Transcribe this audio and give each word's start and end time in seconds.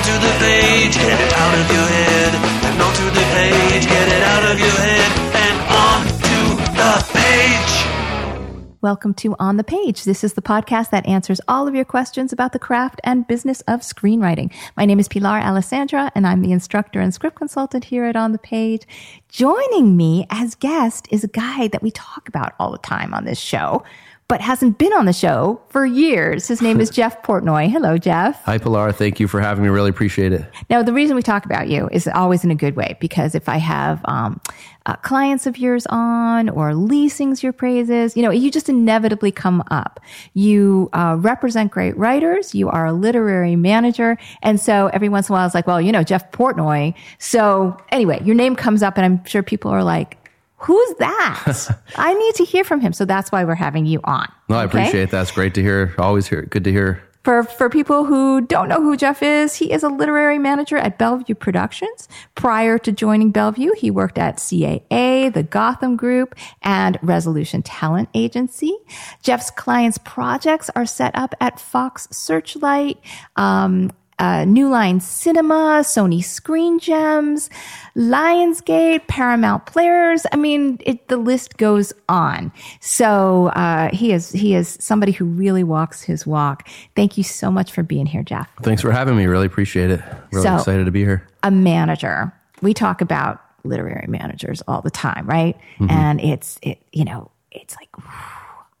onto 0.00 0.12
the 0.12 0.34
page. 0.38 0.94
Get 0.94 1.20
it 1.20 1.32
out 1.34 1.58
of 1.58 1.70
your 1.70 1.86
head 1.86 2.34
and 2.64 2.80
onto 2.80 3.04
the 3.04 3.26
page. 3.34 3.84
Get 3.86 4.08
it 4.08 4.22
out 4.22 4.44
of 4.50 4.58
your 4.58 4.70
head 4.70 5.12
and 5.36 5.58
onto 5.76 6.56
the 6.72 6.92
page. 7.12 8.80
Welcome 8.80 9.12
to 9.16 9.36
On 9.38 9.58
the 9.58 9.64
Page. 9.64 10.04
This 10.04 10.24
is 10.24 10.32
the 10.32 10.40
podcast 10.40 10.88
that 10.88 11.06
answers 11.06 11.38
all 11.48 11.68
of 11.68 11.74
your 11.74 11.84
questions 11.84 12.32
about 12.32 12.54
the 12.54 12.58
craft 12.58 13.02
and 13.04 13.26
business 13.26 13.60
of 13.68 13.80
screenwriting. 13.80 14.50
My 14.74 14.86
name 14.86 15.00
is 15.00 15.06
Pilar 15.06 15.38
Alessandra, 15.38 16.10
and 16.14 16.26
I'm 16.26 16.40
the 16.40 16.52
instructor 16.52 16.98
and 17.00 17.12
script 17.12 17.36
consultant 17.36 17.84
here 17.84 18.04
at 18.04 18.16
On 18.16 18.32
the 18.32 18.38
Page. 18.38 18.86
Joining 19.28 19.98
me 19.98 20.26
as 20.30 20.54
guest 20.54 21.08
is 21.10 21.24
a 21.24 21.28
guy 21.28 21.68
that 21.68 21.82
we 21.82 21.90
talk 21.90 22.26
about 22.26 22.54
all 22.58 22.72
the 22.72 22.78
time 22.78 23.12
on 23.12 23.26
this 23.26 23.38
show, 23.38 23.84
but 24.30 24.40
hasn't 24.40 24.78
been 24.78 24.92
on 24.92 25.06
the 25.06 25.12
show 25.12 25.60
for 25.70 25.84
years. 25.84 26.46
His 26.46 26.62
name 26.62 26.80
is 26.80 26.88
Jeff 26.98 27.20
Portnoy. 27.24 27.68
Hello, 27.68 27.98
Jeff. 27.98 28.40
Hi, 28.44 28.58
Pilar. 28.58 28.92
Thank 28.92 29.18
you 29.18 29.26
for 29.26 29.40
having 29.40 29.64
me. 29.64 29.70
Really 29.70 29.90
appreciate 29.90 30.32
it. 30.32 30.44
Now, 30.70 30.84
the 30.84 30.92
reason 30.92 31.16
we 31.16 31.22
talk 31.22 31.44
about 31.44 31.68
you 31.68 31.88
is 31.90 32.06
always 32.06 32.44
in 32.44 32.52
a 32.52 32.54
good 32.54 32.76
way 32.76 32.96
because 33.00 33.34
if 33.34 33.48
I 33.48 33.56
have 33.56 34.00
um, 34.04 34.40
uh, 34.86 34.94
clients 34.94 35.48
of 35.48 35.58
yours 35.58 35.84
on 35.90 36.48
or 36.48 36.76
leasings 36.76 37.42
your 37.42 37.52
praises, 37.52 38.16
you 38.16 38.22
know, 38.22 38.30
you 38.30 38.52
just 38.52 38.68
inevitably 38.68 39.32
come 39.32 39.64
up. 39.72 39.98
You 40.34 40.90
uh, 40.92 41.16
represent 41.18 41.72
great 41.72 41.96
writers. 41.96 42.54
You 42.54 42.68
are 42.68 42.86
a 42.86 42.92
literary 42.92 43.56
manager. 43.56 44.16
And 44.44 44.60
so 44.60 44.90
every 44.92 45.08
once 45.08 45.28
in 45.28 45.32
a 45.32 45.38
while, 45.38 45.46
it's 45.46 45.56
like, 45.56 45.66
well, 45.66 45.80
you 45.80 45.90
know, 45.90 46.04
Jeff 46.04 46.30
Portnoy. 46.30 46.94
So 47.18 47.76
anyway, 47.88 48.22
your 48.24 48.36
name 48.36 48.54
comes 48.54 48.84
up 48.84 48.96
and 48.96 49.04
I'm 49.04 49.24
sure 49.24 49.42
people 49.42 49.72
are 49.72 49.82
like, 49.82 50.19
Who's 50.60 50.94
that? 50.98 51.82
I 51.96 52.14
need 52.14 52.34
to 52.36 52.44
hear 52.44 52.64
from 52.64 52.80
him. 52.80 52.92
So 52.92 53.04
that's 53.04 53.32
why 53.32 53.44
we're 53.44 53.54
having 53.54 53.86
you 53.86 54.00
on. 54.04 54.30
No, 54.48 54.56
I 54.56 54.64
okay? 54.64 54.78
appreciate 54.80 55.10
that. 55.10 55.22
It's 55.22 55.30
great 55.30 55.54
to 55.54 55.62
hear. 55.62 55.94
Always 55.98 56.26
hear. 56.26 56.42
Good 56.42 56.64
to 56.64 56.72
hear. 56.72 57.02
For, 57.22 57.44
for 57.44 57.68
people 57.68 58.06
who 58.06 58.40
don't 58.40 58.68
know 58.68 58.80
who 58.80 58.96
Jeff 58.96 59.22
is, 59.22 59.54
he 59.56 59.72
is 59.72 59.82
a 59.82 59.90
literary 59.90 60.38
manager 60.38 60.78
at 60.78 60.96
Bellevue 60.96 61.34
Productions. 61.34 62.08
Prior 62.34 62.78
to 62.78 62.92
joining 62.92 63.30
Bellevue, 63.30 63.72
he 63.76 63.90
worked 63.90 64.16
at 64.16 64.38
CAA, 64.38 65.30
the 65.30 65.42
Gotham 65.42 65.96
Group, 65.96 66.34
and 66.62 66.98
Resolution 67.02 67.62
Talent 67.62 68.08
Agency. 68.14 68.74
Jeff's 69.22 69.50
clients' 69.50 69.98
projects 69.98 70.70
are 70.74 70.86
set 70.86 71.14
up 71.14 71.34
at 71.40 71.60
Fox 71.60 72.08
Searchlight, 72.10 72.98
um, 73.36 73.92
uh, 74.20 74.44
New 74.44 74.68
Line 74.68 75.00
Cinema, 75.00 75.80
Sony 75.82 76.22
Screen 76.22 76.78
Gems, 76.78 77.50
Lionsgate, 77.96 79.06
Paramount 79.08 79.66
Players. 79.66 80.26
I 80.30 80.36
mean, 80.36 80.78
it, 80.84 81.08
the 81.08 81.16
list 81.16 81.56
goes 81.56 81.92
on. 82.08 82.52
So 82.80 83.46
uh, 83.48 83.88
he 83.92 84.12
is 84.12 84.30
he 84.30 84.54
is 84.54 84.76
somebody 84.80 85.12
who 85.12 85.24
really 85.24 85.64
walks 85.64 86.02
his 86.02 86.26
walk. 86.26 86.68
Thank 86.94 87.16
you 87.18 87.24
so 87.24 87.50
much 87.50 87.72
for 87.72 87.82
being 87.82 88.06
here, 88.06 88.22
Jeff. 88.22 88.48
Thanks 88.62 88.82
for 88.82 88.92
having 88.92 89.16
me. 89.16 89.26
Really 89.26 89.46
appreciate 89.46 89.90
it. 89.90 90.00
Really 90.32 90.44
So- 90.44 90.56
excited 90.56 90.84
to 90.84 90.90
be 90.90 91.00
here. 91.00 91.26
A 91.42 91.50
manager. 91.50 92.32
We 92.62 92.74
talk 92.74 93.00
about 93.00 93.40
literary 93.64 94.06
managers 94.06 94.62
all 94.68 94.82
the 94.82 94.90
time, 94.90 95.26
right? 95.26 95.56
And 95.88 96.20
it's 96.20 96.58
it 96.62 96.78
you 96.92 97.04
know 97.04 97.30
it's 97.50 97.74
like 97.76 97.88
whew, 97.96 98.04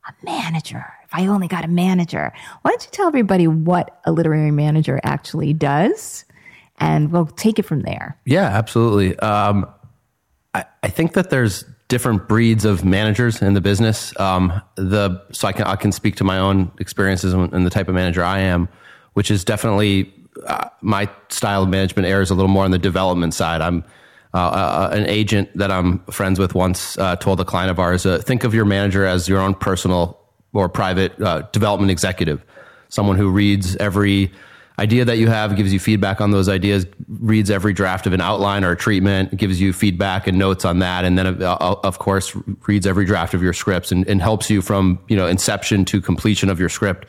a 0.06 0.12
manager. 0.24 0.84
If 1.12 1.18
I 1.18 1.26
only 1.26 1.48
got 1.48 1.64
a 1.64 1.68
manager, 1.68 2.32
why 2.62 2.70
don't 2.70 2.84
you 2.84 2.90
tell 2.92 3.08
everybody 3.08 3.48
what 3.48 4.00
a 4.04 4.12
literary 4.12 4.52
manager 4.52 5.00
actually 5.02 5.52
does? 5.52 6.24
And 6.78 7.10
we'll 7.10 7.26
take 7.26 7.58
it 7.58 7.64
from 7.64 7.80
there. 7.80 8.16
Yeah, 8.24 8.44
absolutely. 8.44 9.18
Um, 9.18 9.66
I, 10.54 10.64
I 10.84 10.88
think 10.88 11.14
that 11.14 11.30
there's 11.30 11.64
different 11.88 12.28
breeds 12.28 12.64
of 12.64 12.84
managers 12.84 13.42
in 13.42 13.54
the 13.54 13.60
business. 13.60 14.18
Um, 14.20 14.62
the 14.76 15.20
so 15.32 15.48
I 15.48 15.52
can 15.52 15.66
I 15.66 15.74
can 15.74 15.90
speak 15.90 16.14
to 16.16 16.24
my 16.24 16.38
own 16.38 16.70
experiences 16.78 17.34
and 17.34 17.66
the 17.66 17.70
type 17.70 17.88
of 17.88 17.94
manager 17.94 18.22
I 18.22 18.38
am, 18.38 18.68
which 19.14 19.32
is 19.32 19.44
definitely 19.44 20.14
uh, 20.46 20.68
my 20.80 21.10
style 21.28 21.64
of 21.64 21.68
management 21.68 22.06
errs 22.06 22.30
a 22.30 22.34
little 22.34 22.48
more 22.48 22.64
on 22.64 22.70
the 22.70 22.78
development 22.78 23.34
side. 23.34 23.60
I'm 23.60 23.84
uh, 24.32 24.38
uh, 24.38 24.90
an 24.92 25.06
agent 25.06 25.50
that 25.56 25.72
I'm 25.72 25.98
friends 26.04 26.38
with 26.38 26.54
once 26.54 26.96
uh, 26.98 27.16
told 27.16 27.40
a 27.40 27.44
client 27.44 27.72
of 27.72 27.80
ours, 27.80 28.06
uh, 28.06 28.18
think 28.18 28.44
of 28.44 28.54
your 28.54 28.64
manager 28.64 29.04
as 29.04 29.28
your 29.28 29.40
own 29.40 29.54
personal 29.54 30.19
or 30.52 30.68
private 30.68 31.20
uh, 31.20 31.42
development 31.52 31.90
executive, 31.90 32.44
someone 32.88 33.16
who 33.16 33.30
reads 33.30 33.76
every 33.76 34.32
idea 34.78 35.04
that 35.04 35.18
you 35.18 35.28
have, 35.28 35.56
gives 35.56 35.72
you 35.72 35.78
feedback 35.78 36.20
on 36.20 36.30
those 36.30 36.48
ideas, 36.48 36.86
reads 37.06 37.50
every 37.50 37.72
draft 37.72 38.06
of 38.06 38.14
an 38.14 38.20
outline 38.20 38.64
or 38.64 38.72
a 38.72 38.76
treatment, 38.76 39.36
gives 39.36 39.60
you 39.60 39.72
feedback 39.72 40.26
and 40.26 40.38
notes 40.38 40.64
on 40.64 40.78
that, 40.78 41.04
and 41.04 41.18
then 41.18 41.42
uh, 41.42 41.56
of 41.56 41.98
course 41.98 42.34
reads 42.66 42.86
every 42.86 43.04
draft 43.04 43.34
of 43.34 43.42
your 43.42 43.52
scripts 43.52 43.92
and, 43.92 44.08
and 44.08 44.22
helps 44.22 44.48
you 44.48 44.62
from 44.62 44.98
you 45.08 45.16
know 45.16 45.26
inception 45.26 45.84
to 45.84 46.00
completion 46.00 46.48
of 46.48 46.58
your 46.58 46.70
script 46.70 47.06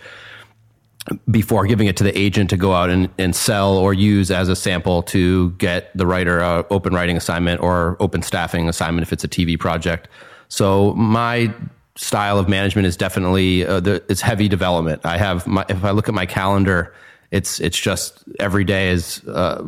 before 1.30 1.66
giving 1.66 1.88
it 1.88 1.98
to 1.98 2.04
the 2.04 2.16
agent 2.18 2.50
to 2.52 2.58
go 2.58 2.74
out 2.74 2.90
and, 2.90 3.10
and 3.18 3.36
sell 3.36 3.78
or 3.78 3.94
use 3.94 4.30
as 4.30 4.50
a 4.50 4.56
sample 4.56 5.02
to 5.02 5.50
get 5.52 5.96
the 5.98 6.06
writer 6.06 6.42
a 6.42 6.66
open 6.70 6.94
writing 6.94 7.18
assignment 7.18 7.60
or 7.62 7.98
open 8.00 8.22
staffing 8.22 8.70
assignment 8.70 9.02
if 9.02 9.12
it's 9.12 9.24
a 9.24 9.28
TV 9.28 9.58
project. 9.60 10.08
So 10.48 10.94
my 10.94 11.54
style 11.96 12.38
of 12.38 12.48
management 12.48 12.88
is 12.88 12.98
definitely 12.98 13.66
uh, 13.66 13.80
the, 13.80 14.04
it's 14.10 14.22
heavy 14.22 14.48
development. 14.48 15.06
I 15.06 15.18
have 15.18 15.46
my, 15.48 15.66
if 15.70 15.84
I 15.84 15.92
look 15.92 16.08
at 16.08 16.14
my 16.14 16.26
calendar, 16.26 16.94
it's 17.32 17.60
it's 17.60 17.80
just 17.80 18.24
every 18.40 18.64
day 18.64 18.90
is 18.90 19.26
uh, 19.28 19.66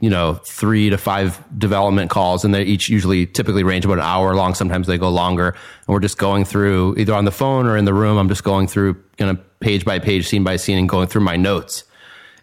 you 0.00 0.10
know 0.10 0.34
three 0.44 0.90
to 0.90 0.98
five 0.98 1.42
development 1.58 2.10
calls, 2.10 2.44
and 2.44 2.54
they 2.54 2.62
each 2.62 2.88
usually 2.88 3.26
typically 3.26 3.64
range 3.64 3.84
about 3.84 3.98
an 3.98 4.04
hour 4.04 4.34
long. 4.34 4.54
Sometimes 4.54 4.86
they 4.86 4.98
go 4.98 5.10
longer, 5.10 5.48
and 5.48 5.88
we're 5.88 6.00
just 6.00 6.18
going 6.18 6.44
through 6.44 6.96
either 6.96 7.14
on 7.14 7.24
the 7.24 7.32
phone 7.32 7.66
or 7.66 7.76
in 7.76 7.84
the 7.84 7.94
room. 7.94 8.18
I'm 8.18 8.28
just 8.28 8.44
going 8.44 8.66
through 8.66 8.94
kind 9.16 9.30
of 9.30 9.60
page 9.60 9.84
by 9.84 9.98
page, 9.98 10.28
scene 10.28 10.44
by 10.44 10.56
scene, 10.56 10.78
and 10.78 10.88
going 10.88 11.08
through 11.08 11.22
my 11.22 11.36
notes 11.36 11.84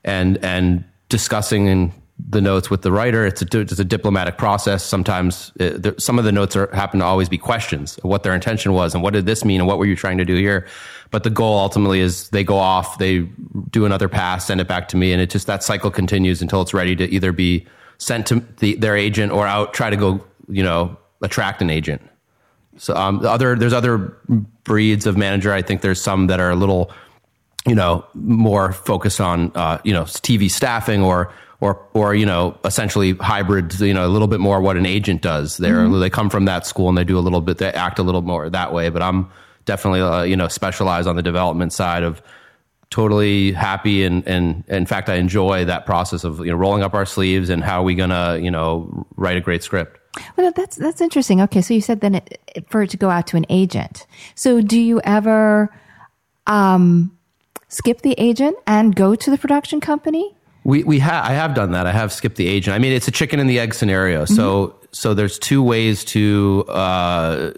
and 0.03 0.37
and 0.37 0.83
discussing 1.09 1.67
in 1.67 1.91
the 2.17 2.41
notes 2.41 2.69
with 2.69 2.81
the 2.81 2.91
writer. 2.91 3.25
It's 3.25 3.41
a 3.41 3.59
it's 3.59 3.77
a 3.79 3.83
diplomatic 3.83 4.37
process. 4.37 4.83
Sometimes 4.83 5.51
it, 5.57 5.83
there, 5.83 5.95
some 5.97 6.17
of 6.17 6.25
the 6.25 6.31
notes 6.31 6.55
are 6.55 6.73
happen 6.73 6.99
to 7.01 7.05
always 7.05 7.27
be 7.27 7.37
questions 7.37 7.97
of 7.97 8.05
what 8.05 8.23
their 8.23 8.33
intention 8.33 8.73
was 8.73 8.93
and 8.93 9.03
what 9.03 9.13
did 9.13 9.25
this 9.25 9.43
mean 9.43 9.59
and 9.59 9.67
what 9.67 9.77
were 9.77 9.85
you 9.85 9.95
trying 9.95 10.17
to 10.17 10.25
do 10.25 10.35
here. 10.35 10.65
But 11.11 11.23
the 11.23 11.29
goal 11.29 11.59
ultimately 11.59 11.99
is 11.99 12.29
they 12.29 12.43
go 12.43 12.57
off, 12.57 12.97
they 12.97 13.19
do 13.69 13.85
another 13.85 14.07
pass, 14.07 14.45
send 14.45 14.61
it 14.61 14.67
back 14.67 14.87
to 14.89 14.97
me, 14.97 15.11
and 15.11 15.21
it 15.21 15.29
just 15.29 15.47
that 15.47 15.63
cycle 15.63 15.91
continues 15.91 16.41
until 16.41 16.61
it's 16.61 16.73
ready 16.73 16.95
to 16.95 17.05
either 17.05 17.31
be 17.31 17.65
sent 17.97 18.27
to 18.27 18.43
the, 18.59 18.75
their 18.75 18.95
agent 18.95 19.31
or 19.31 19.45
out 19.47 19.73
try 19.73 19.89
to 19.89 19.97
go 19.97 20.23
you 20.47 20.63
know 20.63 20.97
attract 21.21 21.61
an 21.61 21.69
agent. 21.69 22.01
So 22.77 22.95
um, 22.95 23.19
the 23.19 23.29
other 23.29 23.55
there's 23.55 23.73
other 23.73 24.17
breeds 24.63 25.05
of 25.05 25.17
manager. 25.17 25.51
I 25.51 25.61
think 25.61 25.81
there's 25.81 26.01
some 26.01 26.27
that 26.27 26.39
are 26.39 26.49
a 26.49 26.55
little 26.55 26.91
you 27.67 27.75
know 27.75 28.05
more 28.13 28.71
focused 28.71 29.19
on 29.19 29.51
uh, 29.55 29.79
you 29.83 29.93
know 29.93 30.03
TV 30.03 30.49
staffing 30.49 31.01
or 31.01 31.33
or 31.61 31.81
or 31.93 32.16
you 32.16 32.25
know 32.25 32.57
essentially 32.66 33.13
hybrid 33.13 33.79
you 33.79 33.93
know 33.93 34.05
a 34.05 34.09
little 34.09 34.27
bit 34.27 34.39
more 34.39 34.61
what 34.61 34.77
an 34.77 34.85
agent 34.85 35.21
does. 35.21 35.57
They 35.57 35.71
are 35.71 35.88
they 35.89 36.09
come 36.09 36.29
from 36.29 36.45
that 36.45 36.66
school 36.66 36.89
and 36.89 36.97
they 36.97 37.03
do 37.03 37.17
a 37.17 37.21
little 37.21 37.41
bit 37.41 37.57
they 37.57 37.71
act 37.71 37.99
a 37.99 38.03
little 38.03 38.21
more 38.21 38.49
that 38.49 38.73
way. 38.73 38.89
But 38.89 39.01
I'm 39.01 39.29
definitely 39.66 40.01
uh, 40.01 40.23
you 40.23 40.35
know 40.35 40.47
specialized 40.47 41.07
on 41.07 41.16
the 41.16 41.23
development 41.23 41.73
side 41.73 42.03
of 42.03 42.21
totally 42.89 43.51
happy 43.51 44.03
and 44.03 44.25
and 44.27 44.63
in 44.67 44.85
fact 44.85 45.09
I 45.09 45.16
enjoy 45.16 45.66
that 45.66 45.85
process 45.85 46.23
of 46.23 46.39
you 46.39 46.51
know 46.51 46.57
rolling 46.57 46.83
up 46.83 46.93
our 46.93 47.05
sleeves 47.05 47.49
and 47.49 47.63
how 47.63 47.81
are 47.81 47.83
we 47.83 47.95
gonna 47.95 48.37
you 48.37 48.51
know 48.51 49.05
write 49.16 49.37
a 49.37 49.41
great 49.41 49.63
script. 49.63 49.99
Well, 50.37 50.52
that's 50.55 50.78
that's 50.78 51.02
interesting. 51.02 51.41
Okay, 51.41 51.61
so 51.61 51.73
you 51.73 51.81
said 51.81 52.02
then 52.02 52.16
it, 52.16 52.40
it, 52.55 52.69
for 52.69 52.84
it 52.84 52.90
to 52.91 52.97
go 52.97 53.09
out 53.09 53.28
to 53.28 53.37
an 53.37 53.46
agent. 53.49 54.07
So 54.34 54.61
do 54.61 54.79
you 54.79 55.02
ever 55.03 55.73
um, 56.47 57.17
skip 57.67 58.02
the 58.02 58.13
agent 58.17 58.57
and 58.66 58.96
go 58.96 59.16
to 59.16 59.31
the 59.31 59.37
production 59.37 59.81
company? 59.81 60.35
We 60.66 60.84
we 60.84 60.97
have 61.00 61.23
I 61.23 61.34
have 61.34 61.53
done 61.53 61.72
that. 61.72 61.85
I 61.85 61.91
have 61.91 62.12
skipped 62.12 62.38
the 62.38 62.47
agent. 62.47 62.76
I 62.76 62.79
mean, 62.79 62.91
it's 62.91 63.08
a 63.08 63.12
chicken 63.12 63.40
and 63.40 63.47
the 63.47 63.59
egg 63.59 63.76
scenario. 63.76 64.26
So 64.26 64.76
so 64.91 65.14
there's 65.14 65.38
two 65.38 65.62
ways 65.62 66.03
to 66.06 66.66
uh, 66.70 67.52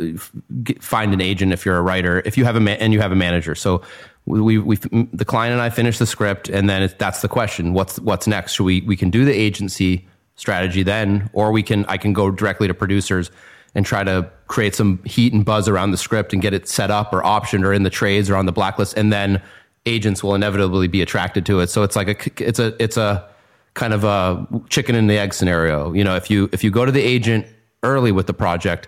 get, 0.61 0.83
find 0.83 1.13
an 1.13 1.21
agent 1.21 1.53
if 1.53 1.65
you're 1.65 1.77
a 1.77 1.81
writer. 1.81 2.21
If 2.25 2.37
you 2.37 2.43
have 2.43 2.57
a 2.57 2.59
ma- 2.59 2.71
and 2.71 2.91
you 2.91 2.99
have 2.99 3.13
a 3.13 3.15
manager. 3.15 3.55
So 3.55 3.81
we 4.25 4.57
we 4.57 4.75
the 4.75 5.23
client 5.23 5.53
and 5.53 5.61
I 5.61 5.69
finish 5.69 5.99
the 5.99 6.05
script, 6.05 6.49
and 6.49 6.69
then 6.69 6.83
it, 6.83 6.99
that's 6.99 7.21
the 7.21 7.29
question. 7.29 7.73
What's 7.73 7.97
what's 7.99 8.27
next? 8.27 8.53
Should 8.53 8.65
we 8.65 8.81
we 8.81 8.97
can 8.97 9.09
do 9.09 9.23
the 9.23 9.33
agency 9.33 10.05
strategy 10.35 10.83
then, 10.83 11.29
or 11.31 11.53
we 11.53 11.63
can 11.63 11.85
I 11.85 11.95
can 11.95 12.11
go 12.11 12.29
directly 12.29 12.67
to 12.67 12.73
producers 12.73 13.31
and 13.73 13.85
try 13.85 14.03
to 14.03 14.29
create 14.47 14.75
some 14.75 14.99
heat 15.05 15.31
and 15.31 15.45
buzz 15.45 15.69
around 15.69 15.91
the 15.91 15.97
script 15.97 16.33
and 16.33 16.41
get 16.41 16.53
it 16.53 16.67
set 16.67 16.91
up 16.91 17.13
or 17.13 17.21
optioned 17.21 17.63
or 17.63 17.71
in 17.71 17.83
the 17.83 17.89
trades 17.89 18.29
or 18.29 18.35
on 18.35 18.45
the 18.45 18.51
blacklist, 18.51 18.97
and 18.97 19.13
then 19.13 19.41
agents 19.87 20.23
will 20.23 20.35
inevitably 20.35 20.87
be 20.87 21.01
attracted 21.01 21.45
to 21.47 21.59
it. 21.61 21.67
So 21.67 21.83
it's 21.83 21.95
like 21.95 22.07
a 22.07 22.47
it's 22.47 22.59
a 22.59 22.75
it's 22.81 22.97
a 22.97 23.27
kind 23.73 23.93
of 23.93 24.03
a 24.03 24.47
chicken 24.69 24.95
and 24.95 25.09
the 25.09 25.17
egg 25.17 25.33
scenario. 25.33 25.93
You 25.93 26.03
know, 26.03 26.15
if 26.15 26.29
you 26.29 26.49
if 26.51 26.63
you 26.63 26.71
go 26.71 26.85
to 26.85 26.91
the 26.91 27.01
agent 27.01 27.47
early 27.83 28.11
with 28.11 28.27
the 28.27 28.33
project, 28.33 28.87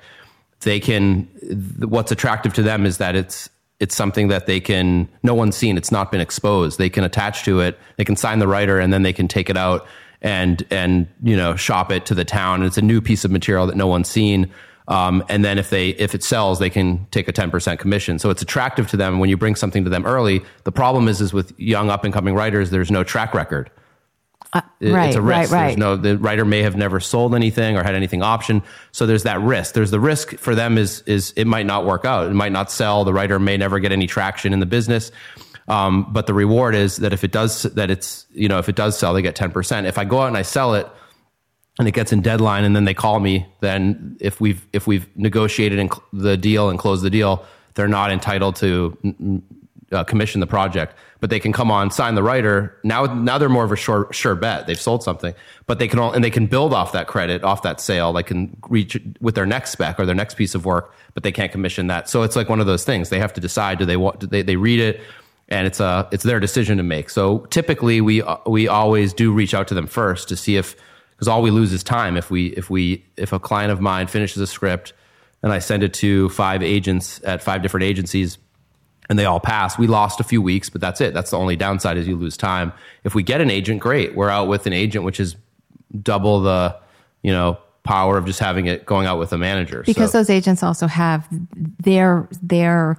they 0.62 0.80
can. 0.80 1.24
What's 1.80 2.12
attractive 2.12 2.54
to 2.56 2.64
them 2.64 2.86
is 2.86 2.98
that 2.98 3.16
it's 3.16 3.50
it's 3.80 3.96
something 3.96 4.28
that 4.28 4.46
they 4.46 4.60
can 4.60 5.08
no 5.24 5.34
one's 5.34 5.56
seen 5.56 5.78
it's 5.78 5.92
not 5.92 6.12
been 6.12 6.20
exposed 6.20 6.78
they 6.78 6.90
can 6.90 7.06
attach 7.06 7.44
to 7.44 7.62
it 7.62 7.80
they 7.96 8.04
can 8.04 8.16
sign 8.16 8.40
the 8.40 8.48
writer 8.48 8.78
and 8.78 8.92
then 8.92 9.04
they 9.04 9.14
can 9.14 9.28
take 9.28 9.50
it 9.50 9.56
out 9.56 9.88
and 10.22 10.66
and 10.70 11.08
you 11.24 11.36
know 11.36 11.56
shop 11.56 11.92
it 11.92 12.06
to 12.06 12.14
the 12.14 12.26
town 12.26 12.62
it's 12.64 12.78
a 12.78 12.82
new 12.82 13.00
piece 13.02 13.24
of 13.24 13.32
material 13.32 13.66
that 13.66 13.78
no 13.78 13.88
one's 13.88 14.10
seen 14.10 14.52
um, 14.90 15.24
and 15.30 15.46
then 15.46 15.58
if 15.58 15.70
they 15.70 15.90
if 15.92 16.14
it 16.14 16.24
sells 16.24 16.60
they 16.60 16.70
can 16.70 17.08
take 17.12 17.28
a 17.30 17.34
10% 17.34 17.80
commission 17.80 18.20
so 18.20 18.30
it's 18.30 18.42
attractive 18.42 18.90
to 18.90 18.98
them 18.98 19.20
when 19.20 19.30
you 19.30 19.38
bring 19.38 19.56
something 19.56 19.84
to 19.86 19.90
them 19.90 20.06
early 20.06 20.42
the 20.66 20.72
problem 20.72 21.08
is 21.08 21.22
is 21.22 21.32
with 21.32 21.58
young 21.58 21.90
up 21.90 22.04
and 22.04 22.14
coming 22.14 22.36
writers 22.36 22.70
there's 22.72 22.92
no 22.92 23.04
track 23.04 23.34
record 23.34 23.70
Uh, 24.52 24.62
right, 24.82 25.08
it's 25.10 25.16
a 25.16 25.22
risk. 25.22 25.52
right, 25.52 25.62
right. 25.62 25.66
There's 25.68 25.78
no 25.78 25.96
the 25.96 26.18
writer 26.18 26.44
may 26.44 26.64
have 26.64 26.76
never 26.76 27.00
sold 27.00 27.36
anything 27.36 27.78
or 27.78 27.84
had 27.84 27.94
anything 27.94 28.24
option, 28.24 28.64
so 28.92 29.06
there's 29.06 29.24
that 29.24 29.40
risk. 29.42 29.76
There's 29.76 29.92
the 29.92 30.00
risk 30.00 30.38
for 30.38 30.56
them 30.56 30.78
is 30.80 31.04
is 31.06 31.34
it 31.36 31.46
might 31.46 31.68
not 31.68 31.86
work 31.86 32.04
out. 32.04 32.26
It 32.32 32.34
might 32.34 32.52
not 32.52 32.72
sell. 32.72 33.06
The 33.06 33.14
writer 33.14 33.38
may 33.40 33.58
never 33.58 33.78
get 33.80 33.92
any 33.92 34.08
traction 34.08 34.52
in 34.54 34.60
the 34.60 34.66
business. 34.66 35.12
Um, 35.68 36.12
but 36.12 36.26
the 36.26 36.34
reward 36.34 36.74
is 36.74 36.98
that 36.98 37.14
if 37.14 37.24
it 37.24 37.32
does 37.32 37.62
that 37.62 37.92
it's 37.92 38.26
you 38.34 38.48
know 38.48 38.58
if 38.58 38.68
it 38.70 38.76
does 38.76 38.98
sell, 38.98 39.14
they 39.14 39.22
get 39.22 39.36
ten 39.36 39.52
percent. 39.52 39.86
If 39.86 40.00
I 40.00 40.06
go 40.06 40.22
out 40.22 40.28
and 40.30 40.38
I 40.38 40.42
sell 40.42 40.74
it, 40.74 40.88
and 41.80 41.88
it 41.88 41.92
gets 41.92 42.12
in 42.12 42.22
deadline 42.22 42.64
and 42.64 42.76
then 42.76 42.86
they 42.86 42.94
call 42.94 43.20
me 43.20 43.48
then 43.62 44.18
if 44.20 44.40
we've 44.40 44.68
if 44.74 44.86
we've 44.86 45.08
negotiated 45.18 45.90
the 46.14 46.38
deal 46.38 46.70
and 46.70 46.78
closed 46.78 47.04
the 47.04 47.10
deal 47.10 47.44
they're 47.74 47.88
not 47.88 48.12
entitled 48.12 48.56
to 48.58 49.42
uh, 49.92 50.04
commission 50.04 50.40
the 50.40 50.48
project. 50.48 50.96
But 51.20 51.30
they 51.30 51.40
can 51.40 51.52
come 51.52 51.72
on 51.72 51.92
sign 51.92 52.16
the 52.16 52.24
writer. 52.24 52.78
Now 52.84 53.06
now 53.06 53.38
they're 53.38 53.50
more 53.50 53.66
of 53.66 53.72
a 53.72 53.76
sure 53.76 54.08
sure 54.12 54.36
bet. 54.36 54.68
They've 54.68 54.80
sold 54.80 55.04
something. 55.04 55.34
But 55.66 55.80
they 55.80 55.88
can 55.88 56.00
all 56.00 56.12
and 56.12 56.24
they 56.24 56.30
can 56.30 56.46
build 56.46 56.74
off 56.74 56.92
that 56.94 57.08
credit 57.08 57.44
off 57.44 57.64
that 57.64 57.82
sale. 57.82 58.14
They 58.14 58.24
can 58.24 58.56
reach 58.70 59.02
with 59.20 59.36
their 59.36 59.46
next 59.46 59.72
spec 59.72 60.00
or 60.00 60.06
their 60.06 60.16
next 60.16 60.36
piece 60.36 60.56
of 60.56 60.66
work 60.66 60.94
but 61.14 61.24
they 61.24 61.32
can't 61.32 61.52
commission 61.52 61.88
that. 61.88 62.08
So 62.08 62.24
it's 62.24 62.36
like 62.36 62.50
one 62.50 62.60
of 62.60 62.66
those 62.66 62.86
things. 62.86 63.10
They 63.10 63.20
have 63.20 63.34
to 63.34 63.42
decide 63.42 63.80
do 63.80 63.86
they 63.86 63.98
want 63.98 64.20
do 64.20 64.28
they, 64.28 64.42
they 64.42 64.56
read 64.56 64.80
it? 64.80 65.02
And 65.50 65.66
it's 65.66 65.80
a 65.80 66.08
it's 66.12 66.24
their 66.24 66.40
decision 66.40 66.78
to 66.78 66.84
make. 66.84 67.10
So 67.10 67.40
typically 67.50 68.00
we 68.02 68.24
we 68.46 68.68
always 68.68 69.14
do 69.14 69.34
reach 69.34 69.54
out 69.54 69.68
to 69.70 69.74
them 69.74 69.88
first 69.88 70.30
to 70.30 70.38
see 70.38 70.56
if 70.56 70.76
because 71.20 71.28
all 71.28 71.42
we 71.42 71.52
lose 71.52 71.74
is 71.74 71.84
time 71.84 72.16
if 72.16 72.32
we 72.32 72.48
if 72.48 72.70
we 72.70 73.04
if 73.18 73.34
a 73.34 73.40
client 73.40 73.74
of 73.74 73.82
mine 73.82 74.08
finishes 74.08 74.42
a 74.42 74.48
script 74.48 74.94
and 75.44 75.52
I 75.52 75.60
send 75.60 75.84
it 75.84 75.94
to 75.96 76.30
five 76.30 76.64
agents 76.64 77.20
at 77.26 77.44
five 77.44 77.62
different 77.62 77.84
agencies 77.84 78.38
and 79.10 79.20
they 79.20 79.26
all 79.26 79.42
pass. 79.42 79.78
We 79.78 79.88
lost 79.88 80.22
a 80.22 80.24
few 80.24 80.42
weeks, 80.42 80.70
but 80.70 80.80
that's 80.80 81.02
it. 81.02 81.14
That's 81.14 81.32
the 81.32 81.38
only 81.38 81.58
downside 81.58 81.98
is 81.98 82.08
you 82.08 82.16
lose 82.16 82.38
time. 82.38 82.72
If 83.04 83.16
we 83.16 83.24
get 83.24 83.42
an 83.42 83.50
agent, 83.50 83.82
great. 83.82 84.16
We're 84.16 84.30
out 84.30 84.48
with 84.48 84.66
an 84.66 84.72
agent, 84.72 85.04
which 85.04 85.20
is 85.20 85.36
double 86.02 86.40
the 86.40 86.78
you 87.22 87.34
know 87.34 87.58
power 87.84 88.18
of 88.18 88.26
just 88.26 88.40
having 88.40 88.68
it 88.68 88.86
going 88.86 89.06
out 89.06 89.20
with 89.20 89.34
a 89.34 89.38
manager. 89.38 89.84
because 89.86 90.12
So- 90.14 90.20
those 90.20 90.30
agents 90.30 90.64
also 90.64 90.88
have 90.88 91.28
their 91.84 92.30
their 92.42 92.98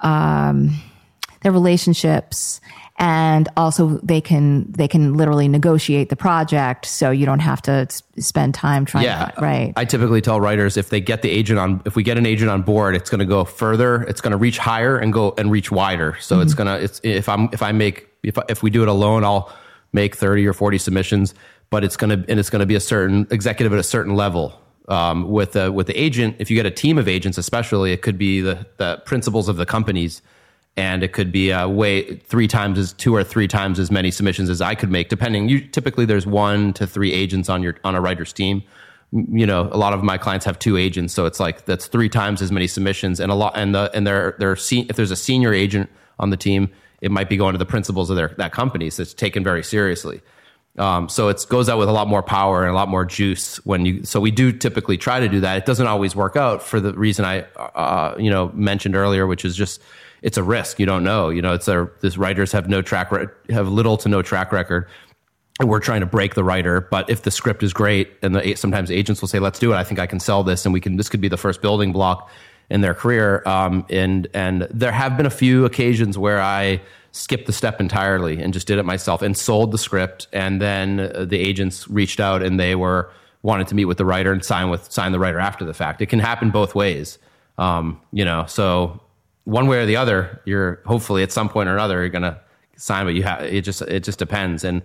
um, 0.00 0.76
their 1.42 1.52
relationships 1.52 2.60
and 3.00 3.48
also 3.56 3.98
they 4.02 4.20
can 4.20 4.70
they 4.70 4.86
can 4.86 5.14
literally 5.14 5.48
negotiate 5.48 6.10
the 6.10 6.16
project 6.16 6.84
so 6.84 7.10
you 7.10 7.24
don't 7.24 7.40
have 7.40 7.60
to 7.62 7.72
s- 7.72 8.02
spend 8.18 8.54
time 8.54 8.84
trying 8.84 9.04
yeah. 9.04 9.26
to 9.30 9.40
right. 9.40 9.72
I 9.74 9.86
typically 9.86 10.20
tell 10.20 10.38
writers 10.40 10.76
if 10.76 10.90
they 10.90 11.00
get 11.00 11.22
the 11.22 11.30
agent 11.30 11.58
on 11.58 11.80
if 11.86 11.96
we 11.96 12.02
get 12.02 12.18
an 12.18 12.26
agent 12.26 12.50
on 12.50 12.60
board 12.62 12.94
it's 12.94 13.08
going 13.10 13.18
to 13.20 13.24
go 13.24 13.44
further 13.44 14.02
it's 14.02 14.20
going 14.20 14.32
to 14.32 14.36
reach 14.36 14.58
higher 14.58 14.98
and 14.98 15.12
go 15.12 15.34
and 15.38 15.50
reach 15.50 15.72
wider. 15.72 16.16
So 16.20 16.36
Mm-hmm. 16.36 16.42
it's 16.42 16.54
going 16.54 16.66
to 16.68 16.84
it's 16.84 17.00
if 17.02 17.28
i'm 17.28 17.48
if 17.52 17.62
i 17.62 17.72
make 17.72 18.06
if 18.22 18.36
if 18.48 18.62
we 18.62 18.70
do 18.70 18.82
it 18.82 18.88
alone 18.88 19.24
i'll 19.24 19.50
make 19.92 20.14
30 20.14 20.46
or 20.46 20.52
40 20.52 20.78
submissions 20.78 21.34
but 21.70 21.82
it's 21.84 21.96
going 21.96 22.10
to 22.22 22.30
and 22.30 22.38
it's 22.38 22.50
going 22.50 22.60
to 22.60 22.66
be 22.66 22.74
a 22.74 22.80
certain 22.80 23.26
executive 23.30 23.72
at 23.72 23.78
a 23.78 23.82
certain 23.82 24.14
level. 24.14 24.60
Um, 24.88 25.30
with 25.30 25.52
the 25.52 25.70
with 25.70 25.86
the 25.86 25.96
agent 25.96 26.36
if 26.40 26.50
you 26.50 26.56
get 26.56 26.66
a 26.66 26.70
team 26.70 26.98
of 26.98 27.06
agents 27.06 27.38
especially 27.38 27.92
it 27.92 28.02
could 28.02 28.18
be 28.18 28.40
the 28.40 28.66
the 28.78 29.00
principals 29.06 29.48
of 29.48 29.56
the 29.56 29.64
companies 29.64 30.20
and 30.76 31.02
it 31.02 31.12
could 31.12 31.32
be 31.32 31.50
a 31.50 31.68
way 31.68 32.16
three 32.16 32.48
times 32.48 32.78
as 32.78 32.92
two 32.92 33.14
or 33.14 33.24
three 33.24 33.48
times 33.48 33.78
as 33.78 33.90
many 33.90 34.10
submissions 34.10 34.48
as 34.48 34.60
I 34.60 34.74
could 34.74 34.90
make, 34.90 35.08
depending. 35.08 35.48
You 35.48 35.60
typically 35.60 36.04
there's 36.04 36.26
one 36.26 36.72
to 36.74 36.86
three 36.86 37.12
agents 37.12 37.48
on 37.48 37.62
your 37.62 37.76
on 37.84 37.94
a 37.94 38.00
writer's 38.00 38.32
team. 38.32 38.62
You 39.12 39.44
know, 39.44 39.68
a 39.72 39.76
lot 39.76 39.92
of 39.92 40.04
my 40.04 40.18
clients 40.18 40.46
have 40.46 40.58
two 40.58 40.76
agents, 40.76 41.12
so 41.12 41.26
it's 41.26 41.40
like 41.40 41.64
that's 41.64 41.88
three 41.88 42.08
times 42.08 42.40
as 42.40 42.52
many 42.52 42.68
submissions, 42.68 43.18
and 43.18 43.32
a 43.32 43.34
lot 43.34 43.56
and 43.56 43.74
the 43.74 43.90
and 43.92 44.06
they're 44.06 44.36
they're 44.38 44.56
se- 44.56 44.86
if 44.88 44.96
there's 44.96 45.10
a 45.10 45.16
senior 45.16 45.52
agent 45.52 45.90
on 46.20 46.30
the 46.30 46.36
team, 46.36 46.70
it 47.00 47.10
might 47.10 47.28
be 47.28 47.36
going 47.36 47.52
to 47.52 47.58
the 47.58 47.66
principals 47.66 48.08
of 48.08 48.16
their 48.16 48.28
that 48.38 48.52
company, 48.52 48.88
so 48.88 49.02
it's 49.02 49.12
taken 49.12 49.42
very 49.42 49.64
seriously. 49.64 50.20
Um, 50.78 51.08
so 51.08 51.28
it 51.28 51.44
goes 51.48 51.68
out 51.68 51.78
with 51.78 51.88
a 51.88 51.92
lot 51.92 52.06
more 52.06 52.22
power 52.22 52.62
and 52.62 52.70
a 52.70 52.74
lot 52.74 52.88
more 52.88 53.04
juice 53.04 53.56
when 53.66 53.84
you. 53.84 54.04
So 54.04 54.20
we 54.20 54.30
do 54.30 54.52
typically 54.52 54.96
try 54.96 55.18
to 55.18 55.28
do 55.28 55.40
that. 55.40 55.56
It 55.58 55.66
doesn't 55.66 55.86
always 55.86 56.14
work 56.14 56.36
out 56.36 56.62
for 56.62 56.78
the 56.78 56.92
reason 56.94 57.24
I, 57.24 57.40
uh, 57.56 58.14
you 58.18 58.30
know, 58.30 58.52
mentioned 58.54 58.94
earlier, 58.94 59.26
which 59.26 59.44
is 59.44 59.56
just 59.56 59.82
it's 60.22 60.36
a 60.36 60.42
risk. 60.42 60.78
You 60.78 60.86
don't 60.86 61.04
know. 61.04 61.28
You 61.28 61.42
know, 61.42 61.54
it's 61.54 61.68
a 61.68 61.90
this 62.00 62.16
writers 62.16 62.52
have 62.52 62.68
no 62.68 62.82
track 62.82 63.10
re- 63.10 63.26
have 63.50 63.68
little 63.68 63.96
to 63.98 64.08
no 64.08 64.22
track 64.22 64.52
record. 64.52 64.88
And 65.58 65.68
we're 65.68 65.80
trying 65.80 66.00
to 66.00 66.06
break 66.06 66.34
the 66.34 66.44
writer, 66.44 66.80
but 66.80 67.10
if 67.10 67.22
the 67.22 67.30
script 67.30 67.62
is 67.62 67.74
great, 67.74 68.10
and 68.22 68.34
the, 68.34 68.54
sometimes 68.54 68.90
agents 68.90 69.20
will 69.20 69.28
say, 69.28 69.38
"Let's 69.38 69.58
do 69.58 69.72
it. 69.72 69.76
I 69.76 69.84
think 69.84 70.00
I 70.00 70.06
can 70.06 70.18
sell 70.18 70.42
this, 70.42 70.64
and 70.64 70.72
we 70.72 70.80
can. 70.80 70.96
This 70.96 71.10
could 71.10 71.20
be 71.20 71.28
the 71.28 71.36
first 71.36 71.60
building 71.60 71.92
block 71.92 72.30
in 72.70 72.80
their 72.80 72.94
career." 72.94 73.42
Um, 73.46 73.84
and 73.90 74.26
and 74.32 74.66
there 74.70 74.92
have 74.92 75.18
been 75.18 75.26
a 75.26 75.30
few 75.30 75.66
occasions 75.66 76.16
where 76.16 76.40
I 76.40 76.80
skipped 77.12 77.46
the 77.46 77.52
step 77.52 77.78
entirely 77.80 78.40
and 78.40 78.54
just 78.54 78.66
did 78.66 78.78
it 78.78 78.84
myself 78.84 79.20
and 79.20 79.36
sold 79.36 79.72
the 79.72 79.78
script, 79.78 80.28
and 80.32 80.62
then 80.62 81.00
uh, 81.00 81.26
the 81.26 81.38
agents 81.38 81.88
reached 81.88 82.20
out 82.20 82.42
and 82.42 82.58
they 82.58 82.74
were 82.74 83.10
wanted 83.42 83.68
to 83.68 83.74
meet 83.74 83.86
with 83.86 83.98
the 83.98 84.04
writer 84.04 84.32
and 84.32 84.42
sign 84.42 84.70
with 84.70 84.90
sign 84.90 85.12
the 85.12 85.18
writer 85.18 85.38
after 85.38 85.66
the 85.66 85.74
fact. 85.74 86.00
It 86.00 86.06
can 86.06 86.20
happen 86.20 86.50
both 86.50 86.74
ways, 86.74 87.18
um, 87.58 88.00
you 88.12 88.24
know. 88.24 88.46
So 88.46 89.00
one 89.44 89.66
way 89.66 89.78
or 89.78 89.86
the 89.86 89.96
other, 89.96 90.40
you're 90.44 90.80
hopefully 90.86 91.22
at 91.22 91.32
some 91.32 91.48
point 91.48 91.68
or 91.68 91.74
another 91.74 92.00
you're 92.00 92.08
gonna 92.08 92.38
sign, 92.76 93.04
but 93.04 93.14
you 93.14 93.22
have 93.22 93.42
it 93.42 93.62
just 93.62 93.82
it 93.82 94.04
just 94.04 94.18
depends 94.18 94.64
and. 94.64 94.82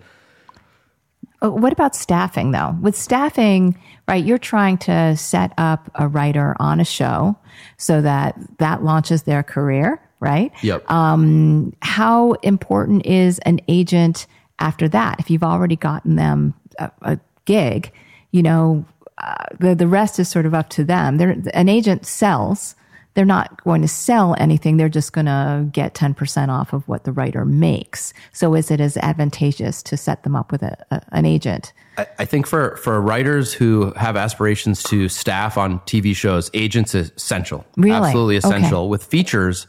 Uh, 1.42 1.50
What 1.50 1.72
about 1.72 1.94
staffing 1.94 2.52
though? 2.52 2.74
With 2.80 2.96
staffing, 2.96 3.78
right, 4.08 4.24
you're 4.24 4.38
trying 4.38 4.78
to 4.78 5.16
set 5.16 5.52
up 5.58 5.90
a 5.94 6.08
writer 6.08 6.56
on 6.58 6.80
a 6.80 6.84
show 6.84 7.36
so 7.76 8.00
that 8.00 8.34
that 8.58 8.82
launches 8.82 9.24
their 9.24 9.42
career, 9.42 10.00
right? 10.20 10.50
Yep. 10.62 10.84
How 10.88 12.32
important 12.42 13.04
is 13.04 13.38
an 13.40 13.60
agent 13.68 14.26
after 14.58 14.88
that? 14.88 15.20
If 15.20 15.30
you've 15.30 15.44
already 15.44 15.76
gotten 15.76 16.16
them 16.16 16.54
a, 16.78 16.90
a 17.02 17.18
gig, 17.44 17.92
you 18.30 18.42
know, 18.42 18.86
uh, 19.18 19.34
the, 19.58 19.74
the 19.74 19.86
rest 19.86 20.18
is 20.18 20.28
sort 20.28 20.46
of 20.46 20.54
up 20.54 20.70
to 20.70 20.84
them. 20.84 21.18
They're, 21.18 21.36
an 21.52 21.68
agent 21.68 22.06
sells. 22.06 22.74
They're 23.16 23.24
not 23.24 23.64
going 23.64 23.80
to 23.82 23.88
sell 23.88 24.36
anything. 24.38 24.76
They're 24.76 24.88
just 24.90 25.12
going 25.14 25.24
to 25.24 25.66
get 25.72 25.94
10% 25.94 26.48
off 26.50 26.72
of 26.74 26.86
what 26.86 27.04
the 27.04 27.12
writer 27.12 27.46
makes. 27.46 28.12
So 28.32 28.54
is 28.54 28.70
it 28.70 28.78
as 28.78 28.98
advantageous 28.98 29.82
to 29.84 29.96
set 29.96 30.22
them 30.22 30.36
up 30.36 30.52
with 30.52 30.62
a, 30.62 30.76
a, 30.90 31.00
an 31.12 31.24
agent? 31.24 31.72
I, 31.96 32.06
I 32.18 32.24
think 32.26 32.46
for 32.46 32.76
for 32.76 33.00
writers 33.00 33.54
who 33.54 33.90
have 33.92 34.16
aspirations 34.16 34.82
to 34.84 35.08
staff 35.08 35.56
on 35.56 35.80
TV 35.80 36.14
shows, 36.14 36.50
agents 36.52 36.94
is 36.94 37.10
essential. 37.16 37.64
Really? 37.76 37.96
Absolutely 37.96 38.36
Okay. 38.36 38.46
essential. 38.46 38.88
With 38.90 39.02
features, 39.02 39.66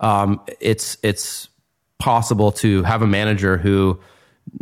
um, 0.00 0.40
it's 0.60 0.98
it's 1.04 1.48
possible 1.98 2.50
to 2.52 2.82
have 2.82 3.00
a 3.02 3.06
manager 3.06 3.56
who 3.58 3.98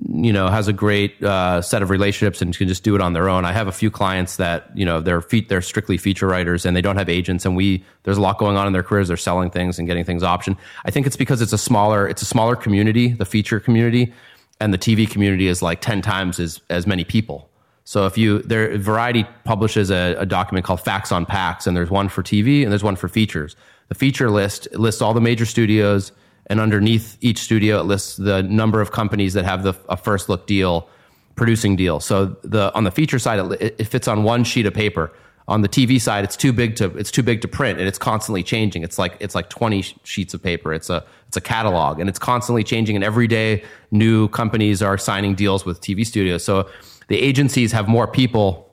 you 0.05 0.33
know 0.33 0.49
has 0.49 0.69
a 0.69 0.73
great 0.73 1.23
uh, 1.23 1.63
set 1.63 1.83
of 1.83 1.91
relationships 1.91 2.43
and 2.43 2.57
can 2.57 2.69
just 2.69 2.83
do 2.83 2.95
it 2.95 3.01
on 3.01 3.13
their 3.13 3.29
own. 3.29 3.45
I 3.45 3.53
have 3.53 3.67
a 3.67 3.73
few 3.73 3.91
clients 3.91 4.37
that 4.37 4.71
you 4.75 4.85
know 4.85 5.01
they're 5.01 5.21
feet 5.21 5.49
they're 5.49 5.63
strictly 5.63 5.97
feature 5.97 6.27
writers 6.27 6.67
and 6.67 6.77
they 6.77 6.83
don't 6.83 6.97
have 6.97 7.09
agents 7.09 7.45
and 7.45 7.57
we 7.57 7.85
there's 8.03 8.19
a 8.19 8.21
lot 8.21 8.39
going 8.39 8.57
on 8.57 8.67
in 8.67 8.73
their 8.73 8.83
careers. 8.83 9.09
They're 9.09 9.17
selling 9.17 9.51
things 9.51 9.79
and 9.79 9.89
getting 9.89 10.05
things 10.05 10.23
option. 10.23 10.57
I 10.85 10.91
think 10.91 11.07
it's 11.07 11.17
because 11.17 11.41
it's 11.41 11.53
a 11.53 11.59
smaller 11.59 12.07
it's 12.09 12.23
a 12.23 12.27
smaller 12.27 12.57
community, 12.57 13.09
the 13.13 13.25
feature 13.25 13.61
community, 13.61 14.13
and 14.61 14.73
the 14.73 14.79
TV 14.79 15.09
community 15.09 15.49
is 15.49 15.63
like 15.63 15.81
ten 15.81 16.03
times 16.03 16.39
as 16.41 16.61
as 16.69 16.87
many 16.87 17.05
people. 17.05 17.49
So 17.85 18.05
if 18.05 18.19
you 18.19 18.41
there 18.41 18.77
Variety 18.77 19.25
publishes 19.45 19.91
a, 19.91 20.17
a 20.19 20.27
document 20.27 20.67
called 20.67 20.81
Facts 20.81 21.13
on 21.13 21.25
Pacts, 21.25 21.67
and 21.67 21.77
there's 21.77 21.91
one 21.91 22.09
for 22.09 22.23
TV 22.23 22.63
and 22.65 22.73
there's 22.73 22.85
one 22.85 22.97
for 22.97 23.09
features. 23.09 23.57
The 23.89 23.95
feature 23.95 24.31
list 24.31 24.69
lists 24.73 25.01
all 25.01 25.15
the 25.15 25.21
major 25.21 25.47
studios, 25.47 26.11
and 26.47 26.61
underneath 26.61 27.17
each 27.21 27.39
studio 27.39 27.81
it 27.81 27.85
lists 27.85 28.17
the 28.17 28.43
number 28.43 28.81
of 28.81 28.93
companies 28.93 29.35
that 29.35 29.45
have 29.45 29.63
the 29.63 29.75
a 29.89 29.97
first 29.97 30.29
look 30.29 30.47
deal, 30.47 30.89
producing 31.35 31.77
deal. 31.77 32.01
So 32.01 32.37
the 32.43 32.73
on 32.75 32.85
the 32.85 32.91
feature 32.91 33.19
side 33.19 33.39
it, 33.61 33.77
it 33.79 33.85
fits 33.85 34.09
on 34.09 34.23
one 34.23 34.45
sheet 34.45 34.67
of 34.67 34.75
paper. 34.75 35.13
On 35.49 35.61
the 35.61 35.69
TV 35.69 36.01
side, 36.01 36.25
it's 36.25 36.37
too 36.37 36.53
big 36.53 36.75
to 36.77 36.87
it's 36.97 37.13
too 37.13 37.23
big 37.23 37.41
to 37.43 37.49
print, 37.49 37.79
and 37.79 37.87
it's 37.87 37.99
constantly 37.99 38.43
changing. 38.43 38.83
It's 38.83 38.99
like 38.99 39.17
it's 39.21 39.35
like 39.35 39.49
twenty 39.49 39.83
sheets 40.03 40.35
of 40.35 40.43
paper. 40.43 40.75
It's 40.75 40.91
a 40.91 41.05
it's 41.29 41.37
a 41.37 41.41
catalog, 41.41 42.01
and 42.01 42.09
it's 42.09 42.19
constantly 42.19 42.65
changing. 42.65 42.97
And 42.97 43.05
every 43.05 43.29
day, 43.29 43.63
new 43.93 44.27
companies 44.29 44.83
are 44.83 44.99
signing 44.99 45.37
deals 45.37 45.65
with 45.65 45.81
TV 45.81 46.05
studios. 46.05 46.43
So 46.45 46.69
the 47.07 47.21
agencies 47.21 47.71
have 47.71 47.87
more 47.87 48.09
people 48.09 48.67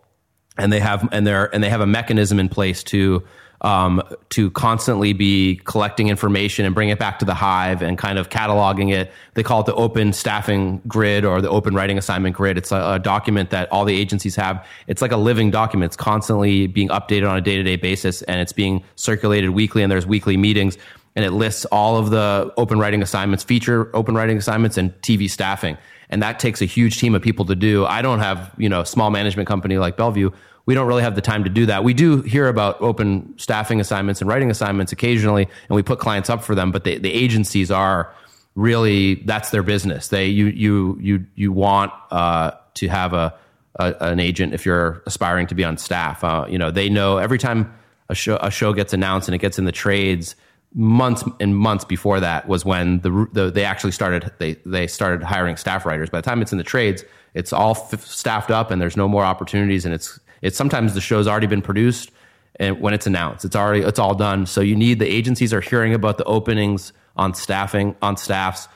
and 0.57 0.71
they 0.71 0.79
have 0.79 1.07
and 1.11 1.25
they're 1.25 1.53
and 1.53 1.63
they 1.63 1.69
have 1.69 1.81
a 1.81 1.87
mechanism 1.87 2.39
in 2.39 2.49
place 2.49 2.83
to 2.83 3.23
um, 3.63 4.03
to 4.29 4.51
constantly 4.51 5.13
be 5.13 5.61
collecting 5.63 6.09
information 6.09 6.65
and 6.65 6.75
bring 6.75 6.89
it 6.89 6.99
back 6.99 7.19
to 7.19 7.25
the 7.25 7.33
hive 7.33 7.81
and 7.81 7.97
kind 7.97 8.19
of 8.19 8.29
cataloging 8.29 8.93
it. 8.93 9.11
They 9.35 9.43
call 9.43 9.61
it 9.61 9.65
the 9.65 9.75
open 9.75 10.11
staffing 10.11 10.81
grid 10.87 11.23
or 11.23 11.41
the 11.41 11.49
open 11.49 11.73
writing 11.73 11.97
assignment 11.97 12.35
grid. 12.35 12.57
It's 12.57 12.73
a, 12.73 12.93
a 12.93 12.99
document 12.99 13.51
that 13.51 13.71
all 13.71 13.85
the 13.85 13.97
agencies 13.97 14.35
have. 14.35 14.65
It's 14.87 15.01
like 15.01 15.13
a 15.13 15.17
living 15.17 15.49
document. 15.49 15.91
It's 15.91 15.97
constantly 15.97 16.67
being 16.67 16.89
updated 16.89 17.29
on 17.29 17.37
a 17.37 17.41
day 17.41 17.55
to 17.55 17.63
day 17.63 17.77
basis 17.77 18.21
and 18.23 18.41
it's 18.41 18.53
being 18.53 18.83
circulated 18.95 19.51
weekly 19.51 19.81
and 19.81 19.91
there's 19.91 20.05
weekly 20.05 20.35
meetings 20.35 20.77
and 21.15 21.23
it 21.23 21.31
lists 21.31 21.65
all 21.65 21.97
of 21.97 22.09
the 22.09 22.53
open 22.57 22.79
writing 22.79 23.01
assignments, 23.01 23.43
feature 23.43 23.95
open 23.95 24.15
writing 24.15 24.37
assignments 24.37 24.77
and 24.77 24.93
TV 25.01 25.29
staffing. 25.29 25.77
And 26.09 26.21
that 26.21 26.39
takes 26.39 26.61
a 26.61 26.65
huge 26.65 26.99
team 26.99 27.15
of 27.15 27.21
people 27.21 27.45
to 27.45 27.55
do. 27.55 27.85
I 27.85 28.01
don't 28.01 28.19
have, 28.19 28.51
you 28.57 28.67
know, 28.67 28.81
a 28.81 28.85
small 28.85 29.09
management 29.09 29.47
company 29.47 29.77
like 29.77 29.95
Bellevue 29.95 30.31
we 30.65 30.73
don't 30.73 30.87
really 30.87 31.03
have 31.03 31.15
the 31.15 31.21
time 31.21 31.43
to 31.43 31.49
do 31.49 31.65
that. 31.65 31.83
We 31.83 31.93
do 31.93 32.21
hear 32.21 32.47
about 32.47 32.81
open 32.81 33.33
staffing 33.37 33.81
assignments 33.81 34.21
and 34.21 34.29
writing 34.29 34.49
assignments 34.49 34.91
occasionally, 34.91 35.43
and 35.43 35.75
we 35.75 35.83
put 35.83 35.99
clients 35.99 36.29
up 36.29 36.43
for 36.43 36.55
them. 36.55 36.71
But 36.71 36.85
the, 36.85 36.97
the 36.97 37.11
agencies 37.11 37.69
are 37.69 38.13
really 38.55 39.15
that's 39.15 39.49
their 39.49 39.63
business. 39.63 40.07
They 40.07 40.27
you 40.27 40.47
you 40.47 40.97
you 41.01 41.25
you 41.35 41.51
want 41.51 41.91
uh, 42.11 42.51
to 42.75 42.87
have 42.87 43.13
a, 43.13 43.33
a, 43.75 43.95
an 43.99 44.19
agent 44.19 44.53
if 44.53 44.65
you're 44.65 45.03
aspiring 45.05 45.47
to 45.47 45.55
be 45.55 45.65
on 45.65 45.77
staff. 45.77 46.23
Uh, 46.23 46.45
you 46.47 46.57
know 46.57 46.71
they 46.71 46.89
know 46.89 47.17
every 47.17 47.37
time 47.37 47.73
a 48.09 48.15
show 48.15 48.37
a 48.37 48.49
show 48.49 48.73
gets 48.73 48.93
announced 48.93 49.27
and 49.27 49.35
it 49.35 49.39
gets 49.39 49.59
in 49.59 49.65
the 49.65 49.71
trades. 49.71 50.35
Months 50.75 51.23
and 51.39 51.55
months 51.55 51.85
before 51.85 52.19
that 52.19 52.47
was 52.47 52.65
when 52.65 52.99
the, 53.01 53.27
the 53.31 53.51
they 53.51 53.63
actually 53.63 53.91
started 53.91 54.31
they 54.39 54.53
they 54.65 54.87
started 54.87 55.21
hiring 55.21 55.55
staff 55.55 55.85
writers. 55.85 56.09
By 56.09 56.19
the 56.19 56.25
time 56.25 56.41
it's 56.41 56.51
in 56.51 56.57
the 56.57 56.63
trades, 56.63 57.03
it's 57.35 57.53
all 57.53 57.77
f- 57.91 58.03
staffed 58.03 58.49
up 58.49 58.71
and 58.71 58.81
there's 58.81 58.97
no 58.97 59.07
more 59.07 59.23
opportunities 59.23 59.85
and 59.85 59.93
it's 59.93 60.19
it's 60.43 60.57
sometimes 60.57 60.93
the 60.93 61.01
show's 61.01 61.27
already 61.27 61.47
been 61.47 61.63
produced 61.63 62.11
and 62.57 62.79
when 62.79 62.93
it's 62.93 63.07
announced, 63.07 63.45
it's 63.45 63.55
already 63.55 63.81
it's 63.81 63.99
all 63.99 64.13
done. 64.13 64.45
So 64.45 64.61
you 64.61 64.75
need 64.75 64.99
the 64.99 65.07
agencies 65.07 65.53
are 65.53 65.61
hearing 65.61 65.93
about 65.93 66.17
the 66.17 66.23
openings 66.25 66.93
on 67.15 67.33
staffing 67.33 67.95
on 68.01 68.17
staffs 68.17 68.67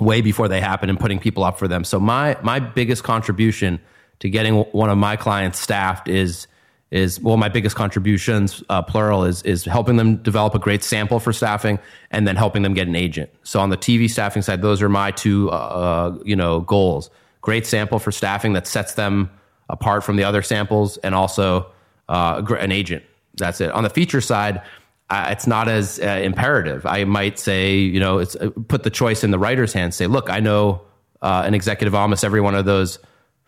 way 0.00 0.20
before 0.20 0.48
they 0.48 0.60
happen 0.60 0.90
and 0.90 0.98
putting 0.98 1.20
people 1.20 1.44
up 1.44 1.58
for 1.58 1.68
them. 1.68 1.84
So 1.84 2.00
my 2.00 2.36
my 2.42 2.58
biggest 2.58 3.04
contribution 3.04 3.80
to 4.18 4.28
getting 4.28 4.56
one 4.56 4.90
of 4.90 4.98
my 4.98 5.16
clients 5.16 5.60
staffed 5.60 6.08
is 6.08 6.48
is 6.90 7.20
well 7.20 7.36
my 7.36 7.48
biggest 7.48 7.76
contributions 7.76 8.64
uh, 8.68 8.82
plural 8.82 9.24
is 9.24 9.42
is 9.42 9.64
helping 9.64 9.96
them 9.96 10.16
develop 10.16 10.56
a 10.56 10.58
great 10.58 10.82
sample 10.82 11.20
for 11.20 11.32
staffing 11.32 11.78
and 12.10 12.26
then 12.26 12.34
helping 12.34 12.62
them 12.62 12.74
get 12.74 12.88
an 12.88 12.96
agent. 12.96 13.30
So 13.44 13.60
on 13.60 13.70
the 13.70 13.76
TV 13.76 14.10
staffing 14.10 14.42
side, 14.42 14.60
those 14.60 14.82
are 14.82 14.88
my 14.88 15.12
two 15.12 15.50
uh, 15.52 15.54
uh, 15.54 16.18
you 16.24 16.34
know 16.34 16.60
goals. 16.60 17.10
Great 17.42 17.66
sample 17.66 18.00
for 18.00 18.10
staffing 18.10 18.54
that 18.54 18.66
sets 18.66 18.94
them 18.94 19.30
apart 19.68 20.04
from 20.04 20.16
the 20.16 20.24
other 20.24 20.42
samples, 20.42 20.96
and 20.98 21.14
also 21.14 21.66
uh, 22.08 22.42
an 22.58 22.72
agent. 22.72 23.02
That's 23.36 23.60
it. 23.60 23.70
On 23.72 23.82
the 23.82 23.90
feature 23.90 24.20
side, 24.20 24.62
uh, 25.10 25.28
it's 25.30 25.46
not 25.46 25.68
as 25.68 25.98
uh, 26.00 26.20
imperative. 26.22 26.86
I 26.86 27.04
might 27.04 27.38
say, 27.38 27.78
you 27.78 28.00
know, 28.00 28.18
it's 28.18 28.36
uh, 28.36 28.50
put 28.68 28.82
the 28.82 28.90
choice 28.90 29.24
in 29.24 29.30
the 29.30 29.38
writer's 29.38 29.72
hands. 29.72 29.96
Say, 29.96 30.06
look, 30.06 30.30
I 30.30 30.40
know 30.40 30.82
uh, 31.22 31.42
an 31.44 31.54
executive 31.54 31.94
almost 31.94 32.24
every 32.24 32.40
one 32.40 32.54
of 32.54 32.64
those 32.64 32.98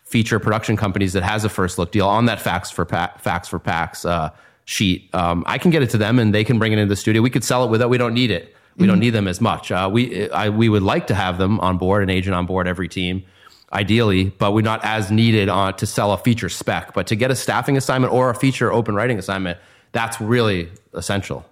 feature 0.05 0.39
production 0.39 0.77
companies 0.77 1.13
that 1.15 1.23
has 1.23 1.45
a 1.45 1.49
first 1.49 1.79
look 1.79 1.93
deal 1.93 2.07
on 2.07 2.27
that 2.27 2.41
facts 2.41 2.71
for 2.71 2.85
pa- 2.85 3.13
facts 3.19 3.49
for 3.49 3.59
pacts 3.59 4.05
uh, 4.05 4.31
sheet. 4.65 5.09
Um, 5.15 5.45
I 5.47 5.59
can 5.59 5.71
get 5.71 5.83
it 5.83 5.91
to 5.91 5.99
them, 5.99 6.19
and 6.19 6.35
they 6.35 6.45
can 6.45 6.59
bring 6.59 6.73
it 6.73 6.79
into 6.79 6.89
the 6.89 6.97
studio. 6.97 7.23
We 7.23 7.31
could 7.31 7.45
sell 7.45 7.65
it 7.65 7.71
without. 7.71 7.91
We 7.91 7.99
don't 7.99 8.15
need 8.15 8.31
it. 8.31 8.55
We 8.77 8.83
mm-hmm. 8.83 8.89
don't 8.89 9.01
need 9.01 9.11
them 9.11 9.27
as 9.29 9.41
much. 9.41 9.71
we 9.91 10.31
I, 10.31 10.51
we 10.51 10.69
would 10.69 10.83
like 10.83 11.07
to 11.07 11.15
have 11.15 11.39
them 11.39 11.59
on 11.61 11.79
board, 11.79 12.03
an 12.03 12.11
agent 12.11 12.35
on 12.35 12.47
board 12.47 12.69
every 12.69 12.89
team 12.89 13.25
ideally, 13.73 14.27
but 14.39 14.53
we're 14.53 14.63
not 14.63 14.85
as 14.85 15.11
needed 15.11 15.49
on 15.49 15.75
to 15.77 15.87
sell 15.87 16.13
a 16.13 16.19
feature 16.19 16.49
spec. 16.49 16.95
But 16.95 17.07
to 17.09 17.17
get 17.17 17.31
a 17.31 17.37
staffing 17.37 17.77
assignment 17.77 18.13
or 18.13 18.31
a 18.31 18.35
feature 18.35 18.73
open 18.73 18.95
writing 18.95 19.19
assignment, 19.19 19.59
that's 19.93 20.21
really 20.21 20.69
essential. 20.95 21.45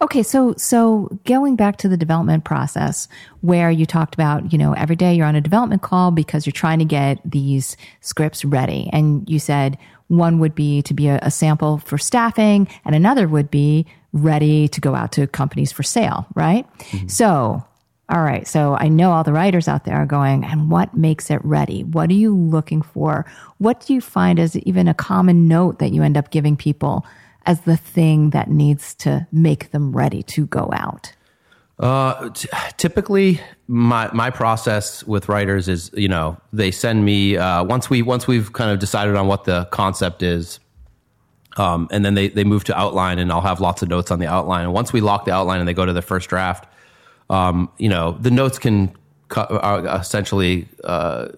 Okay, 0.00 0.22
so 0.22 0.54
so 0.56 1.08
going 1.24 1.56
back 1.56 1.76
to 1.78 1.88
the 1.88 1.96
development 1.96 2.44
process 2.44 3.08
where 3.40 3.70
you 3.70 3.86
talked 3.86 4.14
about, 4.14 4.52
you 4.52 4.58
know, 4.58 4.72
every 4.72 4.96
day 4.96 5.14
you're 5.14 5.26
on 5.26 5.36
a 5.36 5.40
development 5.40 5.82
call 5.82 6.10
because 6.10 6.46
you're 6.46 6.52
trying 6.52 6.78
to 6.78 6.84
get 6.84 7.18
these 7.24 7.76
scripts 8.00 8.44
ready. 8.44 8.90
And 8.92 9.28
you 9.28 9.38
said 9.38 9.78
one 10.08 10.38
would 10.40 10.54
be 10.54 10.82
to 10.82 10.94
be 10.94 11.08
a, 11.08 11.18
a 11.22 11.30
sample 11.30 11.78
for 11.78 11.96
staffing 11.96 12.68
and 12.84 12.94
another 12.94 13.28
would 13.28 13.50
be 13.50 13.86
ready 14.12 14.68
to 14.68 14.80
go 14.80 14.94
out 14.94 15.12
to 15.12 15.26
companies 15.26 15.72
for 15.72 15.82
sale, 15.82 16.26
right? 16.34 16.66
Mm-hmm. 16.78 17.08
So 17.08 17.64
all 18.12 18.22
right. 18.22 18.46
So 18.46 18.76
I 18.78 18.88
know 18.88 19.10
all 19.10 19.24
the 19.24 19.32
writers 19.32 19.68
out 19.68 19.84
there 19.84 19.96
are 19.96 20.04
going, 20.04 20.44
and 20.44 20.70
what 20.70 20.94
makes 20.94 21.30
it 21.30 21.42
ready? 21.42 21.82
What 21.82 22.10
are 22.10 22.14
you 22.14 22.36
looking 22.36 22.82
for? 22.82 23.24
What 23.56 23.86
do 23.86 23.94
you 23.94 24.02
find 24.02 24.38
as 24.38 24.54
even 24.58 24.86
a 24.86 24.92
common 24.92 25.48
note 25.48 25.78
that 25.78 25.92
you 25.92 26.02
end 26.02 26.18
up 26.18 26.30
giving 26.30 26.54
people 26.54 27.06
as 27.46 27.62
the 27.62 27.78
thing 27.78 28.30
that 28.30 28.50
needs 28.50 28.94
to 28.96 29.26
make 29.32 29.70
them 29.70 29.96
ready 29.96 30.22
to 30.24 30.46
go 30.46 30.68
out? 30.74 31.10
Uh, 31.78 32.28
t- 32.28 32.48
typically, 32.76 33.40
my 33.66 34.10
my 34.12 34.28
process 34.28 35.02
with 35.04 35.30
writers 35.30 35.66
is, 35.66 35.90
you 35.94 36.06
know, 36.06 36.36
they 36.52 36.70
send 36.70 37.06
me 37.06 37.38
uh, 37.38 37.64
once 37.64 37.88
we 37.88 38.02
once 38.02 38.26
we've 38.26 38.52
kind 38.52 38.70
of 38.70 38.78
decided 38.78 39.16
on 39.16 39.26
what 39.26 39.44
the 39.44 39.64
concept 39.70 40.22
is, 40.22 40.60
um, 41.56 41.88
and 41.90 42.04
then 42.04 42.12
they 42.12 42.28
they 42.28 42.44
move 42.44 42.64
to 42.64 42.78
outline, 42.78 43.18
and 43.18 43.32
I'll 43.32 43.40
have 43.40 43.58
lots 43.58 43.80
of 43.80 43.88
notes 43.88 44.10
on 44.10 44.18
the 44.18 44.26
outline. 44.26 44.64
And 44.64 44.74
once 44.74 44.92
we 44.92 45.00
lock 45.00 45.24
the 45.24 45.32
outline 45.32 45.60
and 45.60 45.68
they 45.68 45.72
go 45.72 45.86
to 45.86 45.94
the 45.94 46.02
first 46.02 46.28
draft, 46.28 46.68
um, 47.30 47.70
you 47.78 47.88
know, 47.88 48.12
the 48.20 48.30
notes 48.30 48.58
can 48.58 48.94
co- 49.28 49.42
uh, 49.42 49.98
essentially 50.00 50.68
uh, 50.84 51.28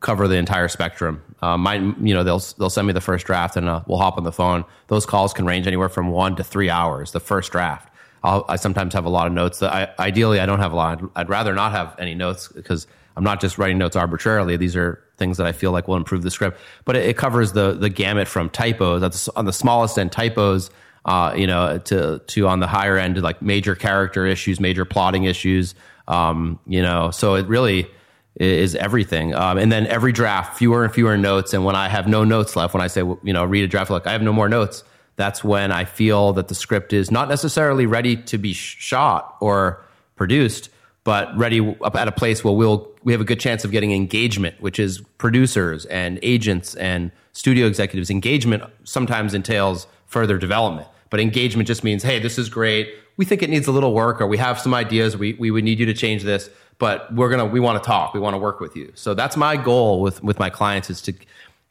cover 0.00 0.28
the 0.28 0.36
entire 0.36 0.68
spectrum. 0.68 1.22
Uh, 1.42 1.56
my, 1.56 1.76
you 1.76 2.14
know, 2.14 2.22
they'll 2.22 2.42
they'll 2.58 2.70
send 2.70 2.86
me 2.86 2.92
the 2.92 3.00
first 3.00 3.26
draft 3.26 3.56
and 3.56 3.68
uh, 3.68 3.82
we'll 3.86 3.98
hop 3.98 4.18
on 4.18 4.24
the 4.24 4.32
phone. 4.32 4.64
Those 4.88 5.06
calls 5.06 5.32
can 5.32 5.46
range 5.46 5.66
anywhere 5.66 5.88
from 5.88 6.08
one 6.10 6.36
to 6.36 6.44
three 6.44 6.70
hours. 6.70 7.12
The 7.12 7.20
first 7.20 7.52
draft. 7.52 7.88
I'll, 8.22 8.44
i 8.48 8.56
sometimes 8.56 8.92
have 8.92 9.06
a 9.06 9.08
lot 9.08 9.26
of 9.26 9.32
notes. 9.32 9.60
That 9.60 9.72
I, 9.72 9.88
ideally, 9.98 10.40
I 10.40 10.46
don't 10.46 10.58
have 10.58 10.72
a 10.72 10.76
lot. 10.76 11.02
I'd, 11.16 11.30
rather 11.30 11.54
not 11.54 11.72
have 11.72 11.96
any 11.98 12.14
notes 12.14 12.48
because 12.48 12.86
I'm 13.16 13.24
not 13.24 13.40
just 13.40 13.56
writing 13.56 13.78
notes 13.78 13.96
arbitrarily. 13.96 14.58
These 14.58 14.76
are 14.76 15.02
things 15.16 15.38
that 15.38 15.46
I 15.46 15.52
feel 15.52 15.72
like 15.72 15.88
will 15.88 15.96
improve 15.96 16.22
the 16.22 16.30
script. 16.30 16.60
But 16.84 16.96
it, 16.96 17.08
it 17.08 17.16
covers 17.16 17.52
the 17.52 17.72
the 17.72 17.88
gamut 17.88 18.28
from 18.28 18.50
typos. 18.50 19.00
That's 19.00 19.28
on 19.28 19.46
the 19.46 19.52
smallest 19.52 19.98
end 19.98 20.12
typos 20.12 20.70
uh, 21.04 21.34
you 21.36 21.46
know, 21.46 21.78
to 21.78 22.20
to 22.26 22.48
on 22.48 22.60
the 22.60 22.66
higher 22.66 22.96
end, 22.96 23.20
like 23.22 23.40
major 23.42 23.74
character 23.74 24.26
issues, 24.26 24.60
major 24.60 24.84
plotting 24.84 25.24
issues. 25.24 25.74
Um, 26.08 26.58
you 26.66 26.82
know, 26.82 27.10
so 27.10 27.34
it 27.34 27.46
really 27.46 27.88
is 28.36 28.74
everything. 28.74 29.34
Um, 29.34 29.58
and 29.58 29.70
then 29.70 29.86
every 29.86 30.12
draft, 30.12 30.56
fewer 30.58 30.84
and 30.84 30.92
fewer 30.92 31.16
notes. 31.16 31.52
And 31.52 31.64
when 31.64 31.76
I 31.76 31.88
have 31.88 32.08
no 32.08 32.24
notes 32.24 32.56
left, 32.56 32.74
when 32.74 32.82
I 32.82 32.86
say, 32.86 33.00
you 33.00 33.32
know, 33.32 33.44
read 33.44 33.64
a 33.64 33.68
draft, 33.68 33.90
like 33.90 34.06
I 34.06 34.12
have 34.12 34.22
no 34.22 34.32
more 34.32 34.48
notes, 34.48 34.82
that's 35.16 35.44
when 35.44 35.72
I 35.72 35.84
feel 35.84 36.32
that 36.34 36.48
the 36.48 36.54
script 36.54 36.92
is 36.92 37.10
not 37.10 37.28
necessarily 37.28 37.86
ready 37.86 38.16
to 38.16 38.38
be 38.38 38.52
shot 38.52 39.36
or 39.40 39.84
produced, 40.16 40.70
but 41.04 41.36
ready 41.36 41.76
up 41.82 41.96
at 41.96 42.08
a 42.08 42.12
place 42.12 42.42
where 42.42 42.54
we'll 42.54 42.90
we 43.02 43.12
have 43.12 43.20
a 43.20 43.24
good 43.24 43.40
chance 43.40 43.64
of 43.64 43.70
getting 43.70 43.92
engagement, 43.92 44.60
which 44.60 44.78
is 44.78 45.00
producers 45.18 45.86
and 45.86 46.18
agents 46.22 46.74
and 46.76 47.10
studio 47.32 47.66
executives. 47.66 48.10
Engagement 48.10 48.62
sometimes 48.84 49.34
entails 49.34 49.86
further 50.10 50.36
development. 50.36 50.88
But 51.08 51.20
engagement 51.20 51.66
just 51.66 51.82
means, 51.82 52.02
hey, 52.02 52.18
this 52.18 52.38
is 52.38 52.48
great. 52.48 52.94
We 53.16 53.24
think 53.24 53.42
it 53.42 53.50
needs 53.50 53.66
a 53.66 53.72
little 53.72 53.94
work, 53.94 54.20
or 54.20 54.26
we 54.26 54.38
have 54.38 54.60
some 54.60 54.74
ideas. 54.74 55.16
We, 55.16 55.34
we 55.34 55.50
would 55.50 55.64
need 55.64 55.78
you 55.78 55.86
to 55.86 55.94
change 55.94 56.22
this, 56.22 56.50
but 56.78 57.12
we're 57.14 57.30
gonna 57.30 57.46
we 57.46 57.60
want 57.60 57.82
to 57.82 57.86
talk. 57.86 58.14
We 58.14 58.20
want 58.20 58.34
to 58.34 58.38
work 58.38 58.60
with 58.60 58.76
you. 58.76 58.92
So 58.94 59.14
that's 59.14 59.36
my 59.36 59.56
goal 59.56 60.00
with 60.00 60.22
with 60.22 60.38
my 60.38 60.50
clients 60.50 60.90
is 60.90 61.00
to 61.02 61.14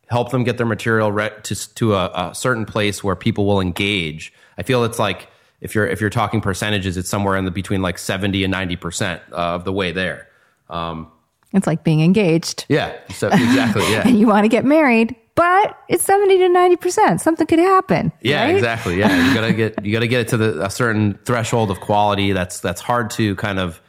help 0.08 0.32
them 0.32 0.44
get 0.44 0.58
their 0.58 0.66
material 0.66 1.12
re- 1.12 1.32
to 1.44 1.74
to 1.76 1.96
a, 1.96 2.30
a 2.30 2.36
certain 2.36 2.66
place 2.66 3.04
where 3.04 3.16
people 3.16 3.46
will 3.46 3.62
engage. 3.62 4.34
I 4.58 4.64
feel 4.64 4.84
it's 4.84 5.00
like 5.00 5.30
if 5.62 5.74
you're 5.74 5.88
if 5.88 6.02
you're 6.02 6.10
talking 6.10 6.42
percentages, 6.42 6.98
it's 6.98 7.10
somewhere 7.10 7.36
in 7.38 7.46
the 7.46 7.52
between 7.52 7.82
like 7.82 7.98
seventy 7.98 8.44
and 8.44 8.52
ninety 8.52 8.76
percent 8.76 9.22
of 9.32 9.64
the 9.64 9.74
way 9.74 9.92
there. 9.92 10.28
Um, 10.70 11.12
it's 11.54 11.66
like 11.66 11.84
being 11.84 12.02
engaged. 12.02 12.66
Yeah. 12.70 12.96
So 13.10 13.28
exactly. 13.28 13.84
Yeah. 13.92 14.04
and 14.06 14.20
you 14.20 14.28
want 14.28 14.44
to 14.44 14.50
get 14.50 14.66
married 14.66 15.16
but 15.40 15.82
it's 15.88 16.04
70 16.04 16.38
to 16.38 16.50
90%. 16.50 17.22
Something 17.22 17.48
could 17.48 17.60
happen. 17.60 18.12
Yeah, 18.20 18.44
right? 18.44 18.56
exactly. 18.56 19.00
Yeah. 19.00 19.26
You 19.26 19.34
gotta 19.34 19.54
get, 19.54 19.86
you 19.86 19.94
gotta 19.94 20.08
get 20.08 20.20
it 20.20 20.28
to 20.30 20.38
the, 20.38 20.66
a 20.66 20.70
certain 20.70 21.18
threshold 21.24 21.72
of 21.72 21.80
quality. 21.80 22.34
That's, 22.34 22.60
that's 22.60 22.82
hard 22.82 23.10
to 23.12 23.38
kind 23.38 23.58
of 23.58 23.80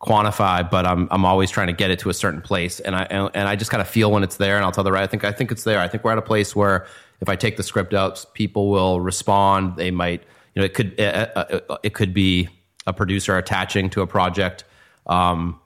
quantify, 0.00 0.70
but 0.70 0.86
I'm, 0.86 1.08
I'm 1.10 1.24
always 1.24 1.50
trying 1.50 1.66
to 1.66 1.72
get 1.72 1.90
it 1.90 1.98
to 2.00 2.10
a 2.10 2.14
certain 2.14 2.40
place. 2.40 2.78
And 2.78 2.94
I, 2.94 3.02
and 3.34 3.48
I 3.48 3.56
just 3.56 3.72
kind 3.72 3.80
of 3.80 3.88
feel 3.88 4.12
when 4.12 4.22
it's 4.22 4.36
there 4.36 4.54
and 4.54 4.64
I'll 4.64 4.70
tell 4.70 4.84
the 4.84 4.92
right, 4.92 5.02
I 5.02 5.08
think, 5.08 5.24
I 5.24 5.32
think 5.32 5.50
it's 5.50 5.64
there. 5.64 5.80
I 5.80 5.88
think 5.88 6.04
we're 6.04 6.12
at 6.12 6.18
a 6.18 6.22
place 6.22 6.54
where 6.54 6.86
if 7.20 7.28
I 7.28 7.34
take 7.34 7.56
the 7.56 7.64
script 7.64 7.92
out, 7.92 8.24
people 8.34 8.70
will 8.70 9.00
respond. 9.00 9.74
They 9.74 9.90
might, 9.90 10.22
you 10.54 10.60
know, 10.60 10.64
it 10.64 10.74
could, 10.74 10.94
it, 10.96 11.64
it 11.82 11.92
could 11.92 12.14
be 12.14 12.48
a 12.86 12.92
producer 12.92 13.36
attaching 13.36 13.90
to 13.90 14.02
a 14.02 14.06
project. 14.06 14.62
Um, 15.06 15.59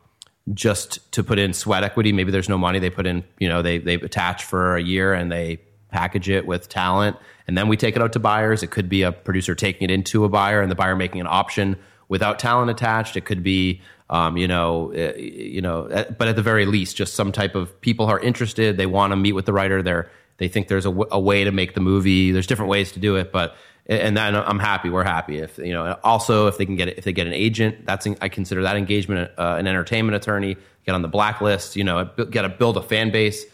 just 0.53 1.11
to 1.13 1.25
put 1.25 1.39
in 1.39 1.53
sweat 1.53 1.85
equity. 1.85 2.13
Maybe 2.13 2.31
there's 2.31 2.49
no 2.49 2.59
money. 2.59 2.79
They 2.79 2.91
put 2.91 3.07
in, 3.07 3.25
you 3.39 3.49
know, 3.49 3.63
they 3.63 3.79
they 3.79 3.95
attach 3.95 4.45
for 4.45 4.77
a 4.77 4.83
year 4.83 5.15
and 5.15 5.33
they 5.33 5.61
package 5.91 6.29
it 6.29 6.47
with 6.47 6.69
talent, 6.69 7.17
and 7.47 7.57
then 7.57 7.69
we 7.69 7.77
take 7.77 7.97
it 7.97 8.03
out 8.03 8.13
to 8.13 8.19
buyers. 8.19 8.63
It 8.63 8.71
could 8.71 8.89
be 8.89 9.03
a 9.03 9.13
producer 9.13 9.55
taking 9.55 9.89
it 9.89 9.93
into 9.93 10.25
a 10.25 10.29
buyer 10.29 10.61
and 10.61 10.71
the 10.71 10.75
buyer 10.75 10.97
making 10.97 11.21
an 11.21 11.29
option 11.29 11.77
without 12.09 12.39
talent 12.39 12.71
attached. 12.71 13.17
It 13.17 13.25
could 13.25 13.43
be, 13.43 13.81
um, 14.11 14.37
you 14.37 14.49
know, 14.49 14.93
uh, 14.93 15.17
you 15.17 15.63
know, 15.63 15.89
but 16.19 16.29
at 16.29 16.37
the 16.37 16.43
very 16.43 16.67
least, 16.67 16.97
just 16.97 17.15
some 17.15 17.33
type 17.33 17.55
of 17.55 17.81
people 17.81 18.07
are 18.07 18.21
interested. 18.21 18.77
They 18.77 18.87
want 18.87 19.13
to 19.13 19.17
meet 19.17 19.33
with 19.33 19.47
the 19.47 19.53
writer. 19.53 19.83
They're 19.83 20.11
they 20.39 20.49
think 20.49 20.69
there's 20.69 20.87
a, 20.87 20.91
w- 20.91 21.09
a 21.11 21.21
way 21.21 21.45
to 21.45 21.53
make 21.53 21.75
the 21.75 21.81
movie. 21.81 22.33
There's 22.33 22.47
different 22.47 22.71
ways 22.71 22.93
to 22.93 22.99
do 22.99 23.17
it, 23.17 23.33
but 23.33 23.57
and 23.87 24.17
then 24.17 24.35
I'm 24.35 24.59
happy. 24.59 24.89
We're 24.89 25.05
happy 25.05 25.39
if 25.39 25.59
you 25.59 25.73
know. 25.73 25.99
Also, 26.03 26.47
if 26.47 26.57
they 26.57 26.65
can 26.65 26.77
get 26.77 26.89
if 26.89 27.05
they 27.05 27.13
get 27.13 27.27
an 27.27 27.35
agent, 27.35 27.85
that's 27.85 28.07
I 28.21 28.29
consider 28.29 28.63
that 28.63 28.77
engagement 28.77 29.31
uh, 29.39 29.57
an 29.59 29.67
entertainment 29.67 30.17
attorney. 30.17 30.57
Get 30.87 30.95
on 30.95 31.03
the 31.03 31.09
blacklist. 31.09 31.77
You 31.77 31.85
know, 31.85 32.05
get 32.31 32.43
to 32.43 32.49
build 32.49 32.77
a 32.77 32.83
fan 32.83 33.11
base. 33.11 33.45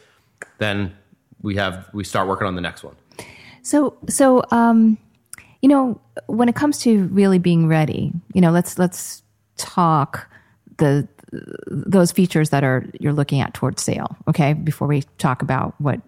Then 0.59 0.97
we 1.43 1.57
have 1.57 1.89
we 1.93 2.05
start 2.05 2.29
working 2.29 2.47
on 2.47 2.55
the 2.55 2.61
next 2.61 2.85
one. 2.85 2.95
So 3.63 3.97
so 4.09 4.45
um, 4.53 4.99
you 5.63 5.69
know 5.69 6.01
when 6.27 6.49
it 6.49 6.55
comes 6.55 6.79
to 6.81 7.05
really 7.09 7.39
being 7.39 7.67
ready, 7.67 8.13
you 8.33 8.41
know 8.41 8.53
let's 8.53 8.79
let's 8.79 9.23
talk 9.57 10.31
the 10.79 11.09
those 11.67 12.13
features 12.13 12.51
that 12.51 12.63
are 12.63 12.87
you're 13.01 13.13
looking 13.13 13.41
at 13.41 13.55
towards 13.55 13.83
sale. 13.83 14.17
Okay, 14.29 14.53
before 14.53 14.87
we 14.87 15.03
talk 15.19 15.43
about 15.43 15.75
what 15.79 16.01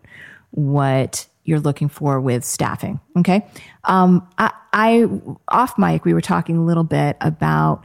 what 0.53 1.27
you're 1.45 1.61
looking 1.61 1.89
for 1.89 2.21
with 2.21 2.45
staffing. 2.45 3.01
Okay, 3.17 3.47
um, 3.85 4.27
I, 4.39 4.53
I 4.73 5.09
off 5.49 5.79
mic 5.79 6.05
we 6.05 6.15
were 6.15 6.21
talking 6.21 6.57
a 6.57 6.65
little 6.65 6.85
bit 6.85 7.17
about 7.21 7.85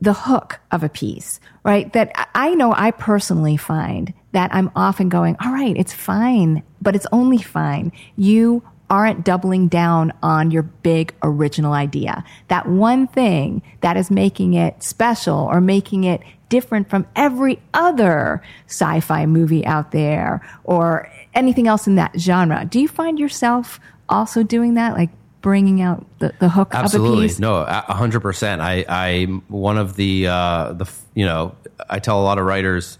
the 0.00 0.12
hook 0.12 0.58
of 0.72 0.82
a 0.82 0.88
piece, 0.88 1.38
right? 1.64 1.92
That 1.92 2.30
I 2.34 2.54
know 2.54 2.74
I 2.76 2.90
personally 2.90 3.56
find 3.56 4.12
that 4.32 4.52
I'm 4.52 4.70
often 4.74 5.08
going, 5.08 5.36
all 5.40 5.52
right, 5.52 5.76
it's 5.76 5.92
fine, 5.92 6.64
but 6.80 6.96
it's 6.96 7.06
only 7.12 7.38
fine. 7.38 7.92
You 8.16 8.64
aren't 8.90 9.24
doubling 9.24 9.68
down 9.68 10.12
on 10.22 10.50
your 10.50 10.64
big 10.64 11.14
original 11.22 11.72
idea. 11.72 12.24
That 12.48 12.68
one 12.68 13.06
thing 13.06 13.62
that 13.80 13.96
is 13.96 14.10
making 14.10 14.54
it 14.54 14.82
special 14.82 15.38
or 15.38 15.60
making 15.60 16.04
it 16.04 16.20
different 16.52 16.90
from 16.90 17.06
every 17.16 17.58
other 17.72 18.42
sci-fi 18.66 19.24
movie 19.24 19.64
out 19.64 19.90
there 19.90 20.46
or 20.64 21.10
anything 21.32 21.66
else 21.66 21.86
in 21.86 21.94
that 21.94 22.12
genre. 22.20 22.66
Do 22.66 22.78
you 22.78 22.88
find 22.88 23.18
yourself 23.18 23.80
also 24.06 24.42
doing 24.42 24.74
that? 24.74 24.92
Like 24.92 25.08
bringing 25.40 25.80
out 25.80 26.04
the, 26.18 26.34
the 26.40 26.50
hook 26.50 26.74
Absolutely. 26.74 27.12
of 27.12 27.18
a 27.18 27.28
piece? 27.28 27.38
No, 27.38 27.56
a 27.56 27.94
hundred 27.94 28.20
percent. 28.20 28.60
I, 28.60 28.84
I, 28.86 29.24
one 29.48 29.78
of 29.78 29.96
the, 29.96 30.26
uh, 30.26 30.74
the, 30.74 30.86
you 31.14 31.24
know, 31.24 31.54
I 31.88 31.98
tell 32.00 32.20
a 32.20 32.24
lot 32.24 32.36
of 32.36 32.44
writers, 32.44 32.98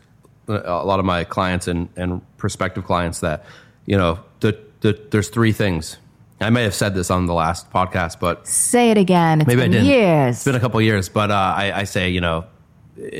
a 0.48 0.84
lot 0.84 0.98
of 0.98 1.04
my 1.04 1.24
clients 1.24 1.68
and, 1.68 1.90
and 1.94 2.22
prospective 2.38 2.86
clients 2.86 3.20
that, 3.20 3.44
you 3.84 3.98
know, 3.98 4.18
the, 4.40 4.58
the, 4.80 4.98
there's 5.10 5.28
three 5.28 5.52
things. 5.52 5.98
I 6.40 6.48
may 6.48 6.64
have 6.64 6.74
said 6.74 6.94
this 6.94 7.10
on 7.10 7.26
the 7.26 7.34
last 7.34 7.70
podcast, 7.70 8.18
but 8.18 8.48
say 8.48 8.90
it 8.90 8.96
again. 8.96 9.42
It's 9.42 9.46
maybe 9.46 9.62
I 9.62 9.68
didn't. 9.68 9.86
years. 9.86 10.36
It's 10.36 10.44
been 10.44 10.56
a 10.56 10.60
couple 10.60 10.80
years, 10.80 11.10
but 11.10 11.30
uh, 11.30 11.34
I, 11.34 11.80
I 11.80 11.84
say, 11.84 12.08
you 12.08 12.22
know, 12.22 12.46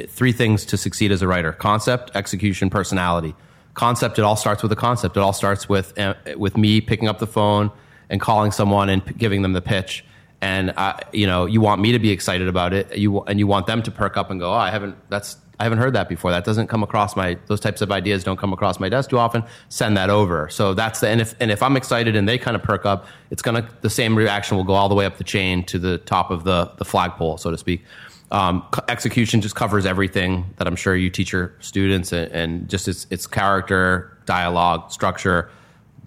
three 0.09 0.33
things 0.33 0.65
to 0.67 0.77
succeed 0.77 1.13
as 1.13 1.23
a 1.23 1.29
writer: 1.29 1.53
concept, 1.53 2.11
execution, 2.15 2.71
personality. 2.71 3.35
Concept. 3.75 4.19
It 4.19 4.23
all 4.23 4.37
starts 4.37 4.63
with 4.63 4.71
a 4.73 4.77
concept. 4.77 5.17
It 5.17 5.21
all 5.21 5.33
starts 5.33 5.69
with 5.69 5.99
uh, 5.99 6.15
with 6.37 6.57
me 6.57 6.81
picking 6.81 7.09
up 7.09 7.19
the 7.19 7.27
phone 7.27 7.71
and 8.11 8.21
calling 8.21 8.53
someone 8.53 8.89
and 8.89 9.19
giving 9.19 9.43
them 9.43 9.55
the 9.55 9.63
pitch. 9.63 10.05
And 10.43 10.73
I, 10.77 11.01
you 11.13 11.27
know, 11.27 11.47
you 11.47 11.61
want 11.61 11.81
me 11.81 11.93
to 11.93 11.99
be 11.99 12.11
excited 12.11 12.49
about 12.49 12.75
it. 12.75 12.97
You 12.99 13.23
and 13.23 13.39
you 13.39 13.47
want 13.47 13.67
them 13.67 13.83
to 13.83 13.91
perk 13.91 14.17
up 14.17 14.31
and 14.31 14.41
go, 14.41 14.51
"Oh, 14.51 14.57
I 14.57 14.71
haven't. 14.71 14.97
That's 15.09 15.37
I 15.63 15.65
haven't 15.65 15.79
heard 15.79 15.93
that 15.93 16.09
before. 16.09 16.33
That 16.33 16.45
doesn't 16.45 16.67
come 16.67 16.83
across 16.83 17.15
my. 17.15 17.39
Those 17.47 17.61
types 17.61 17.83
of 17.83 17.93
ideas 17.93 18.25
don't 18.25 18.37
come 18.37 18.53
across 18.53 18.81
my 18.81 18.89
desk 18.89 19.11
too 19.11 19.19
often. 19.19 19.45
Send 19.69 19.97
that 19.97 20.11
over. 20.11 20.49
So 20.49 20.75
that's 20.75 20.99
the. 20.99 21.09
And 21.09 21.21
if 21.21 21.37
and 21.39 21.53
if 21.53 21.63
I'm 21.63 21.77
excited 21.77 22.17
and 22.17 22.29
they 22.29 22.37
kind 22.37 22.57
of 22.57 22.65
perk 22.65 22.85
up, 22.85 23.07
it's 23.31 23.43
gonna 23.43 23.69
the 23.81 23.89
same 23.89 24.19
reaction 24.19 24.57
will 24.57 24.65
go 24.65 24.73
all 24.73 24.89
the 24.89 24.97
way 24.97 25.07
up 25.07 25.19
the 25.19 25.25
chain 25.25 25.63
to 25.67 25.79
the 25.79 25.99
top 25.99 26.33
of 26.33 26.43
the 26.43 26.73
the 26.79 26.85
flagpole, 26.85 27.39
so 27.39 27.53
to 27.53 27.57
speak. 27.57 27.85
Um, 28.33 28.67
execution 28.89 29.43
just 29.43 29.55
covers 29.55 29.85
everything 29.85 30.55
that 30.57 30.67
I'm 30.67 30.75
sure 30.75 30.97
you 30.97 31.11
teach 31.11 31.33
your 31.33 31.53
students, 31.61 32.13
and, 32.13 32.33
and 32.33 32.69
just 32.69 32.89
its 32.89 33.07
its 33.11 33.27
character, 33.27 34.17
dialogue, 34.25 34.91
structure, 34.91 35.51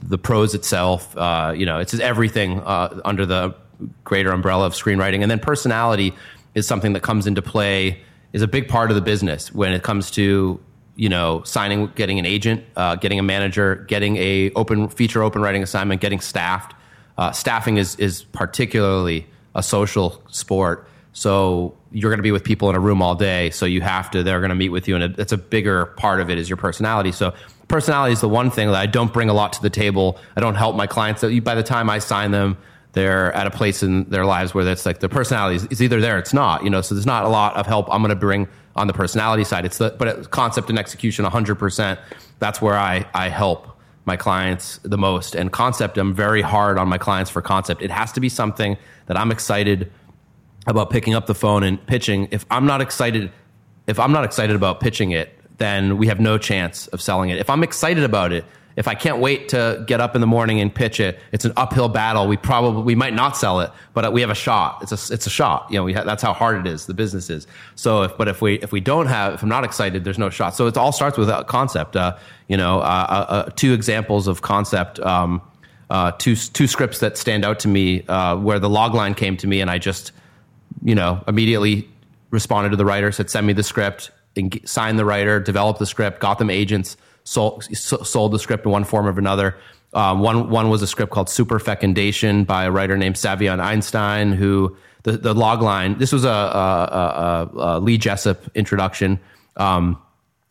the 0.02 0.18
prose 0.18 0.56
itself. 0.56 1.16
Uh, 1.16 1.54
you 1.56 1.68
know, 1.68 1.78
it's 1.78 1.92
just 1.92 2.02
everything 2.02 2.62
uh, 2.62 3.00
under 3.06 3.28
the 3.28 3.56
greater 4.04 4.32
umbrella 4.32 4.66
of 4.66 4.74
screenwriting, 4.74 5.22
and 5.22 5.30
then 5.30 5.40
personality 5.40 6.14
is 6.56 6.68
something 6.68 6.94
that 6.94 7.04
comes 7.04 7.28
into 7.28 7.44
play. 7.44 8.02
Is 8.34 8.42
a 8.42 8.48
big 8.48 8.68
part 8.68 8.90
of 8.90 8.96
the 8.96 9.02
business 9.02 9.54
when 9.54 9.72
it 9.72 9.84
comes 9.84 10.10
to 10.12 10.60
you 10.96 11.10
know 11.10 11.44
signing, 11.44 11.92
getting 11.94 12.18
an 12.18 12.26
agent, 12.26 12.66
uh, 12.76 12.96
getting 12.96 13.20
a 13.20 13.24
manager, 13.24 13.86
getting 13.88 14.18
a 14.18 14.50
open 14.54 14.90
feature 14.90 15.22
open 15.22 15.44
writing 15.44 15.62
assignment, 15.62 16.02
getting 16.02 16.20
staffed. 16.20 16.74
Uh, 17.20 17.32
staffing 17.32 17.78
is 17.78 17.96
is 17.98 18.24
particularly 18.24 19.28
a 19.54 19.62
social 19.62 20.24
sport. 20.28 20.90
So 21.16 21.78
you're 21.94 22.12
going 22.12 22.20
to 22.20 22.24
be 22.24 22.34
with 22.34 22.44
people 22.44 22.70
in 22.70 22.76
a 22.76 22.80
room 22.80 23.02
all 23.02 23.16
day. 23.16 23.50
So 23.52 23.66
you 23.66 23.80
have 23.80 24.12
to, 24.12 24.22
they're 24.22 24.42
going 24.42 24.50
to 24.50 24.56
meet 24.56 24.68
with 24.68 24.86
you. 24.90 24.98
And 24.98 25.18
it's 25.18 25.32
a 25.32 25.38
bigger 25.38 25.86
part 25.86 26.20
of 26.20 26.30
it 26.30 26.38
is 26.38 26.50
your 26.50 26.58
personality. 26.58 27.14
So 27.14 27.34
personality 27.70 28.12
is 28.12 28.20
the 28.20 28.28
one 28.28 28.52
thing 28.52 28.68
that 28.68 28.76
I 28.76 28.86
don't 28.86 29.14
bring 29.14 29.30
a 29.30 29.34
lot 29.34 29.54
to 29.54 29.62
the 29.62 29.70
table. 29.70 30.20
I 30.36 30.42
don't 30.42 30.56
help 30.56 30.76
my 30.76 30.88
clients. 30.88 31.24
By 31.24 31.56
the 31.56 31.64
time 31.64 31.90
I 31.90 32.00
sign 32.00 32.32
them, 32.32 32.58
they're 32.92 33.32
at 33.32 33.48
a 33.48 33.50
place 33.50 33.82
in 33.82 34.10
their 34.10 34.26
lives 34.26 34.54
where 34.54 34.68
it's 34.68 34.86
like 34.86 35.00
the 35.00 35.08
personality 35.08 35.66
is, 35.72 35.82
either 35.82 36.02
there, 36.02 36.18
or 36.18 36.20
it's 36.20 36.34
not, 36.34 36.66
you 36.66 36.70
know, 36.70 36.82
so 36.82 36.96
there's 36.96 37.06
not 37.06 37.24
a 37.24 37.30
lot 37.30 37.56
of 37.56 37.66
help 37.66 37.88
I'm 37.90 38.02
going 38.02 38.10
to 38.10 38.16
bring 38.18 38.50
on 38.76 38.88
the 38.88 38.94
personality 38.94 39.46
side. 39.46 39.64
It's 39.64 39.78
the, 39.78 39.92
but 39.98 40.32
concept 40.32 40.70
and 40.70 40.78
execution 40.78 41.24
100%. 41.24 41.98
That's 42.40 42.62
where 42.62 42.76
I, 42.76 43.06
I 43.14 43.30
help 43.30 43.70
my 44.04 44.18
clients 44.18 44.82
the 44.84 44.98
most. 44.98 45.34
And 45.34 45.50
concept, 45.50 45.98
I'm 45.98 46.14
very 46.14 46.42
hard 46.42 46.78
on 46.78 46.90
my 46.90 46.98
clients 46.98 47.32
for 47.32 47.42
concept. 47.42 47.82
It 47.82 47.90
has 47.90 48.12
to 48.14 48.20
be 48.20 48.28
something 48.28 48.76
that 49.06 49.18
I'm 49.18 49.32
excited 49.32 49.94
about 50.68 50.90
picking 50.90 51.14
up 51.14 51.28
the 51.28 51.36
phone 51.36 51.64
and 51.64 51.86
pitching. 51.86 52.28
If 52.32 52.46
I'm 52.50 52.66
not 52.66 52.82
excited, 52.82 53.32
if 53.88 54.00
I'm 54.00 54.12
not 54.12 54.26
excited 54.26 54.56
about 54.56 54.80
pitching 54.80 55.12
it, 55.12 55.38
then 55.58 55.98
we 55.98 56.08
have 56.08 56.20
no 56.20 56.38
chance 56.38 56.88
of 56.88 57.02
selling 57.02 57.30
it. 57.30 57.38
If 57.38 57.50
I'm 57.50 57.64
excited 57.64 58.04
about 58.04 58.32
it, 58.32 58.46
if 58.76 58.90
I 58.90 58.96
can't 58.96 59.20
wait 59.20 59.50
to 59.50 59.84
get 59.88 60.02
up 60.02 60.16
in 60.16 60.22
the 60.22 60.28
morning 60.28 60.60
and 60.60 60.74
pitch 60.74 61.00
it, 61.00 61.20
it's 61.32 61.46
an 61.46 61.54
uphill 61.56 61.88
battle. 61.88 62.28
We 62.28 62.36
probably 62.36 62.84
we 62.84 62.96
might 62.96 63.14
not 63.14 63.38
sell 63.38 63.62
it, 63.62 63.72
but 63.94 64.12
we 64.12 64.20
have 64.22 64.30
a 64.30 64.36
shot. 64.36 64.80
It's 64.82 64.92
a 64.92 65.14
it's 65.14 65.26
a 65.26 65.30
shot. 65.30 65.68
You 65.70 65.78
know, 65.78 65.94
ha- 65.94 66.04
that's 66.04 66.22
how 66.22 66.34
hard 66.34 66.66
it 66.66 66.70
is. 66.70 66.86
The 66.86 66.94
business 66.94 67.30
is. 67.30 67.48
So, 67.76 68.04
if, 68.04 68.18
but 68.18 68.28
if 68.28 68.42
we 68.42 68.56
if 68.56 68.74
we 68.74 68.82
don't 68.82 69.08
have, 69.08 69.36
if 69.36 69.44
I'm 69.44 69.50
not 69.50 69.64
excited, 69.64 70.04
there's 70.04 70.20
no 70.20 70.30
shot. 70.30 70.56
So 70.56 70.68
it 70.68 70.76
all 70.76 70.92
starts 70.92 71.18
with 71.18 71.30
a 71.30 71.46
concept. 71.46 71.96
Uh, 71.96 72.18
you 72.50 72.58
know, 72.58 72.80
uh, 72.80 73.26
uh, 73.30 73.44
two 73.56 73.74
examples 73.74 74.28
of 74.28 74.42
concept. 74.42 75.00
Um, 75.00 75.42
uh, 75.90 76.12
two 76.12 76.36
two 76.36 76.68
scripts 76.68 77.00
that 77.00 77.18
stand 77.18 77.46
out 77.46 77.60
to 77.60 77.68
me, 77.70 78.06
uh, 78.08 78.36
where 78.36 78.60
the 78.60 78.70
log 78.70 78.94
line 78.94 79.14
came 79.14 79.38
to 79.38 79.48
me, 79.48 79.62
and 79.62 79.72
I 79.72 79.78
just 79.78 80.12
you 80.86 80.94
know, 80.94 81.22
immediately 81.28 81.90
responded 82.30 82.70
to 82.70 82.78
the 82.78 82.86
writer, 82.86 83.12
said, 83.12 83.30
send 83.30 83.48
me 83.48 83.54
the 83.54 83.64
script, 83.64 84.12
and 84.38 84.62
signed 84.66 85.00
the 85.00 85.06
writer, 85.06 85.40
developed 85.40 85.80
the 85.80 85.86
script, 85.86 86.20
got 86.20 86.38
them 86.38 86.50
agents, 86.50 86.96
sold, 87.24 87.64
sold 87.74 88.32
the 88.32 88.40
script 88.40 88.66
in 88.66 88.72
one 88.72 88.84
form 88.84 89.08
or 89.08 89.18
another. 89.18 89.58
Um, 89.94 90.20
one, 90.20 90.50
one 90.50 90.70
was 90.70 90.82
a 90.82 90.88
script 90.88 91.12
called 91.12 91.28
Super 91.30 91.58
Fecundation 91.58 92.44
by 92.44 92.66
a 92.66 92.72
writer 92.72 92.98
named 92.98 93.16
Savion 93.16 93.60
Einstein, 93.60 94.32
who 94.32 94.78
the, 95.04 95.14
the 95.14 95.34
log 95.34 95.62
line, 95.62 95.98
this 95.98 96.12
was 96.12 96.24
a, 96.24 96.30
a, 96.30 96.32
a, 96.32 97.50
a 97.54 97.80
Lee 97.80 97.98
Jessup 97.98 98.44
introduction. 98.56 99.20
Um, 99.56 100.00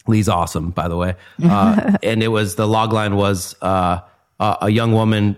Lee's 0.09 0.29
awesome, 0.29 0.71
by 0.71 0.89
the 0.89 0.97
way. 0.97 1.15
Uh, 1.45 1.97
and 2.03 2.23
it 2.23 2.29
was, 2.29 2.57
the 2.57 2.67
log 2.67 2.93
line 2.93 3.15
was 3.15 3.55
uh, 3.63 4.01
a, 4.41 4.57
a 4.63 4.71
young 4.71 4.93
woman 4.93 5.37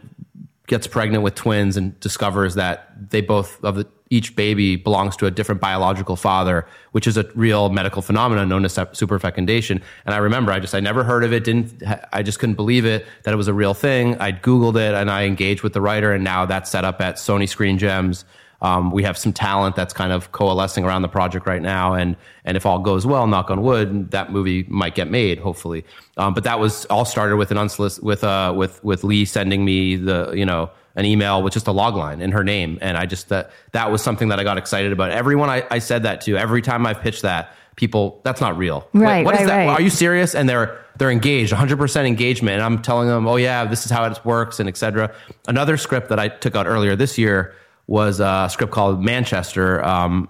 gets 0.67 0.87
pregnant 0.87 1.23
with 1.23 1.35
twins 1.35 1.77
and 1.77 1.99
discovers 2.01 2.55
that 2.55 3.11
they 3.11 3.21
both 3.21 3.63
of 3.63 3.77
the 3.77 3.87
each 4.11 4.37
baby 4.37 4.77
belongs 4.77 5.17
to 5.17 5.27
a 5.27 5.31
different 5.31 5.61
biological 5.61 6.17
father, 6.17 6.67
which 6.93 7.07
is 7.07 7.17
a 7.17 7.29
real 7.35 7.71
medical 7.71 8.03
phenomenon 8.03 8.49
known 8.49 8.65
as 8.65 8.75
superfecundation. 8.75 9.83
And 10.05 10.15
I 10.15 10.19
remember, 10.19 10.53
I 10.53 10.61
just 10.61 10.75
I 10.75 10.81
never 10.81 11.03
heard 11.03 11.25
of 11.25 11.33
it. 11.33 11.45
Didn't 11.45 11.83
I 12.13 12.23
just 12.23 12.39
couldn't 12.39 12.55
believe 12.55 12.85
it 12.85 13.05
that 13.25 13.35
it 13.35 13.37
was 13.37 13.49
a 13.49 13.55
real 13.55 13.75
thing. 13.75 14.17
I 14.19 14.33
googled 14.33 14.77
it 14.77 14.95
and 14.95 15.11
I 15.11 15.25
engaged 15.25 15.63
with 15.63 15.73
the 15.73 15.81
writer, 15.81 16.13
and 16.13 16.23
now 16.23 16.47
that's 16.47 16.71
set 16.71 16.85
up 16.85 17.01
at 17.01 17.17
Sony 17.17 17.49
Screen 17.49 17.79
Gems. 17.79 18.25
Um, 18.63 18.91
we 18.91 19.03
have 19.03 19.19
some 19.19 19.33
talent 19.33 19.77
that's 19.77 19.93
kind 19.93 20.13
of 20.13 20.33
coalescing 20.33 20.85
around 20.85 21.03
the 21.03 21.09
project 21.09 21.47
right 21.47 21.61
now, 21.61 21.95
and 21.95 22.17
and 22.45 22.57
if 22.57 22.65
all 22.65 22.79
goes 22.79 23.07
well, 23.07 23.27
knock 23.27 23.51
on 23.51 23.63
wood, 23.63 24.11
that 24.13 24.33
movie 24.33 24.65
might 24.69 24.95
get 24.95 25.11
made, 25.11 25.39
hopefully. 25.39 25.85
Um, 26.17 26.33
but 26.33 26.45
that 26.45 26.59
was 26.59 26.87
all 26.87 27.05
started 27.05 27.37
with 27.37 27.51
an 27.51 27.59
unsolicited 27.59 28.05
with 28.05 28.25
uh 28.25 28.55
with 28.57 28.83
with 28.83 29.05
Lee 29.05 29.25
sending 29.25 29.65
me 29.65 29.97
the 29.97 30.33
you 30.35 30.47
know 30.47 30.71
an 30.97 31.05
email 31.05 31.43
with 31.43 31.53
just 31.53 31.67
a 31.67 31.73
log 31.73 31.95
line 31.95 32.21
in 32.21 32.33
her 32.33 32.43
name, 32.43 32.79
and 32.81 32.97
I 32.97 33.07
just 33.07 33.29
that 33.29 33.51
that 33.73 33.93
was 33.93 34.03
something 34.03 34.29
that 34.29 34.41
I 34.41 34.45
got 34.45 34.59
excited 34.59 34.93
about. 34.93 35.11
Everyone 35.11 35.51
I, 35.51 35.65
I 35.71 35.79
said 35.79 36.03
that 36.05 36.23
to, 36.23 36.37
every 36.37 36.63
time 36.63 36.87
I've 36.87 37.01
pitched 37.01 37.23
that, 37.23 37.55
people 37.77 38.21
that's 38.25 38.41
not 38.41 38.57
real. 38.57 38.89
Right, 38.95 39.25
what 39.25 39.35
is 39.35 39.41
right, 39.41 39.47
that? 39.47 39.67
right. 39.67 39.79
Are 39.79 39.83
you 39.83 39.91
serious? 39.91 40.35
And 40.35 40.49
they're 40.49 40.83
they're 40.97 41.11
engaged, 41.11 41.53
100 41.53 41.77
percent 41.77 42.07
engagement, 42.07 42.55
and 42.55 42.63
I'm 42.63 42.83
telling 42.83 43.09
them, 43.09 43.29
oh 43.29 43.37
yeah, 43.37 43.67
this 43.67 43.85
is 43.85 43.91
how 43.93 44.05
it 44.05 44.19
works, 44.25 44.59
and 44.59 44.69
etc. 44.69 45.15
Another 45.47 45.77
script 45.77 46.09
that 46.09 46.19
I 46.19 46.29
took 46.29 46.57
out 46.57 46.67
earlier 46.67 46.97
this 46.97 47.19
year 47.19 47.55
was 47.87 48.19
a 48.19 48.49
script 48.51 48.73
called 48.73 49.03
Manchester. 49.03 49.85
Um, 49.85 50.29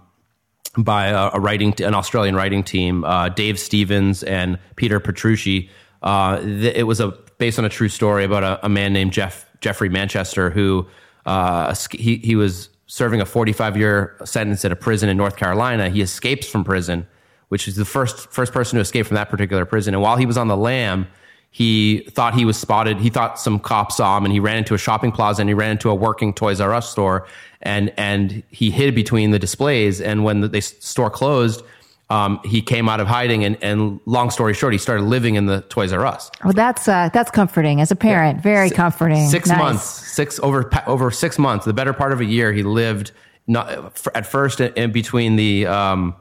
by 0.78 1.06
a, 1.06 1.30
a, 1.32 1.40
writing, 1.40 1.72
an 1.82 1.94
Australian 1.94 2.36
writing 2.36 2.62
team, 2.62 3.02
uh, 3.02 3.30
Dave 3.30 3.58
Stevens 3.58 4.22
and 4.22 4.58
Peter 4.76 5.00
Petrucci. 5.00 5.70
Uh, 6.02 6.38
th- 6.40 6.76
it 6.76 6.82
was 6.82 7.00
a 7.00 7.12
based 7.38 7.58
on 7.58 7.64
a 7.64 7.68
true 7.68 7.88
story 7.88 8.24
about 8.24 8.42
a, 8.42 8.66
a 8.66 8.68
man 8.68 8.92
named 8.92 9.12
Jeff 9.12 9.45
Jeffrey 9.60 9.88
Manchester 9.88 10.50
who 10.50 10.86
uh, 11.24 11.74
he 11.90 12.16
he 12.16 12.36
was 12.36 12.68
serving 12.86 13.20
a 13.20 13.26
45 13.26 13.76
year 13.76 14.16
sentence 14.24 14.64
at 14.64 14.72
a 14.72 14.76
prison 14.76 15.08
in 15.08 15.16
North 15.16 15.36
Carolina. 15.36 15.88
He 15.90 16.00
escapes 16.00 16.48
from 16.48 16.64
prison, 16.64 17.06
which 17.48 17.68
is 17.68 17.76
the 17.76 17.84
first 17.84 18.30
first 18.30 18.52
person 18.52 18.76
to 18.76 18.80
escape 18.80 19.06
from 19.06 19.16
that 19.16 19.28
particular 19.28 19.64
prison. 19.64 19.94
And 19.94 20.02
while 20.02 20.16
he 20.16 20.26
was 20.26 20.36
on 20.36 20.48
the 20.48 20.56
lam, 20.56 21.08
he 21.50 22.00
thought 22.10 22.34
he 22.34 22.44
was 22.44 22.56
spotted. 22.56 22.98
He 22.98 23.10
thought 23.10 23.38
some 23.38 23.58
cops 23.58 23.96
saw 23.96 24.16
him, 24.16 24.24
and 24.24 24.32
he 24.32 24.40
ran 24.40 24.58
into 24.58 24.74
a 24.74 24.78
shopping 24.78 25.10
plaza 25.10 25.42
and 25.42 25.48
he 25.48 25.54
ran 25.54 25.72
into 25.72 25.90
a 25.90 25.94
working 25.94 26.32
Toys 26.32 26.60
R 26.60 26.72
Us 26.72 26.90
store, 26.90 27.26
and 27.62 27.92
and 27.96 28.42
he 28.50 28.70
hid 28.70 28.94
between 28.94 29.30
the 29.30 29.38
displays. 29.38 30.00
And 30.00 30.22
when 30.22 30.40
the, 30.42 30.48
the 30.48 30.60
store 30.60 31.10
closed, 31.10 31.62
um, 32.08 32.40
he 32.44 32.62
came 32.62 32.88
out 32.88 33.00
of 33.00 33.08
hiding, 33.08 33.44
and, 33.44 33.56
and 33.62 33.98
long 34.06 34.30
story 34.30 34.54
short, 34.54 34.72
he 34.72 34.78
started 34.78 35.02
living 35.04 35.34
in 35.34 35.46
the 35.46 35.62
Toys 35.62 35.92
R 35.92 36.06
Us. 36.06 36.30
Well, 36.44 36.52
that's 36.52 36.86
uh, 36.86 37.10
that's 37.12 37.30
comforting 37.30 37.80
as 37.80 37.90
a 37.90 37.96
parent. 37.96 38.40
Very 38.40 38.70
comforting. 38.70 39.26
Six 39.28 39.48
Nice. 39.48 39.58
months, 39.58 39.84
six 39.84 40.38
over 40.40 40.70
over 40.86 41.10
six 41.10 41.38
months, 41.38 41.64
the 41.64 41.72
better 41.72 41.92
part 41.92 42.12
of 42.12 42.20
a 42.20 42.24
year, 42.24 42.52
he 42.52 42.62
lived 42.62 43.10
not 43.48 43.68
at 44.14 44.26
first 44.26 44.60
in, 44.60 44.72
in 44.74 44.92
between 44.92 45.34
the 45.36 45.66
um, 45.66 46.14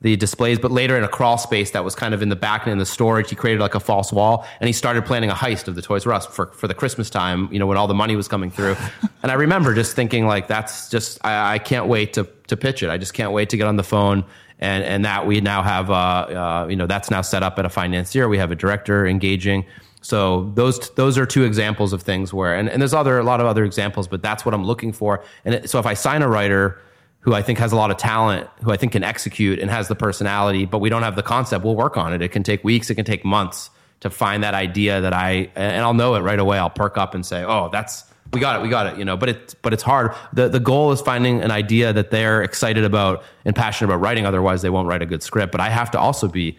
the 0.00 0.16
displays, 0.16 0.58
but 0.58 0.72
later 0.72 0.96
in 0.98 1.04
a 1.04 1.08
crawl 1.08 1.38
space 1.38 1.70
that 1.70 1.84
was 1.84 1.94
kind 1.94 2.12
of 2.14 2.22
in 2.22 2.28
the 2.28 2.34
back 2.36 2.64
and 2.64 2.72
in 2.72 2.78
the 2.78 2.86
storage. 2.86 3.30
He 3.30 3.36
created 3.36 3.60
like 3.60 3.76
a 3.76 3.80
false 3.80 4.12
wall, 4.12 4.44
and 4.58 4.66
he 4.66 4.72
started 4.72 5.04
planning 5.04 5.30
a 5.30 5.34
heist 5.34 5.68
of 5.68 5.76
the 5.76 5.82
Toys 5.82 6.04
R 6.04 6.14
Us 6.14 6.26
for 6.26 6.46
for 6.46 6.66
the 6.66 6.74
Christmas 6.74 7.08
time. 7.08 7.48
You 7.52 7.60
know, 7.60 7.66
when 7.68 7.76
all 7.76 7.86
the 7.86 7.94
money 7.94 8.16
was 8.16 8.26
coming 8.26 8.50
through, 8.50 8.74
and 9.22 9.30
I 9.30 9.34
remember 9.34 9.72
just 9.72 9.94
thinking 9.94 10.26
like, 10.26 10.48
that's 10.48 10.88
just 10.90 11.24
I, 11.24 11.54
I 11.54 11.58
can't 11.60 11.86
wait 11.86 12.12
to 12.14 12.24
to 12.48 12.56
pitch 12.56 12.82
it. 12.82 12.90
I 12.90 12.98
just 12.98 13.14
can't 13.14 13.30
wait 13.30 13.50
to 13.50 13.56
get 13.56 13.68
on 13.68 13.76
the 13.76 13.84
phone. 13.84 14.24
And, 14.62 14.84
and 14.84 15.04
that 15.04 15.26
we 15.26 15.40
now 15.40 15.60
have, 15.62 15.90
uh, 15.90 15.94
uh, 15.94 16.66
you 16.70 16.76
know, 16.76 16.86
that's 16.86 17.10
now 17.10 17.20
set 17.20 17.42
up 17.42 17.58
at 17.58 17.66
a 17.66 17.68
financier. 17.68 18.28
We 18.28 18.38
have 18.38 18.52
a 18.52 18.54
director 18.54 19.06
engaging. 19.06 19.66
So 20.02 20.52
those 20.54 20.90
those 20.90 21.18
are 21.18 21.26
two 21.26 21.42
examples 21.42 21.92
of 21.92 22.02
things 22.02 22.32
where, 22.32 22.54
and, 22.54 22.68
and 22.68 22.80
there's 22.80 22.94
other 22.94 23.18
a 23.18 23.24
lot 23.24 23.40
of 23.40 23.46
other 23.46 23.64
examples, 23.64 24.06
but 24.06 24.22
that's 24.22 24.44
what 24.44 24.54
I'm 24.54 24.64
looking 24.64 24.92
for. 24.92 25.24
And 25.44 25.56
it, 25.56 25.70
so 25.70 25.80
if 25.80 25.86
I 25.86 25.94
sign 25.94 26.22
a 26.22 26.28
writer 26.28 26.80
who 27.20 27.34
I 27.34 27.42
think 27.42 27.58
has 27.58 27.72
a 27.72 27.76
lot 27.76 27.90
of 27.90 27.96
talent, 27.96 28.48
who 28.62 28.70
I 28.70 28.76
think 28.76 28.92
can 28.92 29.02
execute 29.02 29.58
and 29.58 29.68
has 29.68 29.88
the 29.88 29.96
personality, 29.96 30.64
but 30.64 30.78
we 30.78 30.88
don't 30.88 31.02
have 31.02 31.16
the 31.16 31.22
concept, 31.24 31.64
we'll 31.64 31.76
work 31.76 31.96
on 31.96 32.12
it. 32.12 32.22
It 32.22 32.30
can 32.30 32.44
take 32.44 32.62
weeks, 32.62 32.88
it 32.88 32.94
can 32.94 33.04
take 33.04 33.24
months 33.24 33.68
to 34.00 34.10
find 34.10 34.44
that 34.44 34.54
idea 34.54 35.00
that 35.00 35.12
I, 35.12 35.50
and 35.56 35.82
I'll 35.84 35.94
know 35.94 36.14
it 36.14 36.20
right 36.20 36.38
away. 36.38 36.58
I'll 36.58 36.70
perk 36.70 36.96
up 36.98 37.14
and 37.14 37.26
say, 37.26 37.44
oh, 37.44 37.68
that's 37.72 38.04
we 38.32 38.40
got 38.40 38.56
it, 38.56 38.62
we 38.62 38.68
got 38.68 38.86
it, 38.86 38.98
you 38.98 39.04
know. 39.04 39.16
But 39.16 39.28
it's 39.28 39.54
but 39.54 39.72
it's 39.72 39.82
hard. 39.82 40.14
the 40.32 40.48
The 40.48 40.60
goal 40.60 40.92
is 40.92 41.00
finding 41.00 41.42
an 41.42 41.50
idea 41.50 41.92
that 41.92 42.10
they're 42.10 42.42
excited 42.42 42.84
about 42.84 43.24
and 43.44 43.54
passionate 43.54 43.90
about 43.90 44.00
writing. 44.00 44.26
Otherwise, 44.26 44.62
they 44.62 44.70
won't 44.70 44.88
write 44.88 45.02
a 45.02 45.06
good 45.06 45.22
script. 45.22 45.52
But 45.52 45.60
I 45.60 45.68
have 45.68 45.90
to 45.92 46.00
also 46.00 46.28
be 46.28 46.58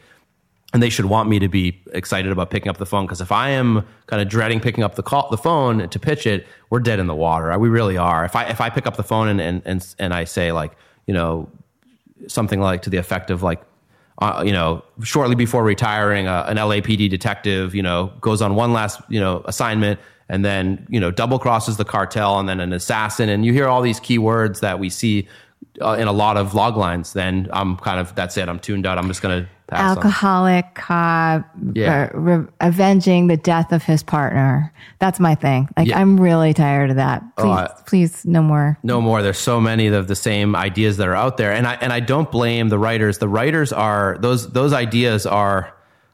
and 0.74 0.82
they 0.82 0.90
should 0.90 1.06
want 1.06 1.30
me 1.30 1.38
to 1.40 1.48
be 1.48 1.80
excited 1.92 2.32
about 2.32 2.50
picking 2.50 2.70
up 2.70 2.78
the 2.78 2.86
phone 2.86 3.06
because 3.06 3.22
if 3.22 3.32
I 3.32 3.50
am 3.50 3.86
kind 4.08 4.22
of 4.22 4.28
dreading 4.28 4.60
picking 4.60 4.84
up 4.84 4.96
the 4.96 5.04
call, 5.04 5.30
the 5.30 5.38
phone 5.38 5.88
to 5.88 6.00
pitch 6.00 6.26
it, 6.26 6.48
we're 6.72 6.80
dead 6.80 7.00
in 7.00 7.06
the 7.06 7.16
water. 7.16 7.58
We 7.60 7.70
really 7.70 7.96
are. 7.96 8.26
If 8.26 8.36
I 8.36 8.46
if 8.46 8.60
I 8.60 8.70
pick 8.72 8.88
up 8.88 8.98
the 8.98 9.04
phone 9.04 9.28
and 9.28 9.40
and 9.40 9.62
and, 9.66 9.96
and 10.00 10.14
I 10.14 10.24
say 10.24 10.52
like 10.52 10.74
you 11.06 11.14
know 11.14 11.50
something 12.28 12.60
like 12.60 12.82
to 12.84 12.90
the 12.90 12.98
effect 12.98 13.30
of 13.30 13.44
like 13.44 13.62
uh, 14.20 14.44
you 14.46 14.52
know 14.52 14.84
shortly 15.04 15.36
before 15.36 15.64
retiring, 15.64 16.28
uh, 16.28 16.46
an 16.48 16.58
LAPD 16.58 17.08
detective 17.10 17.76
you 17.76 17.84
know 17.84 18.12
goes 18.20 18.42
on 18.42 18.56
one 18.56 18.74
last 18.74 19.00
you 19.10 19.20
know 19.20 19.44
assignment 19.46 20.00
and 20.30 20.44
then 20.44 20.86
you 20.90 21.00
know 21.00 21.12
double 21.12 21.40
crosses 21.40 21.78
the 21.78 21.86
cartel 21.86 22.40
and 22.40 22.48
then 22.50 22.60
an 22.60 22.74
assassin 22.74 23.30
and 23.30 23.46
you 23.46 23.54
hear 23.54 23.68
all 23.68 23.82
these 23.82 24.00
key 24.00 24.18
words 24.18 24.60
that 24.62 24.80
we 24.80 24.90
see 24.90 25.28
uh, 25.82 25.92
in 26.00 26.08
a 26.08 26.12
lot 26.14 26.38
of 26.38 26.54
log 26.54 26.78
lines. 26.78 27.14
Then 27.14 27.48
I'm 27.54 27.78
kind 27.78 28.00
of 28.00 28.14
that's 28.16 28.38
it. 28.38 28.48
I'm 28.50 28.60
tuned 28.60 28.86
out. 28.86 28.98
I'm 28.98 29.08
just 29.08 29.22
gonna 29.22 29.48
pass 29.68 29.92
on. 29.92 29.98
Alcoholic, 29.98 30.90
uh, 30.92 31.40
Yeah. 31.74 32.10
uh, 32.14 32.18
re- 32.18 32.46
avenging 32.62 33.28
the 33.28 33.38
death 33.38 33.72
of 33.72 33.82
his 33.84 34.04
partner. 34.04 34.72
That's 35.00 35.20
my 35.20 35.36
thing. 35.36 35.70
Like, 35.78 35.88
Yeah. 35.88 36.00
I'm 36.00 36.20
really 36.20 36.54
tired 36.54 36.90
of 36.92 36.98
that. 36.98 37.24
Please, 37.38 37.50
I- 37.50 37.70
please, 37.88 38.26
no 38.26 38.42
more. 38.42 38.78
no 38.84 39.02
more. 39.02 39.22
There's 39.22 39.38
so 39.40 39.60
many 39.62 39.88
of 39.88 40.08
the 40.08 40.16
same 40.16 40.56
ideas 40.56 40.98
that 40.98 41.08
are 41.08 41.16
out 41.16 41.38
there, 41.38 41.52
and 41.54 41.66
I 41.68 41.76
and 41.82 41.92
I 41.94 42.02
don't 42.02 42.30
blame 42.30 42.70
the 42.70 42.78
writers. 42.78 43.18
The 43.20 43.30
writers 43.30 43.72
are 43.74 44.18
those 44.20 44.52
those 44.52 44.74
ideas 44.74 45.26
are 45.26 45.74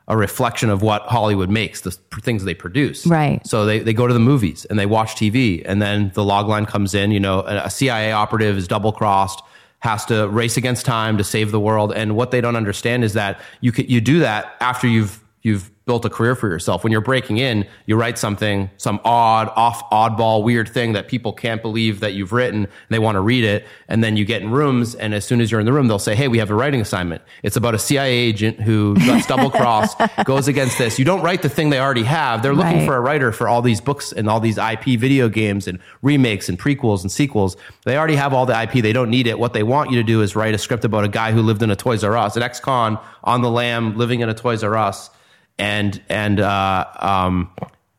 a 0.09 0.17
reflection 0.17 0.71
of 0.71 0.81
what 0.81 1.03
Hollywood 1.03 1.49
makes, 1.49 1.81
the 1.81 1.91
things 2.21 2.43
they 2.43 2.55
produce. 2.55 3.05
Right. 3.05 3.45
So 3.45 3.65
they, 3.65 3.79
they 3.79 3.93
go 3.93 4.07
to 4.07 4.13
the 4.13 4.19
movies 4.19 4.65
and 4.65 4.77
they 4.77 4.87
watch 4.87 5.15
TV, 5.15 5.63
and 5.65 5.81
then 5.81 6.11
the 6.15 6.23
log 6.23 6.47
line 6.47 6.65
comes 6.65 6.95
in. 6.95 7.11
You 7.11 7.19
know, 7.19 7.41
a, 7.41 7.65
a 7.65 7.69
CIA 7.69 8.11
operative 8.11 8.57
is 8.57 8.67
double 8.67 8.91
crossed, 8.91 9.41
has 9.79 10.05
to 10.05 10.27
race 10.27 10.57
against 10.57 10.85
time 10.85 11.17
to 11.19 11.23
save 11.23 11.51
the 11.51 11.59
world, 11.59 11.93
and 11.93 12.15
what 12.15 12.31
they 12.31 12.41
don't 12.41 12.55
understand 12.55 13.03
is 13.03 13.13
that 13.13 13.39
you 13.61 13.71
can, 13.71 13.85
you 13.85 14.01
do 14.01 14.19
that 14.19 14.55
after 14.59 14.87
you've 14.87 15.23
you've 15.43 15.71
built 15.89 16.06
a 16.06 16.10
career 16.10 16.36
for 16.36 16.47
yourself. 16.47 16.84
When 16.84 16.91
you're 16.91 17.02
breaking 17.02 17.38
in, 17.39 17.65
you 17.88 17.95
write 17.95 18.19
something, 18.19 18.69
some 18.78 18.99
odd, 19.04 19.52
off, 19.56 19.89
oddball, 19.89 20.43
weird 20.43 20.69
thing 20.69 20.93
that 20.93 21.08
people 21.08 21.34
can't 21.34 21.63
believe 21.63 21.99
that 22.02 22.13
you've 22.13 22.32
written. 22.32 22.65
And 22.65 22.89
they 22.89 22.99
want 22.99 23.15
to 23.15 23.21
read 23.21 23.43
it. 23.43 23.65
And 23.88 24.04
then 24.04 24.15
you 24.15 24.23
get 24.23 24.43
in 24.43 24.52
rooms. 24.52 24.93
And 24.93 25.15
as 25.15 25.25
soon 25.25 25.41
as 25.41 25.49
you're 25.49 25.60
in 25.60 25.65
the 25.65 25.73
room, 25.73 25.88
they'll 25.88 25.97
say, 25.97 26.13
Hey, 26.13 26.28
we 26.28 26.38
have 26.38 26.52
a 26.52 26.54
writing 26.54 26.80
assignment. 26.80 27.23
It's 27.41 27.56
about 27.56 27.73
a 27.73 27.80
CIA 27.80 28.12
agent 28.13 28.60
who 28.62 28.93
gets 28.97 29.25
double 29.25 29.49
crossed, 29.49 29.97
goes 30.25 30.47
against 30.47 30.78
this. 30.78 30.99
You 30.99 31.06
don't 31.06 31.23
write 31.23 31.41
the 31.41 31.49
thing 31.49 31.71
they 31.71 31.80
already 31.80 32.04
have. 32.04 32.43
They're 32.43 32.54
looking 32.54 32.69
Right. 32.82 32.86
for 32.86 32.95
a 32.95 33.02
writer 33.02 33.32
for 33.32 33.47
all 33.47 33.63
these 33.63 33.82
books 33.82 34.12
and 34.12 34.30
all 34.30 34.39
these 34.39 34.60
IP 34.60 34.99
video 34.99 35.28
games 35.28 35.67
and 35.67 35.80
remakes 36.04 36.49
and 36.49 36.60
prequels 36.60 37.02
and 37.02 37.12
sequels. 37.12 37.58
They 37.86 37.97
already 37.97 38.15
have 38.15 38.32
all 38.32 38.45
the 38.45 38.62
IP. 38.62 38.73
They 38.84 38.93
don't 38.93 39.10
need 39.10 39.25
it. 39.25 39.39
What 39.39 39.54
they 39.54 39.63
want 39.63 39.89
you 39.89 39.97
to 39.97 40.04
do 40.04 40.21
is 40.21 40.36
write 40.36 40.54
a 40.54 40.60
script 40.60 40.86
about 40.86 41.04
a 41.04 41.08
guy 41.10 41.32
who 41.32 41.41
lived 41.41 41.63
in 41.63 41.71
a 41.71 41.75
Toys 41.75 42.04
R 42.04 42.15
Us, 42.15 42.36
an 42.36 42.43
ex-con 42.43 42.99
on 43.23 43.41
the 43.41 43.49
lam, 43.49 43.97
living 43.97 44.19
in 44.19 44.30
a 44.30 44.36
Toys 44.36 44.63
R 44.63 44.78
Us 44.78 45.10
and 45.59 46.01
and 46.09 46.39
uh, 46.39 46.85
um, 46.99 47.51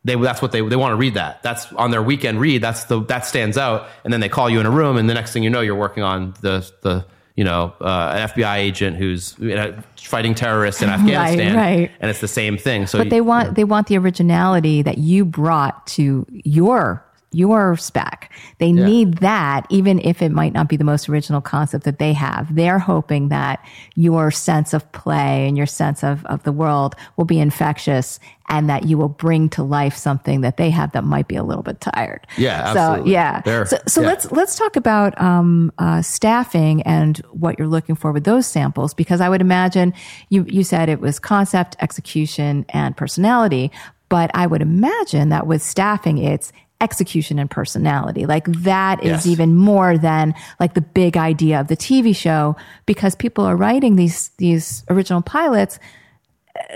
they 0.04 0.16
that's 0.16 0.42
what 0.42 0.52
they 0.52 0.62
they 0.62 0.76
want 0.76 0.92
to 0.92 0.96
read 0.96 1.14
that. 1.14 1.42
That's 1.42 1.72
on 1.74 1.90
their 1.90 2.02
weekend 2.02 2.40
read. 2.40 2.62
That's 2.62 2.84
the 2.84 3.02
that 3.04 3.26
stands 3.26 3.58
out. 3.58 3.88
And 4.04 4.12
then 4.12 4.20
they 4.20 4.28
call 4.28 4.48
you 4.48 4.58
in 4.60 4.66
a 4.66 4.70
room, 4.70 4.96
and 4.96 5.08
the 5.08 5.14
next 5.14 5.32
thing 5.32 5.42
you 5.42 5.50
know, 5.50 5.60
you're 5.60 5.74
working 5.74 6.02
on 6.02 6.34
the 6.40 6.68
the 6.82 7.04
you 7.36 7.44
know 7.44 7.74
uh, 7.80 8.14
an 8.16 8.28
FBI 8.28 8.56
agent 8.56 8.96
who's 8.96 9.36
you 9.38 9.54
know, 9.54 9.78
fighting 9.96 10.34
terrorists 10.34 10.82
in 10.82 10.88
Afghanistan, 10.90 11.54
right. 11.54 11.90
And 12.00 12.10
it's 12.10 12.20
the 12.20 12.28
same 12.28 12.56
thing. 12.56 12.86
So 12.86 12.98
But 12.98 13.10
they 13.10 13.20
want 13.20 13.54
they 13.54 13.64
want 13.64 13.88
the 13.88 13.98
originality 13.98 14.82
that 14.82 14.98
you 14.98 15.24
brought 15.24 15.86
to 15.88 16.26
your 16.30 17.04
your 17.32 17.76
spec. 17.76 18.30
They 18.58 18.72
need 18.72 19.18
that, 19.18 19.64
even 19.70 20.00
if 20.00 20.20
it 20.20 20.30
might 20.32 20.52
not 20.52 20.68
be 20.68 20.76
the 20.76 20.84
most 20.84 21.08
original 21.08 21.40
concept 21.40 21.84
that 21.84 21.98
they 22.00 22.12
have. 22.12 22.52
They're 22.54 22.80
hoping 22.80 23.28
that 23.28 23.64
your 23.94 24.30
sense 24.32 24.72
of 24.74 24.90
play 24.92 25.46
and 25.46 25.56
your 25.56 25.66
sense 25.66 26.02
of, 26.02 26.26
of 26.26 26.42
the 26.42 26.50
world 26.52 26.96
will 27.16 27.24
be 27.24 27.38
infectious 27.38 28.18
and 28.48 28.68
that 28.68 28.86
you 28.86 28.98
will 28.98 29.08
bring 29.08 29.48
to 29.50 29.62
life 29.62 29.96
something 29.96 30.40
that 30.40 30.56
they 30.56 30.70
have 30.70 30.90
that 30.90 31.04
might 31.04 31.28
be 31.28 31.36
a 31.36 31.44
little 31.44 31.62
bit 31.62 31.80
tired. 31.80 32.26
Yeah, 32.36 32.72
So 32.72 32.78
absolutely. 32.80 33.12
yeah. 33.12 33.40
They're- 33.42 33.66
so 33.66 33.78
so 33.86 34.00
yeah. 34.00 34.06
let's 34.08 34.32
let's 34.32 34.56
talk 34.58 34.74
about 34.74 35.20
um, 35.20 35.70
uh, 35.78 36.02
staffing 36.02 36.82
and 36.82 37.18
what 37.30 37.58
you're 37.60 37.68
looking 37.68 37.94
for 37.94 38.10
with 38.10 38.24
those 38.24 38.46
samples, 38.46 38.92
because 38.92 39.20
I 39.20 39.28
would 39.28 39.40
imagine 39.40 39.94
you 40.30 40.44
you 40.48 40.64
said 40.64 40.88
it 40.88 41.00
was 41.00 41.20
concept, 41.20 41.76
execution, 41.80 42.66
and 42.70 42.96
personality, 42.96 43.70
but 44.08 44.32
I 44.34 44.48
would 44.48 44.62
imagine 44.62 45.28
that 45.28 45.46
with 45.46 45.62
staffing, 45.62 46.18
it's 46.18 46.52
execution 46.80 47.38
and 47.38 47.50
personality. 47.50 48.26
Like 48.26 48.46
that 48.46 49.02
is 49.02 49.10
Yes. 49.10 49.26
even 49.26 49.54
more 49.56 49.98
than 49.98 50.34
like 50.58 50.74
the 50.74 50.80
big 50.80 51.16
idea 51.16 51.60
of 51.60 51.68
the 51.68 51.76
TV 51.76 52.14
show, 52.16 52.56
because 52.86 53.14
people 53.14 53.44
are 53.44 53.56
writing 53.56 53.96
these 53.96 54.30
these 54.38 54.84
original 54.88 55.22
pilots 55.22 55.78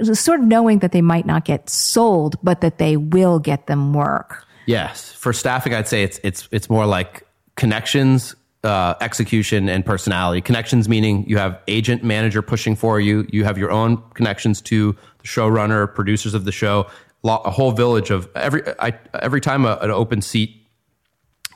uh, 0.00 0.14
sort 0.14 0.40
of 0.40 0.46
knowing 0.46 0.78
that 0.80 0.92
they 0.92 1.02
might 1.02 1.26
not 1.26 1.44
get 1.44 1.68
sold, 1.68 2.36
but 2.42 2.60
that 2.60 2.78
they 2.78 2.96
will 2.96 3.38
get 3.38 3.66
them 3.66 3.92
work. 3.92 4.44
Yes, 4.66 5.12
for 5.12 5.32
staffing, 5.32 5.74
I'd 5.74 5.88
say 5.88 6.02
it's 6.02 6.20
it's 6.22 6.48
it's 6.50 6.70
more 6.70 6.86
like 6.86 7.26
connections, 7.56 8.34
uh, 8.62 8.94
execution, 9.00 9.68
and 9.68 9.84
personality. 9.84 10.40
Connections 10.40 10.88
meaning 10.88 11.24
you 11.28 11.38
have 11.38 11.58
agent 11.68 12.02
manager 12.02 12.42
pushing 12.42 12.76
for 12.76 13.00
you. 13.00 13.26
You 13.30 13.44
have 13.44 13.58
your 13.58 13.70
own 13.70 14.02
connections 14.14 14.60
to 14.62 14.92
the 14.92 15.26
showrunner, 15.28 15.92
producers 15.94 16.34
of 16.34 16.44
the 16.44 16.52
show, 16.52 16.86
a 17.24 17.50
whole 17.50 17.72
village 17.72 18.10
of 18.10 18.28
every. 18.34 18.62
I, 18.78 18.98
every 19.14 19.40
time 19.40 19.64
a, 19.64 19.76
an 19.80 19.90
open 19.90 20.22
seat 20.22 20.64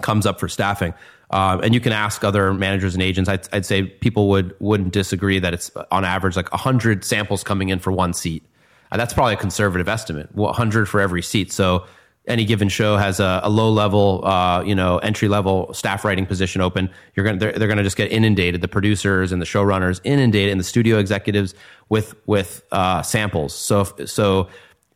comes 0.02 0.26
up 0.26 0.40
for 0.40 0.48
staffing. 0.48 0.94
Uh, 1.31 1.61
and 1.62 1.74
you 1.74 1.81
can 1.81 1.92
ask 1.92 2.24
other 2.24 2.54
managers 2.54 2.94
and 2.94 3.02
agents. 3.02 3.28
I'd, 3.28 3.46
I'd 3.52 3.66
say 3.66 3.83
people 3.83 4.28
would 4.31 4.54
wouldn't 4.61 4.92
disagree 4.92 5.38
that 5.38 5.52
it's 5.52 5.70
on 5.90 6.04
average 6.04 6.37
like 6.37 6.48
hundred 6.48 7.04
samples 7.04 7.44
coming 7.44 7.68
in 7.68 7.78
for 7.78 7.92
one 7.92 8.14
seat. 8.14 8.42
Uh, 8.90 8.96
that's 8.96 9.12
probably 9.12 9.35
a 9.35 9.37
conservative 9.37 9.88
estimate. 9.88 10.31
Hundred 10.37 10.87
for 10.88 11.00
every 11.00 11.22
seat. 11.22 11.52
So 11.52 11.85
any 12.26 12.44
given 12.44 12.68
show 12.68 12.96
has 12.96 13.20
a, 13.20 13.40
a 13.42 13.50
low 13.50 13.70
level, 13.70 14.24
uh, 14.24 14.62
you 14.62 14.74
know, 14.74 14.98
entry 14.98 15.28
level 15.28 15.72
staff 15.74 16.04
writing 16.04 16.24
position 16.24 16.62
open. 16.62 16.88
You're 17.14 17.26
gonna 17.26 17.38
they're, 17.38 17.52
they're 17.52 17.68
gonna 17.68 17.83
just 17.83 17.96
get 17.96 18.11
inundated. 18.11 18.62
The 18.62 18.68
producers 18.68 19.31
and 19.31 19.42
the 19.42 19.46
showrunners 19.46 20.00
inundated, 20.04 20.52
and 20.52 20.61
the 20.61 20.64
studio 20.64 20.98
executives 20.98 21.54
with 21.90 22.14
with 22.26 22.62
uh, 22.72 23.02
samples. 23.02 23.54
So 23.54 23.85
so 24.07 24.48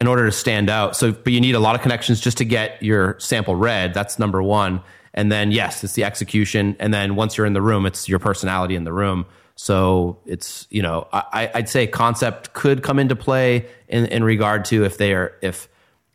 in 0.02 0.08
order 0.08 0.26
to 0.26 0.32
stand 0.32 0.68
out. 0.68 0.96
So, 0.96 1.12
but 1.12 1.32
you 1.32 1.40
need 1.40 1.54
a 1.54 1.60
lot 1.60 1.76
of 1.76 1.80
connections 1.80 2.20
just 2.20 2.38
to 2.38 2.44
get 2.44 2.82
your 2.82 3.14
sample 3.20 3.54
read. 3.54 3.94
That's 3.94 4.18
number 4.18 4.42
one. 4.42 4.80
And 5.14 5.30
then, 5.30 5.52
yes, 5.52 5.84
it's 5.84 5.92
the 5.92 6.02
execution. 6.02 6.74
And 6.80 6.92
then 6.92 7.14
once 7.14 7.36
you're 7.36 7.46
in 7.46 7.52
the 7.52 7.62
room, 7.62 7.86
it's 7.86 8.08
your 8.08 8.18
personality 8.18 8.74
in 8.74 8.82
the 8.82 8.92
room. 8.92 9.26
So 9.54 10.18
it's, 10.26 10.66
you 10.70 10.82
know, 10.82 11.06
I, 11.12 11.52
I'd 11.54 11.68
say 11.68 11.86
concept 11.86 12.52
could 12.52 12.82
come 12.82 12.98
into 12.98 13.14
play 13.14 13.68
in, 13.86 14.06
in 14.06 14.24
regard 14.24 14.64
to 14.66 14.84
if 14.84 14.98
they 14.98 15.12
are, 15.14 15.36
if 15.40 15.68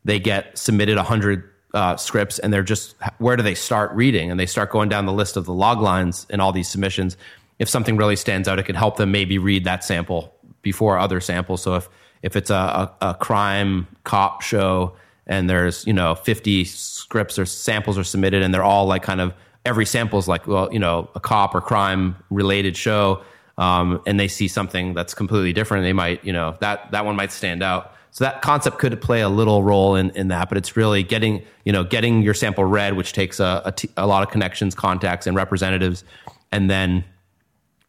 they 0.04 0.20
get 0.20 0.58
submitted 0.58 0.98
a 0.98 1.04
hundred 1.04 1.50
uh, 1.74 1.96
scripts 1.96 2.40
and 2.40 2.52
they're 2.52 2.64
just, 2.64 2.94
where 3.20 3.38
do 3.38 3.44
they 3.44 3.56
start 3.56 3.94
reading? 3.94 4.30
And 4.32 4.38
they 4.38 4.48
start 4.48 4.70
going 4.70 4.90
down 4.90 5.06
the 5.06 5.14
list 5.14 5.38
of 5.38 5.46
the 5.46 5.54
log 5.54 5.80
lines 5.80 6.28
in 6.30 6.42
all 6.42 6.52
these 6.52 6.68
submissions. 6.68 7.16
If 7.58 7.70
something 7.70 7.96
really 7.96 8.18
stands 8.18 8.50
out, 8.50 8.60
it 8.60 8.64
could 8.64 8.76
help 8.76 8.98
them 8.98 9.12
maybe 9.12 9.38
read 9.38 9.64
that 9.64 9.86
sample 9.86 10.36
before 10.62 10.98
other 10.98 11.22
samples. 11.22 11.62
So 11.62 11.76
if, 11.76 11.88
if 12.28 12.36
it's 12.36 12.50
a, 12.50 12.92
a, 13.02 13.10
a 13.10 13.14
crime 13.16 13.88
cop 14.04 14.42
show 14.42 14.94
and 15.28 15.50
there's 15.50 15.88
you 15.88 15.94
know 15.94 16.14
50 16.14 16.66
scripts 16.66 17.40
or 17.40 17.46
samples 17.46 17.98
are 17.98 18.04
submitted 18.04 18.44
and 18.44 18.54
they're 18.54 18.66
all 18.66 18.86
like 18.86 19.02
kind 19.02 19.22
of 19.22 19.34
every 19.66 19.86
sample 19.86 20.20
is 20.20 20.28
like 20.28 20.46
well 20.46 20.72
you 20.72 20.78
know 20.78 21.10
a 21.16 21.22
cop 21.22 21.56
or 21.56 21.62
crime 21.62 22.18
related 22.30 22.76
show 22.76 23.24
um, 23.58 24.02
and 24.06 24.20
they 24.20 24.28
see 24.28 24.50
something 24.50 24.94
that's 24.94 25.14
completely 25.14 25.54
different 25.54 25.86
they 25.86 25.94
might 25.94 26.24
you 26.26 26.34
know 26.34 26.58
that 26.60 26.92
that 26.92 27.06
one 27.06 27.16
might 27.16 27.32
stand 27.32 27.64
out. 27.64 27.94
So 28.12 28.24
that 28.24 28.42
concept 28.42 28.80
could 28.80 29.00
play 29.00 29.22
a 29.22 29.30
little 29.30 29.64
role 29.64 29.96
in, 29.96 30.10
in 30.12 30.28
that 30.28 30.50
but 30.50 30.58
it's 30.58 30.76
really 30.76 31.04
getting 31.04 31.44
you 31.64 31.72
know 31.72 31.86
getting 31.86 32.22
your 32.24 32.34
sample 32.34 32.66
read 32.66 32.98
which 32.98 33.14
takes 33.14 33.40
a, 33.40 33.62
a, 33.64 33.72
t- 33.72 33.90
a 33.96 34.06
lot 34.06 34.22
of 34.22 34.32
connections 34.32 34.76
contacts 34.76 35.28
and 35.28 35.38
representatives 35.38 36.04
and 36.52 36.70
then 36.70 37.06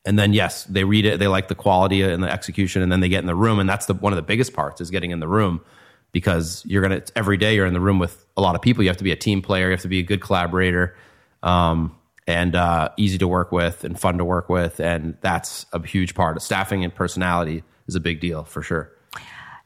and 0.05 0.19
then 0.19 0.33
yes 0.33 0.65
they 0.65 0.85
read 0.85 1.05
it 1.05 1.19
they 1.19 1.29
like 1.29 1.49
the 1.49 1.55
quality 1.55 2.03
and 2.03 2.23
the 2.23 2.31
execution 2.31 2.83
and 2.83 2.91
then 2.91 3.01
they 3.01 3.09
get 3.09 3.21
in 3.21 3.27
the 3.27 3.35
room 3.35 3.59
and 3.59 3.69
that's 3.69 3.87
the 3.87 3.95
one 3.95 4.13
of 4.13 4.17
the 4.17 4.23
biggest 4.23 4.53
parts 4.53 4.81
is 4.81 4.91
getting 4.91 5.11
in 5.11 5.21
the 5.21 5.29
room 5.29 5.61
because 6.13 6.65
you're 6.67 6.83
gonna 6.83 7.03
every 7.17 7.37
day 7.37 7.55
you're 7.55 7.67
in 7.67 7.75
the 7.75 7.81
room 7.81 7.99
with 7.99 8.25
a 8.37 8.41
lot 8.41 8.55
of 8.55 8.63
people. 8.63 8.83
You 8.83 8.91
have 8.91 8.97
to 8.99 9.05
be 9.05 9.13
a 9.13 9.17
team 9.17 9.43
player 9.43 9.67
you 9.67 9.73
have 9.73 9.83
to 9.83 9.89
be 9.89 9.99
a 9.99 10.03
good 10.03 10.21
collaborator 10.21 10.97
um, 11.43 11.97
and 12.27 12.55
uh, 12.55 12.91
easy 12.97 13.19
to 13.19 13.29
work 13.29 13.53
with 13.53 13.85
and 13.85 13.99
fun 13.99 14.19
to 14.19 14.25
work 14.25 14.49
with 14.49 14.81
and 14.81 15.17
that's 15.21 15.67
a 15.73 15.85
huge 15.85 16.15
part. 16.15 16.37
Of 16.37 16.43
staffing 16.43 16.85
and 16.85 16.95
personality 16.95 17.63
is 17.87 17.95
a 17.95 18.01
big 18.01 18.21
deal 18.21 18.45
for 18.45 18.63
sure. 18.63 18.93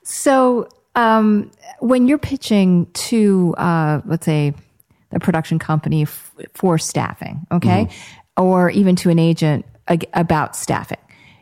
So, 0.03 0.69
um, 0.95 1.51
when 1.79 2.07
you're 2.09 2.19
pitching 2.19 2.87
to, 2.93 3.55
uh, 3.57 4.03
let's 4.05 4.27
say, 4.27 4.53
the 5.11 5.21
production 5.21 5.59
company 5.59 6.03
f- 6.03 6.35
for 6.55 6.77
staffing, 6.77 7.47
okay, 7.51 7.89
or 8.37 8.69
even 8.71 8.97
to 8.97 9.11
an 9.11 9.19
agent 9.19 9.65
ag- 9.82 9.82
about 9.89 10.57
staffing, 10.57 10.99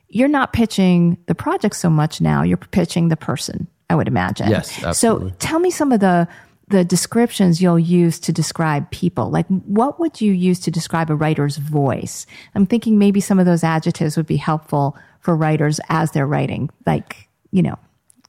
you're 0.09 0.29
not 0.29 0.53
pitching 0.53 1.16
the 1.26 1.35
project 1.35 1.76
so 1.76 1.88
much 1.88 2.20
now. 2.20 2.42
You're 2.42 2.57
pitching 2.57 3.09
the 3.09 3.16
person. 3.16 3.66
I 3.88 3.94
would 3.94 4.09
imagine. 4.09 4.48
Yes, 4.48 4.83
absolutely. 4.83 5.31
So, 5.31 5.37
tell 5.40 5.59
me 5.59 5.70
some 5.70 5.92
of 5.92 6.00
the 6.00 6.29
the 6.68 6.85
descriptions 6.85 7.61
you'll 7.61 7.81
use 7.81 8.20
to 8.20 8.33
describe 8.33 8.88
people. 8.92 9.29
Like, 9.29 9.46
what 9.48 9.98
would 9.98 10.20
you 10.20 10.33
use 10.33 10.61
to 10.61 10.70
describe 10.70 11.11
a 11.11 11.16
writer's 11.16 11.57
voice? 11.57 12.26
I'm 12.55 12.64
thinking 12.64 12.96
maybe 12.96 13.20
some 13.20 13.40
of 13.40 13.46
those 13.46 13.64
adjectives 13.64 14.16
would 14.16 14.26
be 14.26 14.37
helpful 14.37 14.96
for 15.18 15.35
writers 15.35 15.81
as 15.88 16.12
they're 16.12 16.29
writing. 16.29 16.70
Like, 16.87 17.29
you 17.50 17.62
know, 17.62 17.76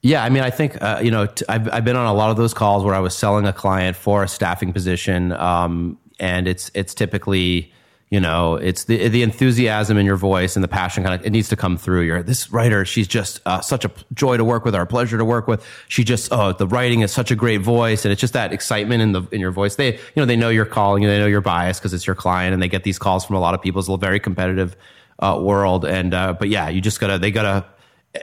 Yeah, 0.02 0.24
I 0.24 0.28
mean, 0.28 0.42
I 0.42 0.50
think 0.50 0.82
uh, 0.82 1.00
you 1.02 1.12
know, 1.12 1.26
t- 1.26 1.44
I've 1.48 1.72
I've 1.72 1.84
been 1.84 1.96
on 1.96 2.06
a 2.06 2.14
lot 2.14 2.30
of 2.30 2.36
those 2.36 2.52
calls 2.52 2.84
where 2.84 2.94
I 2.94 2.98
was 2.98 3.16
selling 3.16 3.46
a 3.46 3.52
client 3.52 3.96
for 3.96 4.24
a 4.24 4.28
staffing 4.28 4.72
position, 4.72 5.32
um, 5.32 5.96
and 6.18 6.48
it's 6.48 6.70
it's 6.74 6.94
typically 6.94 7.72
you 8.12 8.20
know 8.20 8.56
it's 8.56 8.84
the 8.84 9.08
the 9.08 9.22
enthusiasm 9.22 9.96
in 9.96 10.04
your 10.04 10.16
voice 10.16 10.54
and 10.54 10.62
the 10.62 10.68
passion 10.68 11.02
kind 11.02 11.18
of 11.18 11.26
it 11.26 11.30
needs 11.30 11.48
to 11.48 11.56
come 11.56 11.78
through. 11.78 12.02
You're 12.02 12.22
this 12.22 12.52
writer, 12.52 12.84
she's 12.84 13.08
just 13.08 13.40
uh, 13.46 13.62
such 13.62 13.86
a 13.86 13.90
joy 14.12 14.36
to 14.36 14.44
work 14.44 14.66
with, 14.66 14.74
or 14.74 14.82
a 14.82 14.86
pleasure 14.86 15.16
to 15.16 15.24
work 15.24 15.48
with. 15.48 15.66
She 15.88 16.04
just 16.04 16.30
oh, 16.30 16.52
the 16.52 16.66
writing 16.66 17.00
is 17.00 17.10
such 17.10 17.30
a 17.30 17.34
great 17.34 17.62
voice, 17.62 18.04
and 18.04 18.12
it's 18.12 18.20
just 18.20 18.34
that 18.34 18.52
excitement 18.52 19.00
in 19.00 19.12
the 19.12 19.22
in 19.32 19.40
your 19.40 19.50
voice. 19.50 19.76
They 19.76 19.94
you 19.94 20.00
know 20.16 20.26
they 20.26 20.36
know 20.36 20.50
you're 20.50 20.66
calling, 20.66 21.04
they 21.04 21.18
know 21.18 21.26
you're 21.26 21.40
biased 21.40 21.80
because 21.80 21.94
it's 21.94 22.06
your 22.06 22.14
client, 22.14 22.52
and 22.52 22.62
they 22.62 22.68
get 22.68 22.84
these 22.84 22.98
calls 22.98 23.24
from 23.24 23.36
a 23.36 23.40
lot 23.40 23.54
of 23.54 23.62
people. 23.62 23.78
It's 23.78 23.88
a 23.88 23.96
very 23.96 24.20
competitive 24.20 24.76
uh, 25.18 25.40
world, 25.42 25.86
and 25.86 26.12
uh, 26.12 26.34
but 26.34 26.50
yeah, 26.50 26.68
you 26.68 26.82
just 26.82 27.00
gotta 27.00 27.16
they 27.16 27.30
gotta 27.30 27.64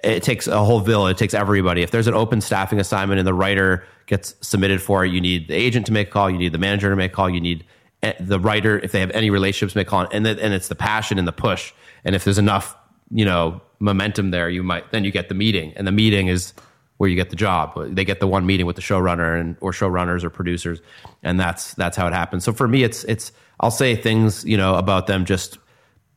it 0.04 0.22
takes 0.22 0.46
a 0.46 0.64
whole 0.64 0.82
village. 0.82 1.16
It 1.16 1.18
takes 1.18 1.34
everybody. 1.34 1.82
If 1.82 1.90
there's 1.90 2.06
an 2.06 2.14
open 2.14 2.42
staffing 2.42 2.80
assignment 2.80 3.18
and 3.18 3.26
the 3.26 3.34
writer 3.34 3.88
gets 4.06 4.36
submitted 4.42 4.84
for 4.84 5.04
it, 5.04 5.12
you 5.12 5.20
need 5.20 5.48
the 5.48 5.56
agent 5.56 5.88
to 5.88 5.92
make 5.92 6.10
a 6.10 6.12
call. 6.12 6.30
You 6.30 6.38
need 6.38 6.52
the 6.52 6.60
manager 6.60 6.92
to 6.92 6.96
make 6.96 7.12
a 7.12 7.16
call. 7.16 7.28
You 7.28 7.42
need 7.42 7.66
Eh, 8.02 8.14
the 8.20 8.40
writer, 8.40 8.80
if 8.80 8.92
they 8.94 9.02
have 9.02 9.12
any 9.12 9.30
relationships, 9.30 9.76
a 9.76 9.84
call. 9.84 10.08
And 10.12 10.26
then, 10.26 10.40
and 10.40 10.54
it's 10.54 10.70
the 10.70 10.76
passion 10.76 11.20
and 11.20 11.28
the 11.28 11.34
push. 11.34 11.74
And 12.06 12.16
if 12.16 12.24
there's 12.24 12.38
enough, 12.38 12.76
you 13.12 13.26
know, 13.26 13.62
momentum 13.80 14.32
there, 14.32 14.50
you 14.50 14.64
might 14.64 14.92
then 14.92 15.04
you 15.04 15.12
get 15.12 15.28
the 15.30 15.36
meeting, 15.36 15.74
and 15.76 15.86
the 15.86 15.92
meeting 15.92 16.28
is 16.28 16.54
where 16.98 17.10
you 17.10 17.16
get 17.16 17.30
the 17.30 17.36
job. 17.36 17.74
They 17.96 18.06
get 18.06 18.20
the 18.20 18.28
one 18.28 18.46
meeting 18.46 18.66
with 18.66 18.76
the 18.76 18.82
showrunner 18.82 19.40
and 19.40 19.58
or 19.60 19.72
showrunners 19.72 20.24
or 20.24 20.30
producers, 20.30 20.80
and 21.24 21.40
that's 21.40 21.74
that's 21.74 21.98
how 21.98 22.08
it 22.08 22.14
happens. 22.14 22.44
So 22.46 22.54
for 22.54 22.68
me, 22.68 22.84
it's 22.84 23.04
it's 23.06 23.32
I'll 23.60 23.72
say 23.72 23.96
things 23.96 24.46
you 24.46 24.58
know 24.58 24.76
about 24.76 25.08
them 25.08 25.26
just 25.26 25.58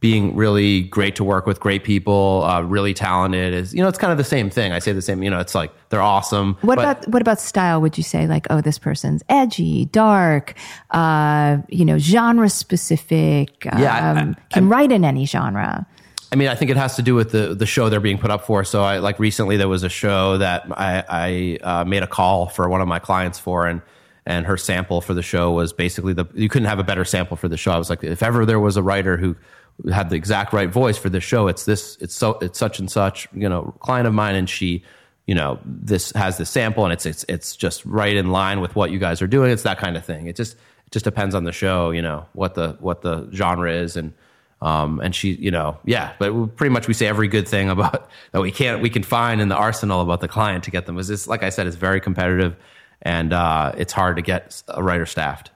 being 0.02 0.34
really 0.34 0.82
great 0.82 1.14
to 1.14 1.22
work 1.22 1.46
with, 1.46 1.60
great 1.60 1.84
people, 1.84 2.42
uh, 2.44 2.60
really 2.60 2.92
talented. 2.92 3.54
Is 3.54 3.72
you 3.72 3.80
know 3.80 3.88
it's 3.88 3.96
kind 3.96 4.10
of 4.10 4.18
the 4.18 4.24
same 4.24 4.50
thing. 4.50 4.72
I 4.72 4.80
say 4.80 4.92
the 4.92 5.00
same. 5.00 5.22
You 5.22 5.30
know, 5.30 5.38
it's 5.38 5.54
like 5.54 5.72
they're 5.88 6.02
awesome. 6.02 6.56
What 6.60 6.78
about 6.78 7.08
what 7.08 7.22
about 7.22 7.40
style? 7.40 7.80
Would 7.80 7.96
you 7.96 8.02
say 8.02 8.26
like, 8.26 8.48
oh, 8.50 8.60
this 8.60 8.78
person's 8.78 9.22
edgy, 9.28 9.84
dark, 9.86 10.54
uh, 10.90 11.58
you 11.68 11.84
know, 11.84 11.98
genre 11.98 12.50
specific, 12.50 13.64
Yeah, 13.64 13.94
I- 14.14 14.20
um, 14.20 14.36
can 14.50 14.68
write 14.68 14.90
in 14.92 15.04
any 15.04 15.24
genre? 15.24 15.86
I 16.32 16.34
mean, 16.34 16.48
I 16.48 16.54
think 16.56 16.70
it 16.70 16.76
has 16.76 16.96
to 16.96 17.02
do 17.02 17.14
with 17.14 17.30
the 17.30 17.54
the 17.54 17.66
show 17.66 17.88
they're 17.88 18.00
being 18.00 18.18
put 18.18 18.30
up 18.32 18.44
for. 18.44 18.64
So, 18.64 18.82
I 18.82 18.98
like 18.98 19.20
recently 19.20 19.56
there 19.56 19.68
was 19.68 19.84
a 19.84 19.88
show 19.88 20.38
that 20.38 20.64
I, 20.72 21.04
I 21.08 21.58
uh, 21.62 21.84
made 21.84 22.02
a 22.02 22.06
call 22.08 22.48
for 22.48 22.68
one 22.68 22.80
of 22.80 22.88
my 22.88 22.98
clients 22.98 23.38
for, 23.38 23.66
and 23.66 23.82
and 24.26 24.46
her 24.46 24.56
sample 24.56 25.00
for 25.00 25.14
the 25.14 25.22
show 25.22 25.52
was 25.52 25.72
basically 25.72 26.12
the 26.12 26.24
you 26.34 26.48
couldn't 26.48 26.68
have 26.68 26.78
a 26.80 26.84
better 26.84 27.04
sample 27.04 27.36
for 27.36 27.48
the 27.48 27.56
show. 27.56 27.70
I 27.70 27.78
was 27.78 27.90
like, 27.90 28.02
if 28.02 28.22
ever 28.22 28.44
there 28.46 28.58
was 28.60 28.76
a 28.76 28.82
writer 28.82 29.16
who 29.16 29.36
had 29.90 30.10
the 30.10 30.16
exact 30.16 30.52
right 30.52 30.70
voice 30.70 30.96
for 30.96 31.08
this 31.08 31.24
show, 31.24 31.48
it's 31.48 31.64
this, 31.64 31.96
it's 32.00 32.14
so, 32.14 32.38
it's 32.40 32.58
such 32.58 32.78
and 32.78 32.90
such, 32.90 33.28
you 33.32 33.48
know, 33.48 33.74
client 33.80 34.06
of 34.06 34.14
mine, 34.14 34.34
and 34.34 34.48
she, 34.48 34.82
you 35.26 35.34
know, 35.34 35.58
this 35.64 36.12
has 36.12 36.38
the 36.38 36.46
sample, 36.46 36.84
and 36.84 36.92
it's 36.92 37.06
it's 37.06 37.24
it's 37.28 37.56
just 37.56 37.84
right 37.84 38.16
in 38.16 38.30
line 38.30 38.60
with 38.60 38.74
what 38.74 38.90
you 38.90 38.98
guys 38.98 39.22
are 39.22 39.26
doing. 39.26 39.50
It's 39.50 39.62
that 39.62 39.78
kind 39.78 39.96
of 39.96 40.04
thing. 40.04 40.26
It 40.26 40.36
just 40.36 40.54
it 40.54 40.92
just 40.92 41.04
depends 41.04 41.34
on 41.34 41.44
the 41.44 41.52
show, 41.52 41.90
you 41.90 42.02
know, 42.02 42.26
what 42.32 42.54
the 42.54 42.76
what 42.80 43.02
the 43.02 43.28
genre 43.32 43.72
is 43.72 43.96
and. 43.96 44.12
Um, 44.60 45.00
and 45.00 45.12
she, 45.12 45.32
you 45.32 45.50
know, 45.50 45.76
yeah, 45.84 46.12
but 46.20 46.54
pretty 46.54 46.72
much 46.72 46.86
we 46.86 46.94
say 46.94 47.08
every 47.08 47.26
good 47.26 47.48
thing 47.48 47.68
about 47.68 48.08
that 48.30 48.40
we 48.40 48.52
can't, 48.52 48.80
we 48.80 48.90
can 48.90 49.02
find 49.02 49.40
in 49.40 49.48
the 49.48 49.56
arsenal 49.56 50.02
about 50.02 50.20
the 50.20 50.28
client 50.28 50.62
to 50.62 50.70
get 50.70 50.86
them. 50.86 50.98
Is 50.98 51.08
this, 51.08 51.26
like 51.26 51.42
I 51.42 51.50
said, 51.50 51.66
it's 51.66 51.74
very 51.74 52.00
competitive 52.00 52.54
and, 53.02 53.32
uh, 53.32 53.72
it's 53.76 53.92
hard 53.92 54.14
to 54.14 54.22
get 54.22 54.62
a 54.68 54.80
writer 54.80 55.04
staffed. 55.04 55.50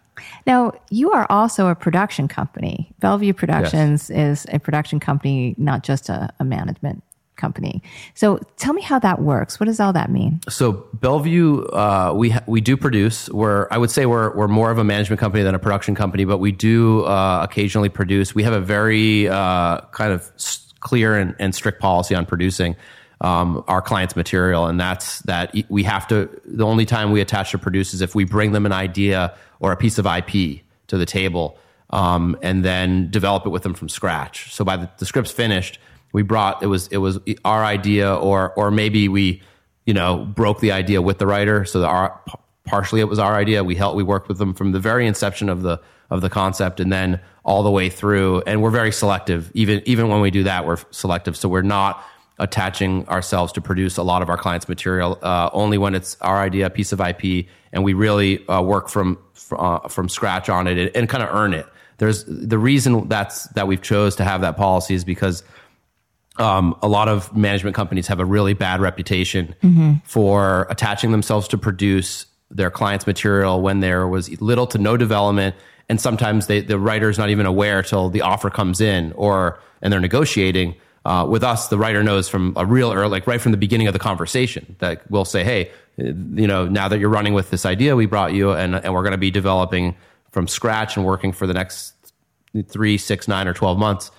Now, 0.46 0.72
you 0.90 1.12
are 1.12 1.26
also 1.30 1.68
a 1.68 1.74
production 1.74 2.28
company. 2.28 2.92
Bellevue 3.00 3.32
Productions 3.32 4.10
is 4.10 4.46
a 4.50 4.58
production 4.58 5.00
company, 5.00 5.54
not 5.58 5.82
just 5.82 6.08
a, 6.08 6.32
a 6.40 6.44
management 6.44 7.02
company. 7.36 7.82
So 8.14 8.40
tell 8.56 8.72
me 8.72 8.82
how 8.82 8.98
that 9.00 9.20
works. 9.20 9.60
What 9.60 9.66
does 9.66 9.78
all 9.78 9.92
that 9.92 10.10
mean? 10.10 10.40
So 10.48 10.86
Bellevue, 10.94 11.64
uh, 11.66 12.12
we 12.14 12.30
ha- 12.30 12.42
we 12.46 12.60
do 12.60 12.76
produce. 12.76 13.28
We're 13.28 13.68
I 13.70 13.78
would 13.78 13.90
say 13.90 14.06
we're 14.06 14.34
we're 14.34 14.48
more 14.48 14.70
of 14.70 14.78
a 14.78 14.84
management 14.84 15.20
company 15.20 15.42
than 15.42 15.54
a 15.54 15.58
production 15.58 15.94
company, 15.94 16.24
but 16.24 16.38
we 16.38 16.52
do 16.52 17.04
uh, 17.04 17.40
occasionally 17.42 17.90
produce. 17.90 18.34
We 18.34 18.42
have 18.42 18.54
a 18.54 18.60
very 18.60 19.28
uh, 19.28 19.82
kind 19.92 20.12
of 20.12 20.32
clear 20.80 21.16
and, 21.16 21.34
and 21.38 21.54
strict 21.54 21.80
policy 21.80 22.14
on 22.14 22.26
producing 22.26 22.76
um, 23.20 23.64
our 23.66 23.80
clients' 23.80 24.16
material, 24.16 24.66
and 24.66 24.78
that's 24.78 25.20
that 25.20 25.54
we 25.68 25.82
have 25.84 26.06
to. 26.08 26.28
The 26.44 26.64
only 26.64 26.84
time 26.84 27.12
we 27.12 27.20
attach 27.20 27.52
to 27.52 27.58
produce 27.58 27.94
is 27.94 28.02
if 28.02 28.14
we 28.14 28.24
bring 28.24 28.52
them 28.52 28.66
an 28.66 28.72
idea 28.72 29.34
or 29.60 29.72
a 29.72 29.76
piece 29.76 29.98
of 29.98 30.06
IP 30.06 30.60
to 30.88 30.98
the 30.98 31.06
table, 31.06 31.58
um, 31.90 32.36
and 32.42 32.64
then 32.64 33.10
develop 33.10 33.46
it 33.46 33.50
with 33.50 33.62
them 33.62 33.74
from 33.74 33.88
scratch. 33.88 34.52
So 34.52 34.64
by 34.64 34.76
the, 34.76 34.90
the 34.98 35.06
script's 35.06 35.30
finished, 35.30 35.78
we 36.12 36.22
brought 36.22 36.62
it 36.62 36.66
was 36.66 36.88
it 36.88 36.98
was 36.98 37.18
our 37.44 37.64
idea, 37.64 38.14
or 38.14 38.52
or 38.52 38.70
maybe 38.70 39.08
we 39.08 39.42
you 39.86 39.94
know 39.94 40.24
broke 40.24 40.60
the 40.60 40.72
idea 40.72 41.00
with 41.00 41.18
the 41.18 41.26
writer. 41.26 41.64
So 41.64 41.80
the, 41.80 41.86
our 41.86 42.20
partially 42.64 43.00
it 43.00 43.08
was 43.08 43.18
our 43.18 43.34
idea. 43.34 43.64
We 43.64 43.76
helped 43.76 43.96
we 43.96 44.02
worked 44.02 44.28
with 44.28 44.38
them 44.38 44.52
from 44.52 44.72
the 44.72 44.80
very 44.80 45.06
inception 45.06 45.48
of 45.48 45.62
the 45.62 45.80
of 46.10 46.20
the 46.20 46.28
concept, 46.28 46.80
and 46.80 46.92
then 46.92 47.20
all 47.44 47.62
the 47.62 47.70
way 47.70 47.88
through. 47.88 48.42
And 48.46 48.60
we're 48.60 48.70
very 48.70 48.92
selective. 48.92 49.50
Even 49.54 49.82
even 49.86 50.08
when 50.08 50.20
we 50.20 50.30
do 50.30 50.42
that, 50.42 50.66
we're 50.66 50.78
selective. 50.90 51.34
So 51.34 51.48
we're 51.48 51.62
not 51.62 52.04
attaching 52.38 53.08
ourselves 53.08 53.52
to 53.52 53.60
produce 53.60 53.96
a 53.96 54.02
lot 54.02 54.22
of 54.22 54.28
our 54.28 54.36
clients' 54.36 54.68
material 54.68 55.18
uh, 55.22 55.50
only 55.52 55.78
when 55.78 55.94
it's 55.94 56.16
our 56.20 56.40
idea, 56.40 56.66
a 56.66 56.70
piece 56.70 56.92
of 56.92 57.00
IP, 57.00 57.46
and 57.72 57.82
we 57.82 57.94
really 57.94 58.46
uh, 58.48 58.60
work 58.60 58.88
from 58.88 59.18
uh, 59.52 59.88
from 59.88 60.08
scratch 60.08 60.48
on 60.48 60.66
it 60.66 60.78
and, 60.78 60.90
and 60.94 61.08
kind 61.08 61.22
of 61.22 61.34
earn 61.34 61.54
it. 61.54 61.66
There's 61.98 62.24
the 62.24 62.58
reason 62.58 63.08
that's 63.08 63.44
that 63.50 63.66
we've 63.66 63.82
chose 63.82 64.16
to 64.16 64.24
have 64.24 64.42
that 64.42 64.56
policy 64.56 64.94
is 64.94 65.04
because 65.04 65.42
um, 66.38 66.76
a 66.82 66.88
lot 66.88 67.08
of 67.08 67.34
management 67.34 67.74
companies 67.74 68.06
have 68.08 68.20
a 68.20 68.24
really 68.24 68.52
bad 68.52 68.80
reputation 68.80 69.54
for 70.04 70.66
attaching 70.68 71.10
themselves 71.10 71.48
to 71.48 71.58
produce 71.58 72.26
their 72.50 72.70
clients' 72.70 73.06
material 73.06 73.62
when 73.62 73.80
there 73.80 74.06
was 74.06 74.40
little 74.40 74.66
to 74.68 74.78
no 74.78 74.96
development, 74.96 75.56
and 75.88 76.00
sometimes 76.00 76.46
they, 76.46 76.60
the 76.60 76.78
writer's 76.78 77.16
not 77.16 77.30
even 77.30 77.46
aware 77.46 77.82
till 77.82 78.10
the 78.10 78.20
offer 78.20 78.50
comes 78.50 78.80
in, 78.80 79.12
or 79.12 79.58
and 79.80 79.92
they're 79.92 80.00
negotiating. 80.00 80.74
Uh, 81.06 81.24
with 81.24 81.44
us, 81.44 81.68
the 81.68 81.78
writer 81.78 82.02
knows 82.02 82.28
from 82.28 82.52
a 82.56 82.66
real 82.66 82.92
early, 82.92 83.08
like 83.08 83.26
right 83.28 83.40
from 83.40 83.52
the 83.52 83.58
beginning 83.58 83.86
of 83.86 83.92
the 83.92 83.98
conversation, 83.98 84.74
that 84.80 85.08
we'll 85.08 85.24
say, 85.24 85.44
"Hey, 85.44 85.70
you 85.96 86.46
know, 86.48 86.66
now 86.66 86.88
that 86.88 86.98
you're 86.98 87.08
running 87.08 87.32
with 87.32 87.50
this 87.50 87.64
idea, 87.64 87.94
we 87.94 88.06
brought 88.06 88.34
you, 88.34 88.50
and 88.50 88.74
and 88.74 88.92
we're 88.92 89.02
going 89.02 89.12
to 89.12 89.18
be 89.18 89.30
developing 89.30 89.94
from 90.32 90.48
scratch 90.48 90.96
and 90.96 91.06
working 91.06 91.32
for 91.32 91.46
the 91.46 91.54
next 91.54 91.94
three, 92.68 92.98
six, 92.98 93.28
nine, 93.28 93.46
or 93.46 93.54
12 93.54 93.78
months, 93.78 94.10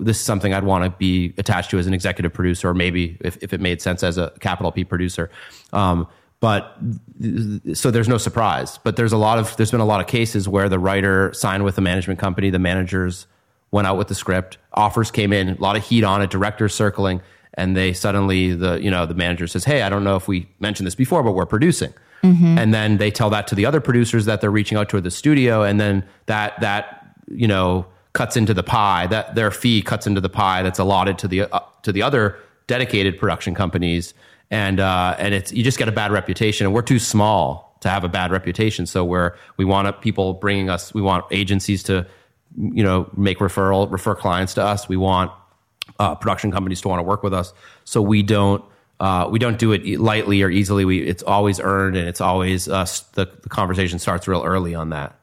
this 0.00 0.18
is 0.18 0.24
something 0.24 0.54
I'd 0.54 0.64
want 0.64 0.84
to 0.84 0.90
be 0.90 1.34
attached 1.38 1.70
to 1.70 1.78
as 1.78 1.86
an 1.86 1.94
executive 1.94 2.32
producer, 2.32 2.68
or 2.70 2.74
maybe 2.74 3.16
if, 3.20 3.36
if 3.42 3.52
it 3.52 3.60
made 3.60 3.82
sense 3.82 4.02
as 4.02 4.18
a 4.18 4.32
capital 4.40 4.72
P 4.72 4.84
producer. 4.84 5.30
Um, 5.72 6.06
but 6.40 6.78
so 7.74 7.90
there's 7.90 8.08
no 8.08 8.16
surprise. 8.18 8.78
But 8.82 8.96
there's 8.96 9.12
a 9.12 9.18
lot 9.18 9.38
of 9.38 9.56
there's 9.56 9.70
been 9.70 9.80
a 9.80 9.86
lot 9.86 10.00
of 10.00 10.06
cases 10.06 10.48
where 10.48 10.68
the 10.68 10.78
writer 10.78 11.32
signed 11.34 11.64
with 11.64 11.74
the 11.76 11.82
management 11.82 12.18
company, 12.18 12.48
the 12.48 12.58
managers 12.58 13.26
went 13.70 13.86
out 13.86 13.96
with 13.96 14.08
the 14.08 14.14
script, 14.14 14.58
offers 14.74 15.10
came 15.10 15.32
in, 15.32 15.50
a 15.50 15.60
lot 15.60 15.76
of 15.76 15.84
heat 15.84 16.04
on 16.04 16.22
it, 16.22 16.30
directors 16.30 16.74
circling, 16.74 17.20
and 17.54 17.76
they 17.76 17.92
suddenly 17.92 18.52
the 18.52 18.80
you 18.82 18.90
know 18.90 19.06
the 19.06 19.14
manager 19.14 19.46
says, 19.46 19.64
"Hey, 19.64 19.82
I 19.82 19.88
don't 19.88 20.04
know 20.04 20.16
if 20.16 20.28
we 20.28 20.48
mentioned 20.60 20.86
this 20.86 20.94
before, 20.94 21.22
but 21.22 21.32
we're 21.32 21.46
producing." 21.46 21.92
And 22.58 22.74
then 22.74 22.98
they 22.98 23.10
tell 23.10 23.30
that 23.30 23.46
to 23.48 23.54
the 23.54 23.64
other 23.64 23.80
producers 23.80 24.26
that 24.26 24.40
they're 24.40 24.50
reaching 24.50 24.76
out 24.76 24.88
to 24.90 25.00
the 25.00 25.10
studio, 25.10 25.62
and 25.62 25.80
then 25.80 26.04
that 26.26 26.60
that 26.60 27.14
you 27.28 27.48
know 27.48 27.86
cuts 28.12 28.36
into 28.36 28.54
the 28.54 28.62
pie. 28.62 29.06
That 29.06 29.34
their 29.34 29.50
fee 29.50 29.82
cuts 29.82 30.06
into 30.06 30.20
the 30.20 30.28
pie 30.28 30.62
that's 30.62 30.78
allotted 30.78 31.18
to 31.18 31.28
the 31.28 31.42
uh, 31.42 31.60
to 31.82 31.92
the 31.92 32.02
other 32.02 32.36
dedicated 32.66 33.18
production 33.18 33.54
companies, 33.54 34.14
and 34.50 34.80
uh, 34.80 35.16
and 35.18 35.34
it's 35.34 35.52
you 35.52 35.64
just 35.64 35.78
get 35.78 35.88
a 35.88 35.92
bad 35.92 36.12
reputation, 36.12 36.66
and 36.66 36.74
we're 36.74 36.82
too 36.82 36.98
small 36.98 37.70
to 37.80 37.88
have 37.88 38.04
a 38.04 38.08
bad 38.08 38.30
reputation. 38.30 38.86
So 38.86 39.04
we're 39.04 39.34
we 39.56 39.64
want 39.64 40.00
people 40.00 40.34
bringing 40.34 40.70
us, 40.70 40.92
we 40.94 41.02
want 41.02 41.24
agencies 41.30 41.82
to 41.84 42.06
you 42.56 42.82
know 42.82 43.10
make 43.16 43.38
referral 43.38 43.90
refer 43.90 44.14
clients 44.14 44.54
to 44.54 44.62
us. 44.62 44.88
We 44.88 44.96
want 44.96 45.32
uh, 45.98 46.14
production 46.14 46.50
companies 46.50 46.80
to 46.82 46.88
want 46.88 47.00
to 47.00 47.04
work 47.04 47.22
with 47.22 47.34
us. 47.34 47.52
So 47.84 48.02
we 48.02 48.22
don't. 48.22 48.64
Uh, 48.98 49.26
we 49.30 49.38
don't 49.38 49.58
do 49.58 49.72
it 49.72 49.98
lightly 49.98 50.42
or 50.42 50.50
easily. 50.50 50.84
We, 50.84 51.00
it's 51.00 51.22
always 51.22 51.58
earned, 51.58 51.96
and 51.96 52.06
it's 52.06 52.20
always 52.20 52.68
uh, 52.68 52.80
s- 52.80 53.00
the, 53.12 53.24
the 53.42 53.48
conversation 53.48 53.98
starts 53.98 54.28
real 54.28 54.42
early 54.44 54.74
on 54.74 54.90
that. 54.90 55.18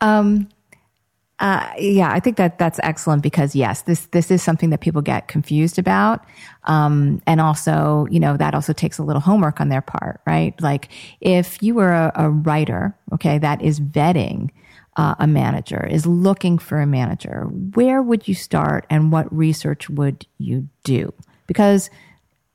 Um, 0.00 0.48
yeah, 1.78 2.10
I 2.10 2.20
think 2.20 2.36
that 2.36 2.58
that's 2.58 2.80
excellent 2.82 3.22
because 3.22 3.54
yes, 3.54 3.82
this 3.82 4.06
this 4.06 4.30
is 4.30 4.42
something 4.42 4.70
that 4.70 4.80
people 4.80 5.02
get 5.02 5.28
confused 5.28 5.78
about, 5.78 6.24
um, 6.64 7.20
and 7.26 7.40
also 7.40 8.06
you 8.10 8.20
know 8.20 8.36
that 8.36 8.54
also 8.54 8.72
takes 8.72 8.98
a 8.98 9.02
little 9.02 9.20
homework 9.20 9.60
on 9.60 9.68
their 9.68 9.82
part, 9.82 10.20
right? 10.26 10.58
Like 10.62 10.88
if 11.20 11.62
you 11.62 11.74
were 11.74 11.92
a, 11.92 12.12
a 12.14 12.30
writer, 12.30 12.96
okay, 13.12 13.38
that 13.38 13.60
is 13.60 13.80
vetting 13.80 14.50
uh, 14.96 15.14
a 15.18 15.26
manager, 15.26 15.86
is 15.86 16.06
looking 16.06 16.58
for 16.58 16.80
a 16.80 16.86
manager, 16.86 17.44
where 17.74 18.00
would 18.02 18.28
you 18.28 18.34
start, 18.34 18.86
and 18.90 19.10
what 19.10 19.34
research 19.34 19.90
would 19.90 20.26
you 20.38 20.68
do? 20.84 21.12
Because 21.46 21.90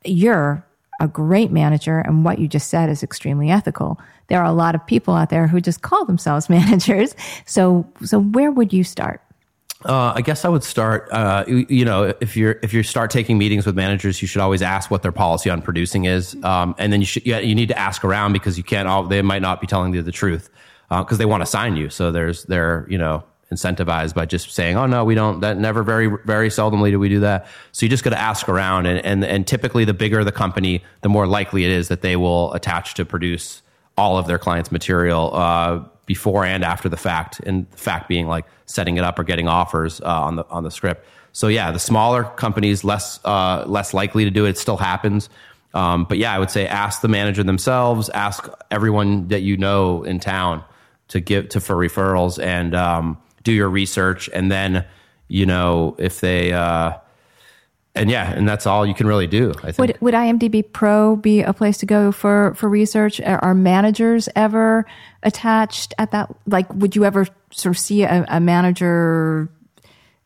you're 0.06 0.66
a 1.00 1.08
great 1.08 1.52
manager 1.52 2.00
and 2.00 2.26
what 2.26 2.40
you 2.40 2.48
just 2.48 2.70
said 2.70 2.90
is 2.90 3.04
extremely 3.04 3.50
ethical. 3.50 4.00
There 4.28 4.40
are 4.40 4.46
a 4.46 4.52
lot 4.52 4.76
of 4.76 4.86
people 4.86 5.14
out 5.16 5.30
there 5.30 5.48
who 5.48 5.62
just 5.62 5.82
call 5.82 6.06
themselves 6.06 6.50
managers. 6.50 7.16
So, 7.46 7.88
so 8.04 8.20
where 8.20 8.52
would 8.52 8.74
you 8.74 8.84
start? 8.84 9.22
Uh, 9.86 10.12
I 10.14 10.22
guess 10.22 10.44
I 10.44 10.50
would 10.50 10.66
start. 10.66 11.08
Uh, 11.10 11.46
you, 11.48 11.86
know, 11.86 12.14
if 12.20 12.36
you're 12.36 12.60
if 12.62 12.74
you 12.74 12.84
start 12.84 13.12
taking 13.12 13.38
meetings 13.38 13.66
with 13.66 13.78
managers, 13.78 14.22
you 14.22 14.28
should 14.28 14.42
always 14.42 14.62
ask 14.62 14.92
what 14.92 15.04
their 15.04 15.14
policy 15.14 15.50
on 15.50 15.62
producing 15.62 16.04
is, 16.04 16.36
um, 16.44 16.76
and 16.78 16.92
then 16.92 17.00
you 17.00 17.06
should 17.06 17.26
you 17.26 17.56
need 17.56 17.70
to 17.70 17.80
ask 17.80 18.04
around 18.04 18.34
because 18.34 18.58
you 18.58 18.64
can't. 18.66 18.90
All, 18.90 19.04
they 19.04 19.22
might 19.22 19.42
not 19.42 19.62
be 19.62 19.68
telling 19.68 19.94
you 19.94 20.02
the 20.02 20.12
truth 20.12 20.50
because 20.90 21.18
they 21.18 21.26
want 21.26 21.42
to 21.42 21.46
sign 21.46 21.76
you. 21.76 21.90
So 21.90 22.12
there's 22.12 22.44
they're 22.46 22.86
you 22.90 22.98
know 22.98 23.24
incentivized 23.52 24.14
by 24.14 24.26
just 24.26 24.52
saying, 24.52 24.78
oh 24.78 24.86
no, 24.86 25.04
we 25.04 25.16
don't. 25.16 25.40
That 25.40 25.58
never 25.58 25.84
very 25.84 26.08
very 26.26 26.50
seldomly 26.50 26.92
do 26.92 27.00
we 27.00 27.10
do 27.10 27.22
that. 27.22 27.48
So 27.72 27.86
you 27.86 27.90
just 27.90 28.04
got 28.04 28.12
to 28.12 28.20
ask 28.20 28.48
around, 28.48 28.86
and, 28.86 29.04
and 29.06 29.24
and 29.26 29.48
typically 29.48 29.86
the 29.86 29.94
bigger 29.94 30.24
the 30.24 30.32
company, 30.32 30.84
the 31.02 31.10
more 31.10 31.28
likely 31.28 31.64
it 31.66 31.72
is 31.72 31.88
that 31.88 32.02
they 32.02 32.16
will 32.16 32.54
attach 32.54 32.94
to 32.96 33.06
produce 33.06 33.62
all 33.98 34.18
of 34.18 34.28
their 34.28 34.38
clients' 34.38 34.72
material 34.72 35.36
uh, 35.36 35.84
before 36.06 36.46
and 36.46 36.64
after 36.64 36.90
the 36.90 36.98
fact. 36.98 37.40
And 37.42 37.70
the 37.72 37.78
fact 37.78 38.08
being 38.08 38.28
like 38.28 38.46
setting 38.66 38.98
it 38.98 39.04
up 39.04 39.18
or 39.18 39.24
getting 39.24 39.48
offers 39.48 40.02
uh, 40.02 40.06
on 40.06 40.36
the 40.36 40.46
on 40.50 40.64
the 40.64 40.72
script. 40.72 41.06
So 41.32 41.48
yeah, 41.48 41.72
the 41.72 41.80
smaller 41.80 42.24
companies 42.24 42.84
less 42.84 43.20
uh, 43.26 43.64
less 43.68 43.94
likely 43.94 44.26
to 44.26 44.32
do 44.32 44.46
it. 44.46 44.52
It 44.52 44.58
still 44.58 44.78
happens. 44.78 45.30
Um, 45.74 46.06
but 46.06 46.18
yeah, 46.18 46.34
I 46.34 46.40
would 46.40 46.50
say 46.50 46.68
ask 46.68 47.02
the 47.02 47.08
manager 47.08 47.44
themselves, 47.44 48.10
ask 48.10 48.50
everyone 48.72 49.28
that 49.28 49.42
you 49.42 49.56
know 49.56 50.04
in 50.04 50.20
town 50.20 50.64
to 51.10 51.20
give 51.20 51.50
to 51.50 51.60
for 51.60 51.76
referrals, 51.76 52.42
and 52.44 52.74
um, 52.74 53.18
do 53.44 53.52
your 53.52 53.70
research, 53.70 54.30
and 54.34 54.52
then 54.52 54.86
you 55.28 55.46
know 55.46 55.96
if 56.00 56.22
they. 56.22 56.54
Uh, 56.54 56.94
and 57.96 58.10
yeah, 58.10 58.32
and 58.32 58.48
that's 58.48 58.66
all 58.66 58.86
you 58.86 58.94
can 58.94 59.08
really 59.08 59.28
do. 59.28 59.52
I 59.64 59.72
think. 59.72 59.78
Would 59.80 60.02
would 60.02 60.14
IMDb 60.14 60.64
Pro 60.72 61.16
be 61.16 61.42
a 61.42 61.54
place 61.54 61.80
to 61.80 61.86
go 61.86 62.12
for 62.12 62.54
for 62.56 62.70
research? 62.70 63.20
Are 63.20 63.54
managers 63.54 64.30
ever 64.36 64.86
attached 65.24 65.94
at 65.98 66.12
that? 66.12 66.34
Like, 66.48 66.74
would 66.74 66.96
you 66.96 67.04
ever 67.04 67.28
sort 67.52 67.76
of 67.76 67.80
see 67.80 68.04
a, 68.04 68.26
a 68.28 68.40
manager? 68.40 69.50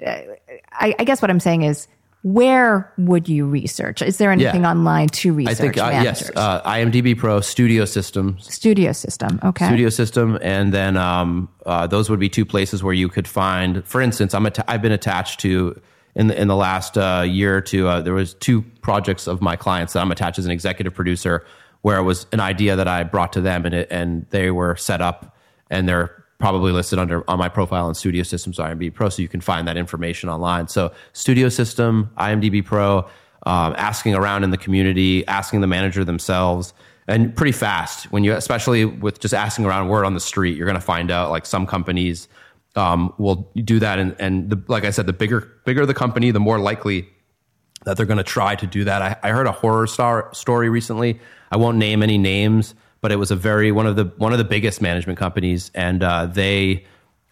I, 0.06 0.94
I 1.00 1.04
guess 1.04 1.22
what 1.22 1.32
I'm 1.32 1.40
saying 1.40 1.64
is, 1.64 1.88
where 2.24 2.92
would 2.98 3.28
you 3.28 3.46
research? 3.46 4.02
Is 4.02 4.18
there 4.18 4.32
anything 4.32 4.64
Yeah. 4.64 4.72
online 4.72 5.10
to 5.10 5.34
research? 5.34 5.52
I 5.52 5.56
think 5.56 5.78
uh, 5.78 5.90
yes, 6.04 6.32
uh, 6.36 6.62
IMDb 6.62 7.18
Pro, 7.18 7.42
Studio 7.42 7.84
System, 7.86 8.38
Studio 8.40 8.94
system. 8.94 9.40
Okay. 9.44 9.68
Studio 9.68 9.90
System, 9.90 10.40
and 10.42 10.74
then 10.74 10.96
um, 10.98 11.50
uh, 11.66 11.86
those 11.86 12.10
would 12.10 12.20
be 12.22 12.30
two 12.30 12.46
places 12.46 12.82
where 12.82 12.94
you 12.94 13.10
could 13.10 13.28
find. 13.28 13.86
For 13.86 14.02
instance, 14.02 14.34
I'm 14.34 14.46
atta- 14.46 14.64
I've 14.72 14.82
been 14.82 14.94
attached 14.94 15.42
to 15.42 15.80
in 16.16 16.28
the 16.28 16.42
in 16.42 16.48
the 16.48 16.56
last 16.56 16.98
uh, 16.98 17.26
year 17.28 17.58
or 17.58 17.62
two. 17.62 17.90
Uh, 17.90 18.00
there 18.00 18.14
was 18.14 18.34
two 18.36 18.62
projects 18.82 19.28
of 19.28 19.42
my 19.42 19.58
clients 19.58 19.92
that 19.94 20.00
I'm 20.00 20.12
attached 20.12 20.40
as 20.40 20.46
an 20.46 20.52
executive 20.52 20.94
producer, 20.94 21.44
where 21.82 21.98
it 21.98 22.04
was 22.04 22.26
an 22.32 22.40
idea 22.40 22.78
that 22.78 22.88
I 22.88 23.04
brought 23.04 23.34
to 23.34 23.42
them, 23.42 23.66
and 23.66 23.76
it, 23.76 23.90
and 23.92 24.26
they 24.30 24.50
were 24.50 24.78
set 24.78 25.02
up, 25.02 25.36
and 25.70 25.90
they're 25.90 26.23
probably 26.40 26.72
listed 26.72 27.00
under 27.00 27.30
on 27.30 27.40
my 27.40 27.50
profile 27.50 27.86
on 27.86 27.96
Studio 27.96 28.24
Systems 28.24 28.58
IMDb 28.58 28.94
Pro, 28.94 29.10
so 29.10 29.22
you 29.22 29.28
can 29.28 29.42
find 29.42 29.68
that 29.68 29.78
information 29.78 30.30
online. 30.30 30.68
So 30.68 30.92
Studio 31.14 31.50
System, 31.50 32.10
IMDb 32.18 32.64
Pro, 32.64 33.08
um, 33.46 33.76
asking 33.78 34.16
around 34.16 34.44
in 34.44 34.50
the 34.50 34.58
community, 34.58 35.26
asking 35.28 35.62
the 35.62 35.68
manager 35.68 36.04
themselves, 36.04 36.74
and 37.08 37.36
pretty 37.36 37.52
fast 37.52 38.12
when 38.12 38.24
you, 38.24 38.34
especially 38.34 38.86
with 38.86 39.20
just 39.20 39.34
asking 39.34 39.66
around 39.66 39.90
word 39.90 40.06
on 40.06 40.14
the 40.14 40.20
street, 40.20 40.58
you're 40.58 40.68
going 40.68 40.80
to 40.80 40.82
find 40.82 41.12
out 41.12 41.32
like 41.32 41.46
some 41.46 41.66
companies 41.66 42.28
um, 42.76 43.14
will 43.18 43.52
do 43.56 43.80
that, 43.80 44.00
and 44.00 44.16
and 44.20 44.50
the, 44.50 44.62
like 44.68 44.86
I 44.86 44.90
said, 44.90 45.06
the 45.06 45.14
bigger 45.14 45.52
bigger 45.66 45.86
the 45.86 45.94
company, 45.94 46.32
the 46.32 46.40
more 46.40 46.60
likely 46.60 47.08
that 47.86 47.98
they're 47.98 48.06
going 48.06 48.18
to 48.18 48.24
try 48.24 48.56
to 48.56 48.66
do 48.66 48.84
that. 48.86 49.02
I, 49.02 49.16
I 49.24 49.32
heard 49.32 49.48
a 49.48 49.52
horror 49.52 49.88
star 49.88 50.30
story 50.34 50.70
recently. 50.70 51.20
I 51.52 51.58
won't 51.58 51.78
name 51.78 52.02
any 52.02 52.18
names, 52.18 52.76
but 53.04 53.12
it 53.12 53.18
was 53.18 53.32
a 53.32 53.36
very 53.36 53.70
one 53.74 53.86
of 53.86 53.98
the 53.98 54.06
one 54.16 54.32
of 54.32 54.38
the 54.38 54.46
biggest 54.46 54.82
management 54.82 55.20
companies, 55.20 55.70
and 55.76 56.02
uh, 56.02 56.26
they 56.26 56.86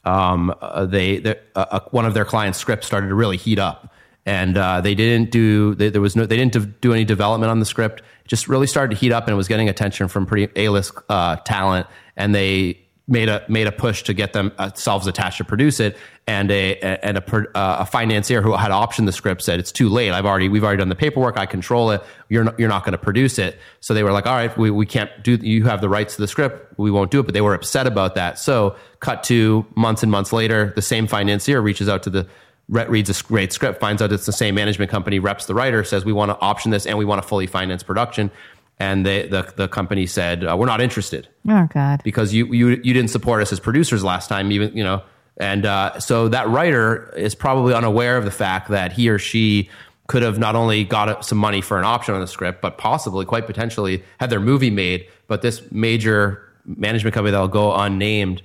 um, 0.04 0.54
uh, 0.62 0.86
they 0.86 1.24
uh, 1.26 1.34
uh, 1.56 1.80
one 1.92 2.06
of 2.06 2.14
their 2.14 2.26
clients' 2.26 2.60
scripts 2.60 2.86
started 2.86 3.08
to 3.08 3.16
really 3.16 3.38
heat 3.38 3.58
up, 3.58 3.92
and 4.26 4.58
uh, 4.58 4.82
they 4.82 4.94
didn't 4.94 5.32
do 5.32 5.74
they, 5.76 5.90
there 5.90 6.02
was 6.02 6.14
no 6.14 6.26
they 6.26 6.36
didn't 6.36 6.52
do- 6.52 6.66
do 6.66 6.92
any 6.92 7.06
development 7.06 7.50
on 7.50 7.60
the 7.60 7.66
script. 7.66 8.02
It 8.02 8.28
just 8.28 8.50
really 8.50 8.68
started 8.68 8.94
to 8.96 9.00
heat 9.00 9.14
up, 9.14 9.24
and 9.24 9.32
it 9.32 9.38
was 9.38 9.48
getting 9.48 9.70
attention 9.70 10.10
from 10.10 10.26
pretty 10.26 10.52
A 10.58 10.68
list 10.68 10.94
uh, 11.08 11.38
talent, 11.38 11.88
and 12.18 12.36
they 12.36 12.78
made 13.08 13.30
a 13.30 13.44
made 13.48 13.68
a 13.68 13.72
push 13.72 14.04
to 14.04 14.14
get 14.14 14.34
themselves 14.34 15.08
attached 15.08 15.38
to 15.38 15.44
produce 15.44 15.80
it, 15.80 15.98
and 16.28 16.52
a 16.52 16.78
and 17.06 17.18
a, 17.18 17.58
uh, 17.58 17.78
a 17.80 17.86
financier 17.86 18.42
who 18.42 18.54
had 18.54 18.72
optioned 18.72 19.06
the 19.06 19.12
script 19.12 19.42
said 19.42 19.60
it's 19.60 19.72
too 19.72 19.90
late. 19.90 20.12
I've 20.12 20.26
already 20.26 20.50
we've 20.50 20.64
already 20.64 20.78
done 20.78 20.90
the 20.90 20.96
paperwork. 20.96 21.38
I 21.38 21.46
control 21.46 21.92
it. 21.92 22.04
You're 22.30 22.46
not, 22.46 22.60
you're 22.60 22.70
not 22.70 22.84
going 22.84 22.94
to 22.94 22.98
produce 22.98 23.38
it. 23.40 23.60
So 23.80 23.94
they 23.94 24.04
were 24.04 24.12
like, 24.12 24.26
all 24.26 24.36
right, 24.36 24.56
we, 24.58 24.72
we 24.72 24.86
can't 24.86 25.12
do. 25.24 25.36
You 25.36 25.66
have 25.66 25.82
the 25.82 25.90
rights 25.90 26.16
to 26.16 26.22
the 26.22 26.28
script. 26.28 26.78
We 26.78 26.92
won't 26.92 27.12
do 27.12 27.20
it. 27.20 27.24
But 27.24 27.34
they 27.34 27.42
were 27.42 27.54
upset 27.54 27.88
about 27.88 28.16
that. 28.16 28.40
So 28.40 28.76
cut 29.00 29.24
to 29.26 29.66
months 29.76 30.04
and 30.04 30.12
months 30.12 30.32
later, 30.32 30.72
the 30.76 30.82
same 30.82 31.08
financier 31.08 31.62
reaches 31.62 31.90
out 31.90 32.04
to 32.04 32.10
the 32.10 32.28
re- 32.72 32.88
reads 32.88 33.10
a 33.10 33.24
great 33.24 33.54
script, 33.54 33.80
finds 33.80 34.02
out 34.02 34.12
it's 34.12 34.26
the 34.26 34.32
same 34.32 34.56
management 34.56 34.90
company, 34.90 35.20
reps 35.20 35.46
the 35.46 35.54
writer, 35.54 35.84
says 35.84 36.04
we 36.04 36.14
want 36.14 36.32
to 36.32 36.40
option 36.40 36.72
this 36.72 36.88
and 36.88 36.98
we 36.98 37.06
want 37.06 37.22
to 37.22 37.28
fully 37.28 37.46
finance 37.46 37.84
production. 37.84 38.32
And 38.80 39.06
they, 39.06 39.28
the 39.28 39.52
the 39.56 39.68
company 39.68 40.08
said 40.08 40.44
uh, 40.44 40.56
we're 40.58 40.66
not 40.66 40.82
interested 40.82 41.28
oh 41.48 41.68
God. 41.72 42.02
because 42.04 42.34
you 42.34 42.48
you 42.48 42.70
you 42.70 42.94
didn't 42.94 43.10
support 43.10 43.42
us 43.42 43.52
as 43.52 43.60
producers 43.60 44.04
last 44.04 44.28
time, 44.28 44.52
even 44.52 44.76
you 44.76 44.84
know. 44.84 45.04
And 45.38 45.66
uh, 45.66 46.00
so 46.00 46.28
that 46.30 46.50
writer 46.50 47.14
is 47.16 47.36
probably 47.36 47.74
unaware 47.74 48.18
of 48.18 48.26
the 48.26 48.32
fact 48.32 48.70
that 48.70 48.92
he 48.92 49.10
or 49.10 49.18
she 49.20 49.70
could 50.08 50.24
have 50.24 50.38
not 50.38 50.56
only 50.56 50.84
got 50.84 51.24
some 51.26 51.38
money 51.38 51.62
for 51.62 51.80
an 51.80 51.86
option 51.86 52.14
on 52.14 52.22
the 52.22 52.28
script, 52.28 52.62
but 52.62 52.78
possibly, 52.78 53.26
quite 53.26 53.46
potentially, 53.46 54.04
had 54.20 54.30
their 54.30 54.42
movie 54.42 54.70
made. 54.70 55.08
But 55.28 55.42
this 55.42 55.62
major 55.72 56.44
management 56.66 57.14
company 57.14 57.32
that 57.32 57.40
will 57.40 57.48
go 57.48 57.74
unnamed, 57.74 58.42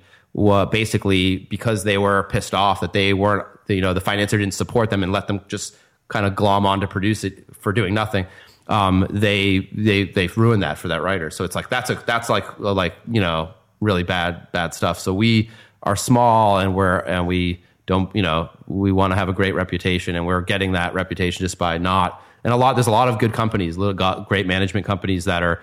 basically 0.70 1.38
because 1.38 1.84
they 1.84 1.98
were 1.98 2.24
pissed 2.24 2.54
off 2.54 2.80
that 2.80 2.92
they 2.92 3.14
weren't, 3.14 3.46
you 3.68 3.80
know, 3.80 3.94
the 3.94 4.00
financier 4.00 4.38
didn't 4.38 4.54
support 4.54 4.90
them 4.90 5.02
and 5.02 5.12
let 5.12 5.26
them 5.26 5.40
just 5.48 5.76
kind 6.08 6.24
of 6.24 6.36
glom 6.36 6.66
on 6.66 6.80
to 6.80 6.86
produce 6.86 7.24
it 7.24 7.44
for 7.56 7.72
doing 7.72 7.92
nothing 7.92 8.26
um, 8.68 9.06
they 9.10 9.68
they 9.72 10.04
they've 10.04 10.36
ruined 10.36 10.62
that 10.62 10.78
for 10.78 10.88
that 10.88 11.02
writer. 11.02 11.30
So 11.30 11.44
it's 11.44 11.54
like 11.54 11.68
that's 11.68 11.90
a 11.90 11.94
that's 12.06 12.28
like 12.28 12.58
like 12.58 12.94
you 13.10 13.20
know 13.20 13.52
really 13.80 14.02
bad 14.02 14.50
bad 14.52 14.74
stuff. 14.74 14.98
So 14.98 15.14
we 15.14 15.50
are 15.82 15.96
small 15.96 16.58
and 16.58 16.74
we're 16.74 16.98
and 17.00 17.26
we 17.26 17.62
don't 17.86 18.14
you 18.14 18.22
know 18.22 18.50
we 18.66 18.92
want 18.92 19.12
to 19.12 19.16
have 19.16 19.28
a 19.28 19.32
great 19.32 19.54
reputation 19.54 20.16
and 20.16 20.26
we're 20.26 20.40
getting 20.40 20.72
that 20.72 20.94
reputation 20.94 21.44
just 21.44 21.58
by 21.58 21.78
not 21.78 22.22
and 22.42 22.52
a 22.52 22.56
lot 22.56 22.74
there's 22.74 22.86
a 22.86 22.92
lot 22.92 23.08
of 23.08 23.18
good 23.18 23.32
companies, 23.32 23.76
little 23.78 24.24
great 24.24 24.46
management 24.46 24.86
companies 24.86 25.24
that 25.24 25.42
are 25.42 25.62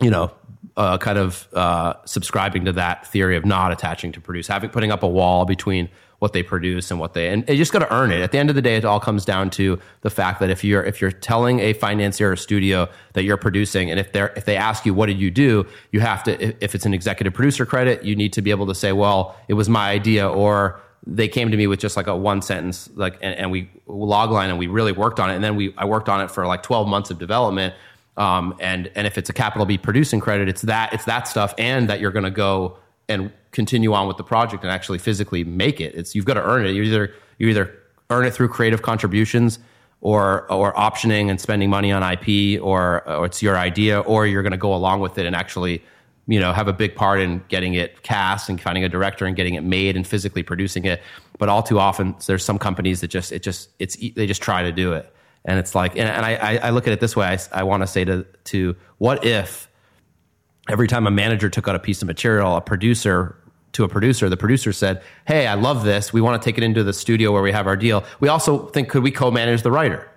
you 0.00 0.10
know 0.10 0.32
uh, 0.76 0.98
kind 0.98 1.18
of 1.18 1.48
uh, 1.54 1.94
subscribing 2.04 2.64
to 2.64 2.72
that 2.72 3.06
theory 3.08 3.36
of 3.36 3.44
not 3.44 3.72
attaching 3.72 4.12
to 4.12 4.20
produce, 4.20 4.46
having 4.46 4.70
putting 4.70 4.92
up 4.92 5.02
a 5.02 5.08
wall 5.08 5.44
between 5.44 5.88
what 6.18 6.32
they 6.32 6.42
produce 6.42 6.90
and 6.90 6.98
what 6.98 7.14
they 7.14 7.28
and 7.28 7.48
you 7.48 7.56
just 7.56 7.72
got 7.72 7.78
to 7.78 7.94
earn 7.94 8.10
it. 8.10 8.20
At 8.20 8.32
the 8.32 8.38
end 8.38 8.50
of 8.50 8.56
the 8.56 8.62
day, 8.62 8.76
it 8.76 8.84
all 8.84 8.98
comes 8.98 9.24
down 9.24 9.50
to 9.50 9.78
the 10.00 10.10
fact 10.10 10.40
that 10.40 10.50
if 10.50 10.64
you're 10.64 10.82
if 10.82 11.00
you're 11.00 11.12
telling 11.12 11.60
a 11.60 11.72
financier 11.72 12.32
or 12.32 12.36
studio 12.36 12.88
that 13.12 13.22
you're 13.22 13.36
producing, 13.36 13.90
and 13.90 14.00
if 14.00 14.12
they're 14.12 14.32
if 14.36 14.44
they 14.44 14.56
ask 14.56 14.84
you 14.84 14.94
what 14.94 15.06
did 15.06 15.20
you 15.20 15.30
do, 15.30 15.66
you 15.92 16.00
have 16.00 16.24
to 16.24 16.64
if- 16.64 16.74
it's 16.74 16.86
an 16.86 16.94
executive 16.94 17.34
producer 17.34 17.64
credit, 17.64 18.04
you 18.04 18.14
need 18.14 18.32
to 18.32 18.42
be 18.42 18.50
able 18.50 18.66
to 18.66 18.74
say, 18.74 18.92
well, 18.92 19.36
it 19.48 19.54
was 19.54 19.68
my 19.68 19.90
idea 19.90 20.28
or 20.28 20.80
they 21.06 21.28
came 21.28 21.50
to 21.50 21.56
me 21.56 21.66
with 21.66 21.80
just 21.80 21.96
like 21.96 22.06
a 22.06 22.16
one 22.16 22.42
sentence, 22.42 22.90
like, 22.94 23.14
and, 23.22 23.34
and 23.34 23.50
we 23.50 23.70
logline 23.88 24.48
and 24.48 24.58
we 24.58 24.66
really 24.66 24.92
worked 24.92 25.18
on 25.18 25.30
it. 25.30 25.34
And 25.34 25.42
then 25.42 25.56
we, 25.56 25.74
I 25.78 25.86
worked 25.86 26.08
on 26.08 26.20
it 26.20 26.30
for 26.30 26.46
like 26.46 26.62
12 26.62 26.86
months 26.86 27.10
of 27.10 27.18
development. 27.18 27.74
Um, 28.16 28.54
and, 28.60 28.90
and 28.94 29.06
if 29.06 29.16
it's 29.16 29.30
a 29.30 29.32
capital 29.32 29.64
B 29.64 29.78
producing 29.78 30.20
credit, 30.20 30.48
it's 30.48 30.62
that, 30.62 30.92
it's 30.92 31.06
that 31.06 31.26
stuff. 31.26 31.54
And 31.56 31.88
that 31.88 32.00
you're 32.00 32.10
going 32.10 32.24
to 32.24 32.30
go 32.30 32.76
and 33.08 33.32
continue 33.52 33.94
on 33.94 34.06
with 34.06 34.16
the 34.16 34.24
project 34.24 34.62
and 34.62 34.70
actually 34.70 34.98
physically 34.98 35.44
make 35.44 35.80
it. 35.80 35.94
It's, 35.94 36.14
you've 36.14 36.24
got 36.24 36.34
to 36.34 36.44
earn 36.44 36.66
it. 36.66 36.72
You 36.72 36.82
either, 36.82 37.14
you 37.38 37.48
either 37.48 37.74
earn 38.10 38.26
it 38.26 38.34
through 38.34 38.48
creative 38.48 38.82
contributions 38.82 39.58
or, 40.00 40.50
or 40.52 40.72
optioning 40.74 41.30
and 41.30 41.40
spending 41.40 41.70
money 41.70 41.90
on 41.90 42.02
IP 42.02 42.62
or, 42.62 43.08
or 43.08 43.26
it's 43.26 43.42
your 43.42 43.56
idea, 43.56 44.00
or 44.00 44.26
you're 44.26 44.42
going 44.42 44.52
to 44.52 44.58
go 44.58 44.74
along 44.74 45.00
with 45.00 45.18
it 45.18 45.26
and 45.26 45.34
actually, 45.34 45.82
you 46.28 46.38
know, 46.38 46.52
have 46.52 46.68
a 46.68 46.72
big 46.72 46.94
part 46.94 47.20
in 47.20 47.42
getting 47.48 47.74
it 47.74 48.02
cast 48.02 48.48
and 48.50 48.60
finding 48.60 48.84
a 48.84 48.88
director 48.88 49.24
and 49.24 49.34
getting 49.34 49.54
it 49.54 49.62
made 49.62 49.96
and 49.96 50.06
physically 50.06 50.42
producing 50.42 50.84
it. 50.84 51.02
But 51.38 51.48
all 51.48 51.62
too 51.62 51.78
often, 51.78 52.14
there's 52.26 52.44
some 52.44 52.58
companies 52.58 53.00
that 53.00 53.08
just 53.08 53.32
it 53.32 53.42
just 53.42 53.70
it's 53.78 53.96
they 53.96 54.26
just 54.26 54.42
try 54.42 54.62
to 54.62 54.72
do 54.72 54.92
it, 54.92 55.10
and 55.44 55.58
it's 55.58 55.74
like, 55.74 55.92
and, 55.92 56.08
and 56.08 56.26
I 56.26 56.58
I 56.58 56.70
look 56.70 56.86
at 56.86 56.92
it 56.92 57.00
this 57.00 57.16
way. 57.16 57.26
I, 57.26 57.60
I 57.60 57.62
want 57.62 57.82
to 57.82 57.86
say 57.86 58.04
to 58.04 58.26
to 58.44 58.76
what 58.98 59.24
if 59.24 59.67
every 60.68 60.88
time 60.88 61.06
a 61.06 61.10
manager 61.10 61.48
took 61.48 61.68
out 61.68 61.74
a 61.74 61.78
piece 61.78 62.02
of 62.02 62.06
material, 62.06 62.56
a 62.56 62.60
producer 62.60 63.36
to 63.72 63.84
a 63.84 63.88
producer, 63.88 64.28
the 64.28 64.36
producer 64.36 64.72
said, 64.72 65.02
"Hey, 65.26 65.46
I 65.46 65.54
love 65.54 65.84
this. 65.84 66.12
We 66.12 66.20
want 66.20 66.40
to 66.40 66.44
take 66.44 66.58
it 66.58 66.64
into 66.64 66.82
the 66.82 66.92
studio 66.92 67.32
where 67.32 67.42
we 67.42 67.52
have 67.52 67.66
our 67.66 67.76
deal. 67.76 68.04
We 68.20 68.28
also 68.28 68.66
think 68.68 68.88
could 68.88 69.02
we 69.02 69.10
co-manage 69.10 69.62
the 69.62 69.70
writer." 69.70 70.08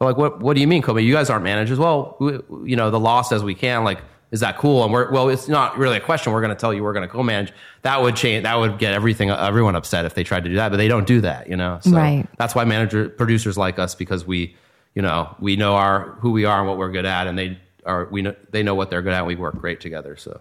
like, 0.00 0.16
what 0.16 0.40
what 0.40 0.54
do 0.54 0.60
you 0.60 0.66
mean, 0.66 0.82
co 0.82 0.96
You 0.96 1.14
guys 1.14 1.30
aren't 1.30 1.44
managers. 1.44 1.78
Well, 1.78 2.16
we, 2.18 2.32
you 2.68 2.76
know, 2.76 2.90
the 2.90 3.00
law 3.00 3.22
says 3.22 3.44
we 3.44 3.54
can. 3.54 3.84
Like, 3.84 4.02
is 4.32 4.40
that 4.40 4.56
cool? 4.56 4.82
And 4.82 4.92
we're, 4.92 5.10
well, 5.12 5.28
it's 5.28 5.46
not 5.46 5.76
really 5.78 5.98
a 5.98 6.00
question. 6.00 6.32
We're 6.32 6.40
going 6.40 6.54
to 6.54 6.60
tell 6.60 6.72
you 6.72 6.82
we're 6.82 6.94
going 6.94 7.06
to 7.06 7.12
co-manage. 7.12 7.52
That 7.82 8.00
would 8.00 8.16
change, 8.16 8.44
that 8.44 8.54
would 8.56 8.78
get 8.78 8.94
everything, 8.94 9.30
everyone 9.30 9.76
upset 9.76 10.06
if 10.06 10.14
they 10.14 10.24
tried 10.24 10.44
to 10.44 10.48
do 10.48 10.56
that, 10.56 10.70
but 10.70 10.78
they 10.78 10.88
don't 10.88 11.06
do 11.06 11.20
that, 11.20 11.48
you 11.48 11.56
know? 11.56 11.78
So 11.82 11.92
right. 11.92 12.26
that's 12.38 12.54
why 12.54 12.64
manager, 12.64 13.10
producers 13.10 13.58
like 13.58 13.78
us 13.78 13.94
because 13.94 14.26
we, 14.26 14.56
you 14.94 15.02
know, 15.02 15.36
we 15.38 15.56
know 15.56 15.74
our, 15.74 16.12
who 16.20 16.30
we 16.30 16.46
are 16.46 16.58
and 16.58 16.66
what 16.66 16.78
we're 16.78 16.90
good 16.90 17.04
at 17.04 17.26
and 17.26 17.38
they 17.38 17.58
are, 17.84 18.08
we 18.10 18.22
know, 18.22 18.34
they 18.50 18.62
know 18.62 18.74
what 18.74 18.90
they're 18.90 19.02
good 19.02 19.12
at. 19.12 19.26
we 19.26 19.36
work 19.36 19.58
great 19.58 19.80
together. 19.80 20.16
So, 20.16 20.40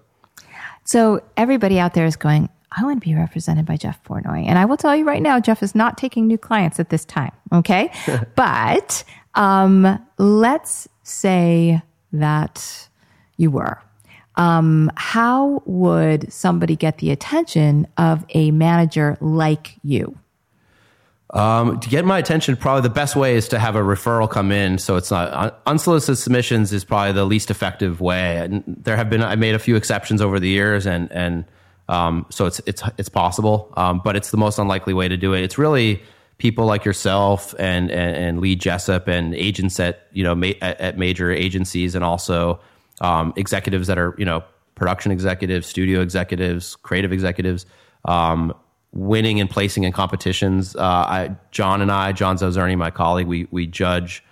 so 0.84 1.22
everybody 1.38 1.80
out 1.80 1.94
there 1.94 2.06
is 2.06 2.16
going, 2.16 2.50
I 2.72 2.84
want 2.84 3.02
to 3.02 3.08
be 3.08 3.16
represented 3.16 3.66
by 3.66 3.78
Jeff 3.78 4.04
Portnoy. 4.04 4.46
And 4.48 4.58
I 4.58 4.66
will 4.66 4.78
tell 4.78 4.96
you 4.96 5.06
right 5.06 5.22
now, 5.22 5.40
Jeff 5.40 5.62
is 5.62 5.76
not 5.76 5.98
taking 5.98 6.28
new 6.28 6.38
clients 6.38 6.80
at 6.80 6.90
this 6.90 7.06
time. 7.06 7.32
Okay. 7.52 7.92
but, 8.36 9.04
um, 9.36 10.00
let's 10.18 10.88
say 11.04 11.82
that 12.14 12.88
you 13.38 13.52
were. 13.52 13.82
Um, 14.36 14.90
how 14.96 15.62
would 15.66 16.32
somebody 16.32 16.76
get 16.76 17.00
the 17.00 17.12
attention 17.12 17.88
of 17.98 18.26
a 18.30 18.52
manager 18.52 19.18
like 19.20 19.76
you? 19.84 20.18
Um, 21.34 21.80
to 21.80 21.90
get 21.90 22.04
my 22.04 22.20
attention, 22.20 22.58
probably 22.58 22.82
the 22.82 22.90
best 22.90 23.16
way 23.16 23.36
is 23.36 23.48
to 23.50 23.60
have 23.60 23.78
a 23.78 23.80
referral 23.80 24.30
come 24.30 24.52
in. 24.52 24.78
So 24.78 24.98
it's 24.98 25.12
not 25.12 25.62
unsolicited 25.66 26.18
submissions 26.18 26.74
is 26.74 26.84
probably 26.84 27.14
the 27.14 27.24
least 27.24 27.50
effective 27.50 28.02
way. 28.02 28.38
And 28.38 28.64
there 28.68 28.98
have 28.98 29.10
been 29.10 29.24
I 29.24 29.36
made 29.36 29.56
a 29.56 29.60
few 29.60 29.78
exceptions 29.78 30.22
over 30.22 30.40
the 30.40 30.50
years, 30.50 30.86
and 30.86 31.10
and 31.12 31.46
um, 31.88 32.26
so 32.30 32.46
it's 32.48 32.60
it's 32.66 32.84
it's 32.98 33.10
possible, 33.10 33.74
um, 33.78 34.02
but 34.04 34.16
it's 34.18 34.32
the 34.32 34.38
most 34.38 34.60
unlikely 34.60 34.94
way 34.94 35.08
to 35.08 35.16
do 35.16 35.34
it. 35.34 35.42
It's 35.42 35.58
really 35.58 36.02
people 36.38 36.66
like 36.66 36.84
yourself 36.84 37.56
and 37.60 37.90
and, 37.90 38.16
and 38.16 38.42
Lee 38.42 38.56
Jessup 38.56 39.08
and 39.08 39.34
agents 39.34 39.80
at 39.80 40.08
you 40.12 40.24
know 40.24 40.36
ma- 40.36 40.58
at, 40.62 40.82
at 40.82 40.98
major 40.98 41.32
agencies, 41.32 41.96
and 41.96 42.04
also 42.04 42.60
um, 43.00 43.32
executives 43.38 43.88
that 43.88 43.98
are 43.98 44.16
you 44.18 44.26
know 44.26 44.44
production 44.76 45.14
executives, 45.14 45.66
studio 45.68 46.02
executives, 46.02 46.76
creative 46.78 47.14
executives, 47.14 47.66
um, 48.04 48.54
winning 48.94 49.40
and 49.40 49.50
placing 49.50 49.84
in 49.84 49.92
competitions. 49.92 50.76
Uh, 50.76 50.82
I, 50.82 51.36
John 51.52 51.82
and 51.82 51.92
I, 51.92 52.12
John 52.12 52.38
Zaozirny, 52.38 52.78
my 52.78 52.92
colleague, 52.92 53.28
we 53.28 53.48
we 53.52 53.68
judge 53.68 54.24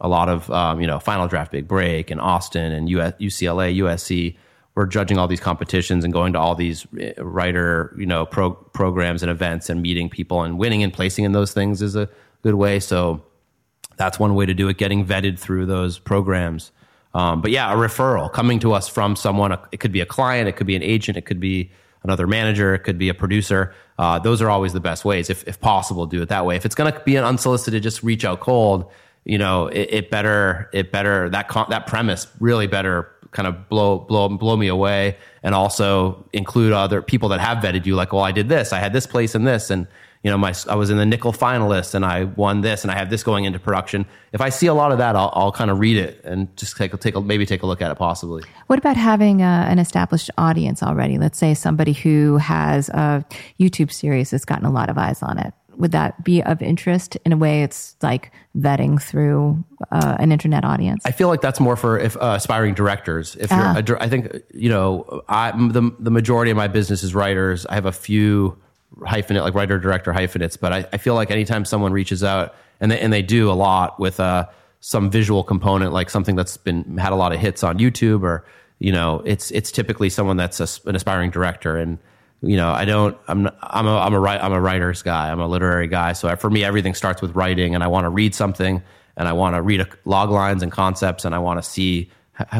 a 0.00 0.08
lot 0.08 0.28
of 0.28 0.50
um, 0.50 0.80
you 0.80 0.86
know 0.86 0.98
Final 0.98 1.28
Draft 1.28 1.52
Big 1.52 1.68
Break 1.68 2.10
and 2.10 2.20
Austin 2.20 2.72
and 2.72 2.88
US, 2.90 3.14
UCLA, 3.20 3.76
USC. 3.78 4.36
We're 4.74 4.86
judging 4.86 5.18
all 5.18 5.28
these 5.28 5.40
competitions 5.40 6.04
and 6.04 6.12
going 6.12 6.32
to 6.32 6.38
all 6.38 6.54
these 6.54 6.86
uh, 6.94 7.22
writer 7.22 7.94
you 7.98 8.06
know 8.06 8.26
pro, 8.26 8.52
programs 8.52 9.22
and 9.22 9.30
events 9.30 9.68
and 9.68 9.82
meeting 9.82 10.08
people 10.08 10.42
and 10.42 10.58
winning 10.58 10.82
and 10.82 10.92
placing 10.92 11.24
in 11.24 11.32
those 11.32 11.52
things 11.52 11.82
is 11.82 11.96
a 11.96 12.08
good 12.42 12.54
way. 12.54 12.80
So 12.80 13.22
that's 13.96 14.18
one 14.18 14.34
way 14.34 14.46
to 14.46 14.54
do 14.54 14.68
it. 14.68 14.78
Getting 14.78 15.04
vetted 15.04 15.38
through 15.38 15.66
those 15.66 15.98
programs. 15.98 16.72
Um, 17.12 17.42
but 17.42 17.50
yeah, 17.50 17.72
a 17.72 17.76
referral 17.76 18.32
coming 18.32 18.60
to 18.60 18.72
us 18.72 18.88
from 18.88 19.16
someone. 19.16 19.56
It 19.72 19.80
could 19.80 19.92
be 19.92 20.00
a 20.00 20.06
client, 20.06 20.48
it 20.48 20.56
could 20.56 20.66
be 20.66 20.76
an 20.76 20.82
agent, 20.82 21.18
it 21.18 21.26
could 21.26 21.40
be 21.40 21.70
another 22.02 22.26
manager, 22.26 22.74
it 22.74 22.80
could 22.80 22.98
be 22.98 23.08
a 23.08 23.14
producer. 23.14 23.74
Uh, 23.98 24.18
those 24.18 24.40
are 24.40 24.50
always 24.50 24.72
the 24.72 24.80
best 24.80 25.04
ways, 25.04 25.30
if, 25.30 25.46
if 25.46 25.60
possible, 25.60 26.06
do 26.06 26.22
it 26.22 26.28
that 26.28 26.46
way. 26.46 26.56
If 26.56 26.64
it's 26.64 26.74
going 26.74 26.92
to 26.92 27.00
be 27.00 27.16
an 27.16 27.24
unsolicited, 27.24 27.82
just 27.82 28.02
reach 28.02 28.24
out 28.24 28.40
cold. 28.40 28.90
You 29.24 29.38
know, 29.38 29.66
it, 29.66 29.88
it 29.90 30.10
better, 30.10 30.70
it 30.72 30.90
better 30.92 31.28
that 31.30 31.48
con- 31.48 31.66
that 31.70 31.86
premise 31.86 32.26
really 32.40 32.66
better 32.66 33.12
kind 33.32 33.46
of 33.46 33.68
blow 33.68 33.98
blow 33.98 34.28
blow 34.28 34.56
me 34.56 34.68
away, 34.68 35.16
and 35.42 35.54
also 35.54 36.26
include 36.32 36.72
other 36.72 37.02
people 37.02 37.28
that 37.28 37.40
have 37.40 37.58
vetted 37.58 37.84
you. 37.84 37.94
Like, 37.94 38.12
well, 38.12 38.22
I 38.22 38.32
did 38.32 38.48
this, 38.48 38.72
I 38.72 38.78
had 38.78 38.92
this 38.92 39.06
place 39.06 39.34
and 39.34 39.46
this, 39.46 39.70
and 39.70 39.86
you 40.22 40.30
know, 40.30 40.36
my 40.36 40.54
I 40.68 40.74
was 40.74 40.90
in 40.90 40.98
the 40.98 41.04
Nicholl 41.04 41.36
finalist 41.36 41.94
and 41.94 42.04
I 42.04 42.24
won 42.24 42.60
this 42.60 42.84
and 42.84 42.90
I 42.90 42.96
have 42.96 43.08
this 43.08 43.22
going 43.22 43.44
into 43.44 43.58
production. 43.58 44.04
If 44.32 44.40
I 44.40 44.50
see 44.50 44.66
a 44.66 44.74
lot 44.74 44.92
of 44.92 44.98
that, 44.98 45.16
I'll, 45.16 45.32
I'll 45.34 45.52
kind 45.52 45.70
of 45.70 45.78
read 45.78 45.96
it 45.96 46.20
and 46.24 46.54
just 46.56 46.76
take 46.76 46.98
take 47.00 47.14
a, 47.16 47.20
maybe 47.20 47.46
take 47.46 47.62
a 47.62 47.66
look 47.66 47.80
at 47.80 47.90
it 47.90 47.94
possibly. 47.96 48.42
What 48.66 48.78
about 48.78 48.96
having 48.96 49.40
a, 49.40 49.66
an 49.68 49.78
established 49.78 50.30
audience 50.36 50.82
already? 50.82 51.16
Let's 51.16 51.38
say 51.38 51.54
somebody 51.54 51.94
who 51.94 52.36
has 52.36 52.90
a 52.90 53.24
YouTube 53.58 53.90
series 53.90 54.30
that's 54.30 54.44
gotten 54.44 54.66
a 54.66 54.70
lot 54.70 54.90
of 54.90 54.98
eyes 54.98 55.22
on 55.22 55.38
it. 55.38 55.54
Would 55.76 55.92
that 55.92 56.22
be 56.22 56.42
of 56.42 56.60
interest 56.60 57.16
in 57.24 57.32
a 57.32 57.38
way? 57.38 57.62
It's 57.62 57.96
like 58.02 58.32
vetting 58.54 59.00
through 59.00 59.64
uh, 59.90 60.16
an 60.18 60.30
internet 60.32 60.66
audience. 60.66 61.00
I 61.06 61.12
feel 61.12 61.28
like 61.28 61.40
that's 61.40 61.60
more 61.60 61.76
for 61.76 61.98
if 61.98 62.18
uh, 62.18 62.34
aspiring 62.36 62.74
directors. 62.74 63.36
If 63.36 63.50
you're, 63.50 63.60
ah. 63.60 63.78
a, 63.78 64.02
I 64.02 64.08
think 64.10 64.42
you 64.52 64.68
know, 64.68 65.22
I 65.30 65.52
the 65.52 65.90
the 65.98 66.10
majority 66.10 66.50
of 66.50 66.58
my 66.58 66.68
business 66.68 67.02
is 67.02 67.14
writers. 67.14 67.64
I 67.64 67.74
have 67.76 67.86
a 67.86 67.92
few 67.92 68.58
hyphenate, 68.98 69.42
like 69.42 69.54
writer 69.54 69.78
director 69.78 70.12
hyphenates. 70.12 70.58
But 70.58 70.72
I, 70.72 70.86
I, 70.92 70.96
feel 70.98 71.14
like 71.14 71.30
anytime 71.30 71.64
someone 71.64 71.92
reaches 71.92 72.24
out, 72.24 72.54
and 72.80 72.90
they 72.90 73.00
and 73.00 73.12
they 73.12 73.22
do 73.22 73.50
a 73.50 73.54
lot 73.54 74.00
with 74.00 74.20
uh, 74.20 74.46
some 74.80 75.10
visual 75.10 75.44
component, 75.44 75.92
like 75.92 76.10
something 76.10 76.36
that's 76.36 76.56
been 76.56 76.98
had 76.98 77.12
a 77.12 77.16
lot 77.16 77.32
of 77.32 77.40
hits 77.40 77.62
on 77.62 77.78
YouTube, 77.78 78.22
or 78.22 78.44
you 78.78 78.92
know, 78.92 79.22
it's 79.24 79.50
it's 79.50 79.70
typically 79.70 80.10
someone 80.10 80.36
that's 80.36 80.60
a, 80.60 80.88
an 80.88 80.96
aspiring 80.96 81.30
director. 81.30 81.76
And 81.76 81.98
you 82.42 82.56
know, 82.56 82.70
I 82.70 82.84
don't, 82.84 83.16
I'm 83.28 83.42
not, 83.44 83.56
I'm 83.62 83.86
a 83.86 83.98
I'm 83.98 84.14
a 84.14 84.20
I'm 84.22 84.52
a 84.52 84.60
writer's 84.60 85.02
guy. 85.02 85.30
I'm 85.30 85.40
a 85.40 85.48
literary 85.48 85.88
guy. 85.88 86.14
So 86.14 86.34
for 86.36 86.50
me, 86.50 86.64
everything 86.64 86.94
starts 86.94 87.22
with 87.22 87.34
writing, 87.34 87.74
and 87.74 87.84
I 87.84 87.86
want 87.86 88.04
to 88.04 88.10
read 88.10 88.34
something, 88.34 88.82
and 89.16 89.28
I 89.28 89.32
want 89.32 89.54
to 89.56 89.62
read 89.62 89.86
log 90.04 90.30
lines 90.30 90.62
and 90.62 90.72
concepts, 90.72 91.24
and 91.24 91.34
I 91.34 91.38
want 91.38 91.62
to 91.62 91.68
see 91.68 92.10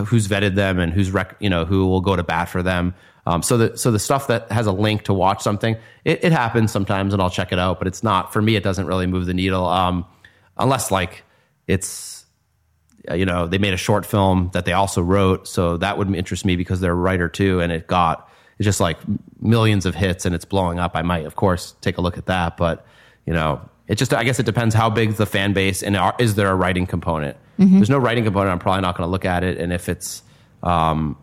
who's 0.07 0.28
vetted 0.28 0.55
them 0.55 0.78
and 0.78 0.93
who's 0.93 1.11
rec, 1.11 1.37
you 1.41 1.49
know 1.49 1.64
who 1.64 1.87
will 1.87 2.01
go 2.01 2.16
to 2.16 2.22
bat 2.22 2.49
for 2.49 2.62
them 2.62 2.95
um, 3.31 3.43
so 3.45 3.57
the 3.57 3.78
so 3.78 3.93
the 3.93 3.99
stuff 4.01 4.26
that 4.26 4.51
has 4.51 4.66
a 4.66 4.72
link 4.72 5.05
to 5.05 5.14
watch 5.14 5.41
something, 5.41 5.76
it, 6.05 6.24
it, 6.24 6.33
happens 6.33 6.72
sometimes, 6.72 7.12
and 7.12 7.22
I'll 7.22 7.31
check 7.31 7.53
it 7.53 7.61
out. 7.61 7.78
But 7.78 7.87
it's 7.87 8.03
not 8.03 8.33
for 8.33 8.43
me. 8.43 8.57
It 8.57 8.64
doesn't 8.64 8.87
really 8.87 9.07
move 9.07 9.26
the 9.26 9.35
needle, 9.35 9.66
um, 9.66 10.05
unless 10.59 10.91
like 10.91 11.22
it's 11.68 12.26
uh, 13.09 13.14
you 13.14 13.24
know 13.24 13.47
they 13.47 13.59
made 13.59 13.72
a 13.72 13.76
short 13.76 14.05
film 14.05 14.51
that 14.53 14.64
they 14.64 14.72
also 14.72 15.01
wrote, 15.01 15.47
so 15.47 15.76
that 15.76 15.97
would 15.97 16.12
interest 16.12 16.45
me 16.45 16.57
because 16.57 16.81
they're 16.81 16.91
a 16.91 16.97
writer 16.97 17.28
too, 17.28 17.61
and 17.61 17.70
it 17.70 17.87
got 17.87 18.28
it's 18.59 18.64
just 18.64 18.81
like 18.81 18.99
millions 19.41 19.87
of 19.87 19.95
hits 19.95 20.26
and 20.26 20.35
it's 20.35 20.45
blowing 20.45 20.81
up. 20.81 20.93
I 20.97 21.03
might, 21.03 21.24
of 21.24 21.37
course, 21.37 21.76
take 21.83 21.99
a 21.99 22.01
look 22.01 22.18
at 22.18 22.26
that, 22.26 22.57
but 22.57 22.85
you 23.26 23.33
know, 23.33 23.61
it 23.87 23.95
just 23.95 24.12
I 24.12 24.24
guess 24.24 24.41
it 24.41 24.47
depends 24.47 24.74
how 24.74 24.91
big 24.91 25.12
the 25.12 25.26
fan 25.26 25.53
base 25.53 25.85
and 25.85 25.97
are, 25.97 26.16
is 26.18 26.35
there 26.35 26.51
a 26.51 26.57
writing 26.57 26.85
component. 26.85 27.37
Mm-hmm. 27.61 27.76
There's 27.76 27.91
no 27.91 27.99
writing 27.99 28.24
component. 28.24 28.51
I'm 28.51 28.59
probably 28.59 28.83
not 28.83 28.97
going 28.97 29.07
to 29.07 29.11
look 29.12 29.24
at 29.24 29.45
it, 29.45 29.59
and 29.59 29.72
if 29.72 29.89
it's 29.89 30.24
um, 30.64 31.16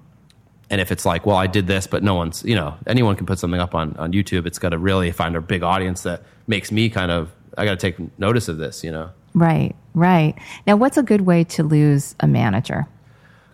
and 0.70 0.82
if 0.82 0.92
it's 0.92 1.06
like, 1.06 1.26
well, 1.26 1.38
I 1.38 1.48
did 1.48 1.68
this, 1.68 1.88
but 1.88 2.04
no 2.04 2.16
one's, 2.16 2.44
you 2.44 2.56
know, 2.56 2.76
anyone 2.86 3.16
can 3.16 3.26
put 3.26 3.40
something 3.40 3.60
up 3.60 3.74
on, 3.74 3.96
on 3.98 4.12
YouTube. 4.12 4.46
It's 4.46 4.60
got 4.60 4.70
to 4.70 4.78
really 4.78 5.12
find 5.12 5.36
a 5.36 5.42
big 5.42 5.64
audience 5.64 6.04
that 6.04 6.24
makes 6.46 6.72
me 6.72 6.90
kind 6.90 7.12
of, 7.12 7.32
I 7.58 7.66
got 7.66 7.80
to 7.80 7.92
take 7.92 8.20
notice 8.20 8.48
of 8.48 8.58
this, 8.58 8.84
you 8.84 8.92
know? 8.92 9.12
Right, 9.34 9.76
right. 9.94 10.36
Now, 10.66 10.76
what's 10.76 10.98
a 10.98 11.04
good 11.04 11.22
way 11.22 11.44
to 11.46 11.64
lose 11.64 12.16
a 12.20 12.28
manager? 12.28 12.88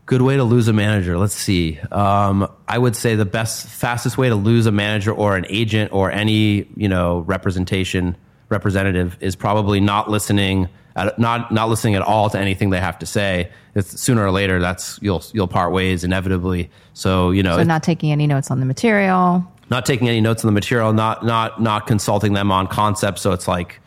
Good 0.06 0.22
way 0.22 0.36
to 0.36 0.44
lose 0.44 0.68
a 0.68 0.74
manager. 0.74 1.18
Let's 1.18 1.36
see. 1.36 1.80
Um, 1.92 2.52
I 2.68 2.78
would 2.78 2.96
say 2.96 3.16
the 3.16 3.26
best, 3.26 3.68
fastest 3.68 4.18
way 4.18 4.30
to 4.30 4.36
lose 4.36 4.66
a 4.66 4.72
manager 4.72 5.14
or 5.14 5.38
an 5.38 5.46
agent 5.50 5.94
or 5.94 6.12
any, 6.12 6.68
you 6.76 6.90
know, 6.90 7.20
representation 7.20 8.18
representative 8.50 9.18
is 9.20 9.36
probably 9.36 9.80
not 9.80 10.10
listening 10.10 10.68
not 10.96 11.52
not 11.52 11.70
listening 11.70 11.96
at 11.96 12.02
all 12.02 12.30
to 12.30 12.40
anything 12.40 12.70
they 12.70 12.80
have 12.80 13.00
to 13.00 13.06
say. 13.06 13.52
It's 13.76 14.00
sooner 14.00 14.24
or 14.26 14.32
later 14.32 14.60
that's 14.60 15.00
you'll 15.02 15.24
you'll 15.34 15.48
part 15.48 15.72
ways 15.72 16.04
inevitably. 16.04 16.70
So 16.94 17.32
you 17.32 17.44
know, 17.44 17.58
so 17.58 17.64
not 17.64 17.84
taking 17.84 18.12
any 18.12 18.28
notes 18.28 18.52
on 18.52 18.60
the 18.60 18.66
material, 18.66 19.46
not 19.70 19.86
taking 19.86 20.08
any 20.08 20.22
notes 20.22 20.44
on 20.44 20.48
the 20.48 20.54
material, 20.54 20.94
not 20.94 21.26
not 21.26 21.62
not 21.62 21.88
consulting 21.88 22.34
them 22.34 22.52
on 22.52 22.68
concepts. 22.68 23.22
So 23.22 23.32
it's 23.32 23.48
like 23.48 23.80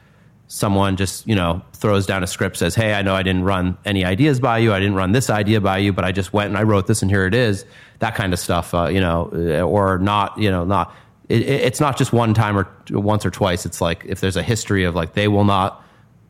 someone 0.49 0.97
just 0.97 1.27
you 1.27 1.35
know 1.35 1.63
throws 1.73 2.07
down 2.07 2.23
a 2.23 2.27
script 2.27 2.57
says 2.57 2.73
hey 2.73 2.95
i 2.95 3.03
know 3.03 3.17
i 3.17 3.23
didn't 3.25 3.43
run 3.43 3.77
any 3.85 4.05
ideas 4.05 4.39
by 4.39 4.59
you 4.59 4.73
i 4.73 4.79
didn't 4.79 4.95
run 4.95 5.11
this 5.11 5.29
idea 5.29 5.61
by 5.61 5.77
you 5.77 5.93
but 5.93 6.05
i 6.05 6.13
just 6.13 6.33
went 6.33 6.49
and 6.49 6.57
i 6.57 6.63
wrote 6.63 6.87
this 6.87 7.03
and 7.03 7.11
here 7.11 7.27
it 7.27 7.35
is 7.35 7.65
that 7.99 8.15
kind 8.15 8.33
of 8.33 8.39
stuff 8.39 8.73
uh, 8.73 8.87
you 8.87 9.01
know 9.01 9.25
or 9.65 9.99
not 9.99 10.39
you 10.39 10.49
know 10.49 10.65
not 10.65 10.95
it, 11.29 11.43
it, 11.43 11.63
it's 11.63 11.81
not 11.81 11.97
just 11.97 12.13
one 12.13 12.35
time 12.35 12.57
or 12.57 12.69
once 12.91 13.27
or 13.27 13.31
twice. 13.31 13.67
It's 13.67 13.81
like 13.81 14.05
if 14.07 14.21
there's 14.21 14.37
a 14.37 14.43
history 14.43 14.85
of 14.85 14.95
like 14.95 15.15
they 15.15 15.29
will 15.29 15.45
not 15.45 15.83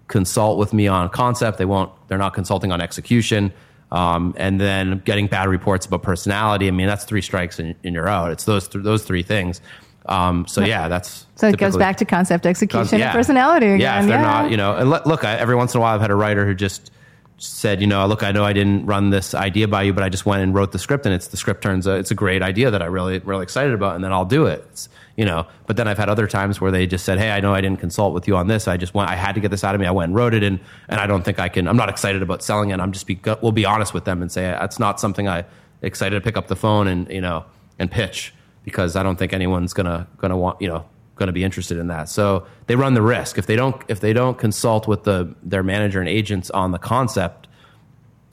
consult 0.08 0.58
with 0.58 0.72
me 0.72 0.88
on 0.88 1.08
concept, 1.08 1.58
they 1.58 1.64
won't. 1.64 1.90
They're 2.08 2.18
not 2.18 2.34
consulting 2.34 2.72
on 2.72 2.80
execution. 2.80 3.52
Um, 3.92 4.34
and 4.36 4.60
then 4.60 5.00
getting 5.04 5.28
bad 5.28 5.48
reports 5.48 5.86
about 5.86 6.02
personality. 6.02 6.66
I 6.66 6.72
mean, 6.72 6.88
that's 6.88 7.04
three 7.04 7.22
strikes 7.22 7.60
and, 7.60 7.76
and 7.84 7.94
you're 7.94 8.08
out. 8.08 8.32
It's 8.32 8.44
those 8.44 8.66
th- 8.66 8.82
those 8.82 9.04
three 9.04 9.22
things. 9.22 9.60
Um, 10.06 10.46
so 10.46 10.60
yeah, 10.60 10.88
that's 10.88 11.26
so 11.36 11.48
it 11.48 11.56
goes 11.56 11.76
back 11.76 11.96
to 11.98 12.04
concept 12.04 12.46
execution 12.46 12.98
yeah. 12.98 13.06
and 13.06 13.14
personality 13.14 13.66
again. 13.66 13.80
Yeah, 13.80 14.00
if 14.00 14.06
they're 14.08 14.18
yeah. 14.18 14.22
not, 14.22 14.50
you 14.50 14.56
know, 14.56 14.76
and 14.76 14.90
look, 14.90 15.24
I, 15.24 15.36
every 15.36 15.54
once 15.54 15.74
in 15.74 15.78
a 15.78 15.80
while 15.80 15.94
I've 15.94 16.00
had 16.00 16.10
a 16.10 16.16
writer 16.16 16.46
who 16.46 16.54
just 16.54 16.90
said, 17.38 17.80
you 17.80 17.86
know, 17.86 18.06
look, 18.06 18.22
I 18.22 18.32
know 18.32 18.44
I 18.44 18.52
didn't 18.52 18.86
run 18.86 19.10
this 19.10 19.34
idea 19.34 19.68
by 19.68 19.82
you, 19.82 19.92
but 19.92 20.02
I 20.02 20.08
just 20.08 20.24
went 20.24 20.42
and 20.42 20.54
wrote 20.54 20.72
the 20.72 20.78
script, 20.78 21.04
and 21.04 21.14
it's 21.14 21.28
the 21.28 21.36
script 21.36 21.62
turns 21.62 21.86
it's 21.86 22.10
a 22.10 22.14
great 22.14 22.42
idea 22.42 22.70
that 22.70 22.82
I 22.82 22.86
really 22.86 23.18
really 23.20 23.42
excited 23.42 23.74
about, 23.74 23.94
and 23.94 24.02
then 24.02 24.12
I'll 24.12 24.24
do 24.24 24.46
it. 24.46 24.64
It's, 24.70 24.88
you 25.16 25.24
know, 25.24 25.46
but 25.66 25.76
then 25.76 25.88
I've 25.88 25.98
had 25.98 26.08
other 26.08 26.26
times 26.26 26.60
where 26.60 26.70
they 26.70 26.86
just 26.86 27.04
said, 27.04 27.18
hey, 27.18 27.30
I 27.30 27.40
know 27.40 27.54
I 27.54 27.60
didn't 27.60 27.80
consult 27.80 28.12
with 28.12 28.28
you 28.28 28.36
on 28.36 28.48
this. 28.48 28.68
I 28.68 28.76
just 28.76 28.92
went, 28.94 29.10
I 29.10 29.16
had 29.16 29.34
to 29.34 29.40
get 29.40 29.50
this 29.50 29.64
out 29.64 29.74
of 29.74 29.80
me. 29.80 29.86
I 29.86 29.90
went 29.90 30.10
and 30.10 30.16
wrote 30.16 30.34
it, 30.34 30.42
and 30.42 30.60
and 30.88 31.00
I 31.00 31.06
don't 31.06 31.24
think 31.24 31.38
I 31.38 31.48
can. 31.48 31.68
I'm 31.68 31.76
not 31.76 31.88
excited 31.88 32.22
about 32.22 32.42
selling 32.42 32.70
it. 32.70 32.80
I'm 32.80 32.92
just 32.92 33.06
be 33.06 33.20
we'll 33.42 33.52
be 33.52 33.66
honest 33.66 33.92
with 33.92 34.04
them 34.04 34.22
and 34.22 34.32
say 34.32 34.42
that's 34.42 34.78
not 34.78 34.98
something 35.00 35.28
I 35.28 35.44
excited 35.82 36.16
to 36.16 36.20
pick 36.22 36.36
up 36.36 36.48
the 36.48 36.56
phone 36.56 36.86
and 36.88 37.08
you 37.10 37.20
know 37.20 37.44
and 37.78 37.90
pitch 37.90 38.32
because 38.64 38.96
I 38.96 39.02
don't 39.02 39.16
think 39.16 39.32
anyone's 39.32 39.74
gonna 39.74 40.06
gonna 40.18 40.36
want 40.36 40.60
you 40.60 40.68
know 40.68 40.86
going 41.16 41.26
to 41.26 41.32
be 41.32 41.42
interested 41.42 41.78
in 41.78 41.88
that. 41.88 42.08
So 42.08 42.46
they 42.66 42.76
run 42.76 42.94
the 42.94 43.02
risk 43.02 43.38
if 43.38 43.46
they 43.46 43.56
don't 43.56 43.82
if 43.88 44.00
they 44.00 44.12
don't 44.12 44.38
consult 44.38 44.86
with 44.86 45.04
the 45.04 45.34
their 45.42 45.62
manager 45.62 46.00
and 46.00 46.08
agents 46.08 46.50
on 46.50 46.70
the 46.70 46.78
concept, 46.78 47.48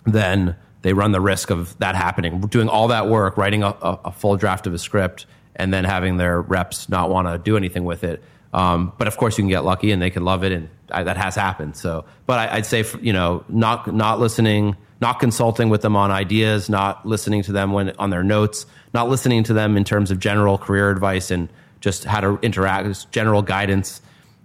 then 0.05 0.55
they 0.83 0.93
run 0.93 1.13
the 1.13 1.21
risk 1.21 1.49
of 1.49 1.77
that 1.79 1.95
happening. 1.95 2.41
Doing 2.41 2.69
all 2.69 2.89
that 2.89 3.07
work, 3.07 3.37
writing 3.37 3.63
a, 3.63 3.69
a, 3.69 3.99
a 4.05 4.11
full 4.11 4.35
draft 4.35 4.67
of 4.67 4.73
a 4.73 4.77
script, 4.77 5.25
and 5.55 5.73
then 5.73 5.85
having 5.85 6.17
their 6.17 6.41
reps 6.41 6.89
not 6.89 7.09
want 7.09 7.27
to 7.27 7.37
do 7.37 7.57
anything 7.57 7.85
with 7.85 8.03
it. 8.03 8.21
Um, 8.53 8.93
but 8.97 9.07
of 9.07 9.17
course, 9.17 9.37
you 9.37 9.43
can 9.43 9.49
get 9.49 9.63
lucky, 9.63 9.91
and 9.91 10.01
they 10.01 10.11
can 10.11 10.23
love 10.23 10.43
it, 10.43 10.51
and 10.51 10.69
I, 10.91 11.03
that 11.03 11.17
has 11.17 11.35
happened. 11.35 11.75
So, 11.75 12.05
but 12.27 12.49
I, 12.49 12.55
would 12.57 12.65
say 12.65 12.85
you 13.01 13.13
know 13.13 13.43
not 13.49 13.93
not 13.93 14.19
listening, 14.19 14.75
not 15.01 15.19
consulting 15.19 15.69
with 15.69 15.81
them 15.81 15.95
on 15.95 16.11
ideas, 16.11 16.69
not 16.69 17.05
listening 17.05 17.43
to 17.43 17.53
them 17.53 17.71
when 17.71 17.91
on 17.97 18.09
their 18.09 18.23
notes, 18.23 18.65
not 18.93 19.09
listening 19.09 19.43
to 19.45 19.53
them 19.53 19.77
in 19.77 19.85
terms 19.85 20.11
of 20.11 20.19
general 20.19 20.57
career 20.57 20.91
advice 20.91 21.31
and 21.31 21.49
just 21.83 22.05
how 22.05 22.21
to 22.21 22.39
interact, 22.41 23.11
general 23.11 23.41
guidance, 23.41 24.01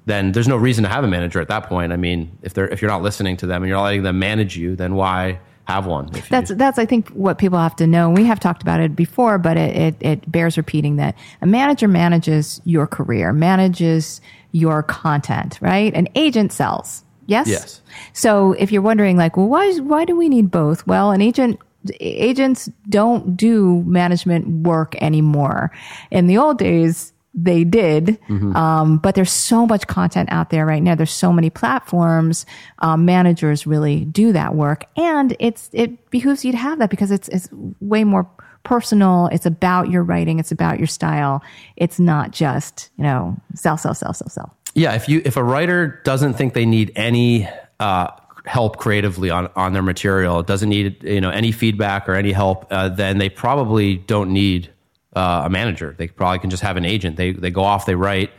then 0.07 0.33
there's 0.33 0.49
no 0.49 0.57
reason 0.57 0.83
to 0.83 0.91
have 0.91 1.05
a 1.05 1.07
manager 1.07 1.41
at 1.41 1.47
that 1.47 1.69
point. 1.69 1.93
I 1.93 1.97
mean, 1.97 2.37
if 2.43 2.53
they're 2.53 2.69
if 2.69 2.83
you're 2.83 2.91
not 2.91 3.03
listening 3.03 3.37
to 3.37 3.47
them 3.47 3.63
and 3.63 3.69
you're 3.69 3.79
not 3.79 3.85
letting 3.85 4.03
them 4.03 4.19
manage 4.19 4.57
you, 4.57 4.75
then 4.75 4.97
why 4.97 5.39
have 5.65 5.87
one? 5.87 6.11
That's 6.31 6.51
that's 6.57 6.81
I 6.81 6.85
think 6.85 7.11
what 7.11 7.39
people 7.39 7.59
have 7.59 7.77
to 7.77 7.87
know. 7.87 8.11
We 8.11 8.25
have 8.25 8.41
talked 8.41 8.61
about 8.61 8.81
it 8.81 8.97
before, 8.97 9.39
but 9.39 9.57
it, 9.57 9.77
it, 9.77 9.95
it 10.01 10.33
bears 10.33 10.57
repeating 10.57 10.97
that 10.97 11.15
a 11.41 11.47
manager 11.47 11.87
manages 11.87 12.61
your 12.65 12.89
career, 12.89 13.33
manages 13.33 14.21
your 14.51 14.83
content, 14.83 15.59
right? 15.61 15.95
An 15.95 16.09
agent 16.17 16.53
sells. 16.53 17.05
Yes. 17.27 17.47
Yes. 17.47 17.83
So 18.15 18.55
if 18.55 18.73
you're 18.73 18.83
wondering, 18.83 19.17
like, 19.17 19.37
well, 19.37 19.47
why 19.47 19.73
why 19.77 20.05
do 20.05 20.17
we 20.17 20.29
need 20.29 20.51
both? 20.51 20.85
Well, 20.89 21.13
an 21.13 21.23
agent 21.23 21.61
agents 22.01 22.69
don't 22.89 23.37
do 23.37 23.85
management 23.85 24.67
work 24.67 25.01
anymore. 25.01 25.71
In 26.11 26.27
the 26.27 26.37
old 26.37 26.59
days, 26.59 27.13
they 27.43 27.65
did. 27.65 28.19
Mm-hmm. 28.29 28.57
Um, 28.57 28.99
but 28.99 29.15
there's 29.15 29.31
so 29.31 29.67
much 29.67 29.87
content 29.87 30.29
out 30.33 30.51
there 30.51 30.67
right 30.67 30.83
now. 30.83 30.95
There's 30.95 31.13
so 31.13 31.33
many 31.33 31.51
platforms. 31.51 32.47
Um, 32.81 33.05
managers 33.05 33.67
really 33.67 34.05
do 34.05 34.33
that 34.33 34.55
work, 34.55 34.85
and 34.97 35.37
it's 35.39 35.71
it 35.73 36.11
behooves 36.11 36.45
you 36.45 36.53
to 36.53 36.59
have 36.59 36.79
that 36.81 36.91
because 36.91 37.11
it's 37.11 37.29
it's 37.29 37.49
way 37.81 38.05
more 38.05 38.29
personal. 38.65 39.29
It's 39.33 39.47
about 39.47 39.91
your 39.91 40.03
writing. 40.03 40.39
It's 40.39 40.53
about 40.53 40.79
your 40.79 40.87
style. 40.87 41.43
It's 41.77 42.01
not 42.01 42.33
just 42.33 42.91
you 42.97 43.05
know 43.05 43.37
sell, 43.55 43.77
sell, 43.77 43.95
sell, 43.95 44.13
sell, 44.13 44.29
sell. 44.29 44.55
Yeah, 44.75 44.95
if 44.95 45.09
you 45.09 45.23
if 45.25 45.37
a 45.37 45.45
writer 45.45 46.01
doesn't 46.05 46.35
think 46.35 46.55
they 46.55 46.67
need 46.67 46.93
any 46.97 47.49
uh, 47.79 48.09
help 48.47 48.79
creatively 48.79 49.31
on 49.31 49.49
on 49.55 49.75
their 49.75 49.83
material, 49.83 50.43
doesn't 50.43 50.69
need 50.69 51.03
you 51.05 51.21
know 51.21 51.31
any 51.31 51.53
feedback 51.53 52.09
or 52.09 52.15
any 52.15 52.33
help, 52.33 52.67
uh, 52.71 52.89
then 52.89 53.19
they 53.19 53.29
probably 53.29 53.97
don't 53.97 54.33
need 54.33 54.71
uh, 55.19 55.43
a 55.47 55.51
manager. 55.51 55.97
They 55.99 56.07
probably 56.07 56.39
can 56.39 56.49
just 56.49 56.63
have 56.63 56.77
an 56.77 56.85
agent. 56.85 57.17
They 57.17 57.33
they 57.33 57.51
go 57.51 57.65
off, 57.65 57.87
they 57.87 57.97
write. 57.97 58.31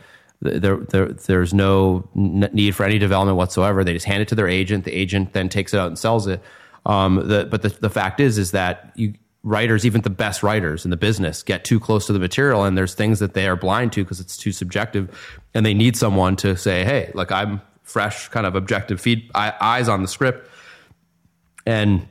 There, 0.42 0.78
there, 0.78 1.08
there's 1.08 1.52
no 1.52 2.08
need 2.14 2.74
for 2.74 2.84
any 2.84 2.98
development 2.98 3.36
whatsoever. 3.36 3.84
They 3.84 3.92
just 3.92 4.06
hand 4.06 4.22
it 4.22 4.28
to 4.28 4.34
their 4.34 4.48
agent. 4.48 4.86
The 4.86 4.92
agent 4.92 5.34
then 5.34 5.50
takes 5.50 5.74
it 5.74 5.78
out 5.78 5.88
and 5.88 5.98
sells 5.98 6.26
it. 6.26 6.40
Um, 6.86 7.28
the, 7.28 7.44
but 7.44 7.60
the, 7.60 7.68
the 7.68 7.90
fact 7.90 8.20
is, 8.20 8.38
is 8.38 8.52
that 8.52 8.90
you, 8.94 9.12
writers, 9.42 9.84
even 9.84 10.00
the 10.00 10.08
best 10.08 10.42
writers 10.42 10.86
in 10.86 10.90
the 10.90 10.96
business, 10.96 11.42
get 11.42 11.62
too 11.62 11.78
close 11.78 12.06
to 12.06 12.14
the 12.14 12.18
material, 12.18 12.64
and 12.64 12.78
there's 12.78 12.94
things 12.94 13.18
that 13.18 13.34
they 13.34 13.46
are 13.48 13.56
blind 13.56 13.92
to 13.92 14.02
because 14.02 14.18
it's 14.18 14.38
too 14.38 14.50
subjective, 14.50 15.38
and 15.52 15.66
they 15.66 15.74
need 15.74 15.94
someone 15.94 16.36
to 16.36 16.56
say, 16.56 16.84
"Hey, 16.84 17.10
like 17.12 17.30
I'm 17.30 17.60
fresh, 17.82 18.28
kind 18.28 18.46
of 18.46 18.54
objective 18.54 18.98
feed 18.98 19.30
eyes 19.34 19.90
on 19.90 20.00
the 20.00 20.08
script," 20.08 20.48
and 21.66 22.08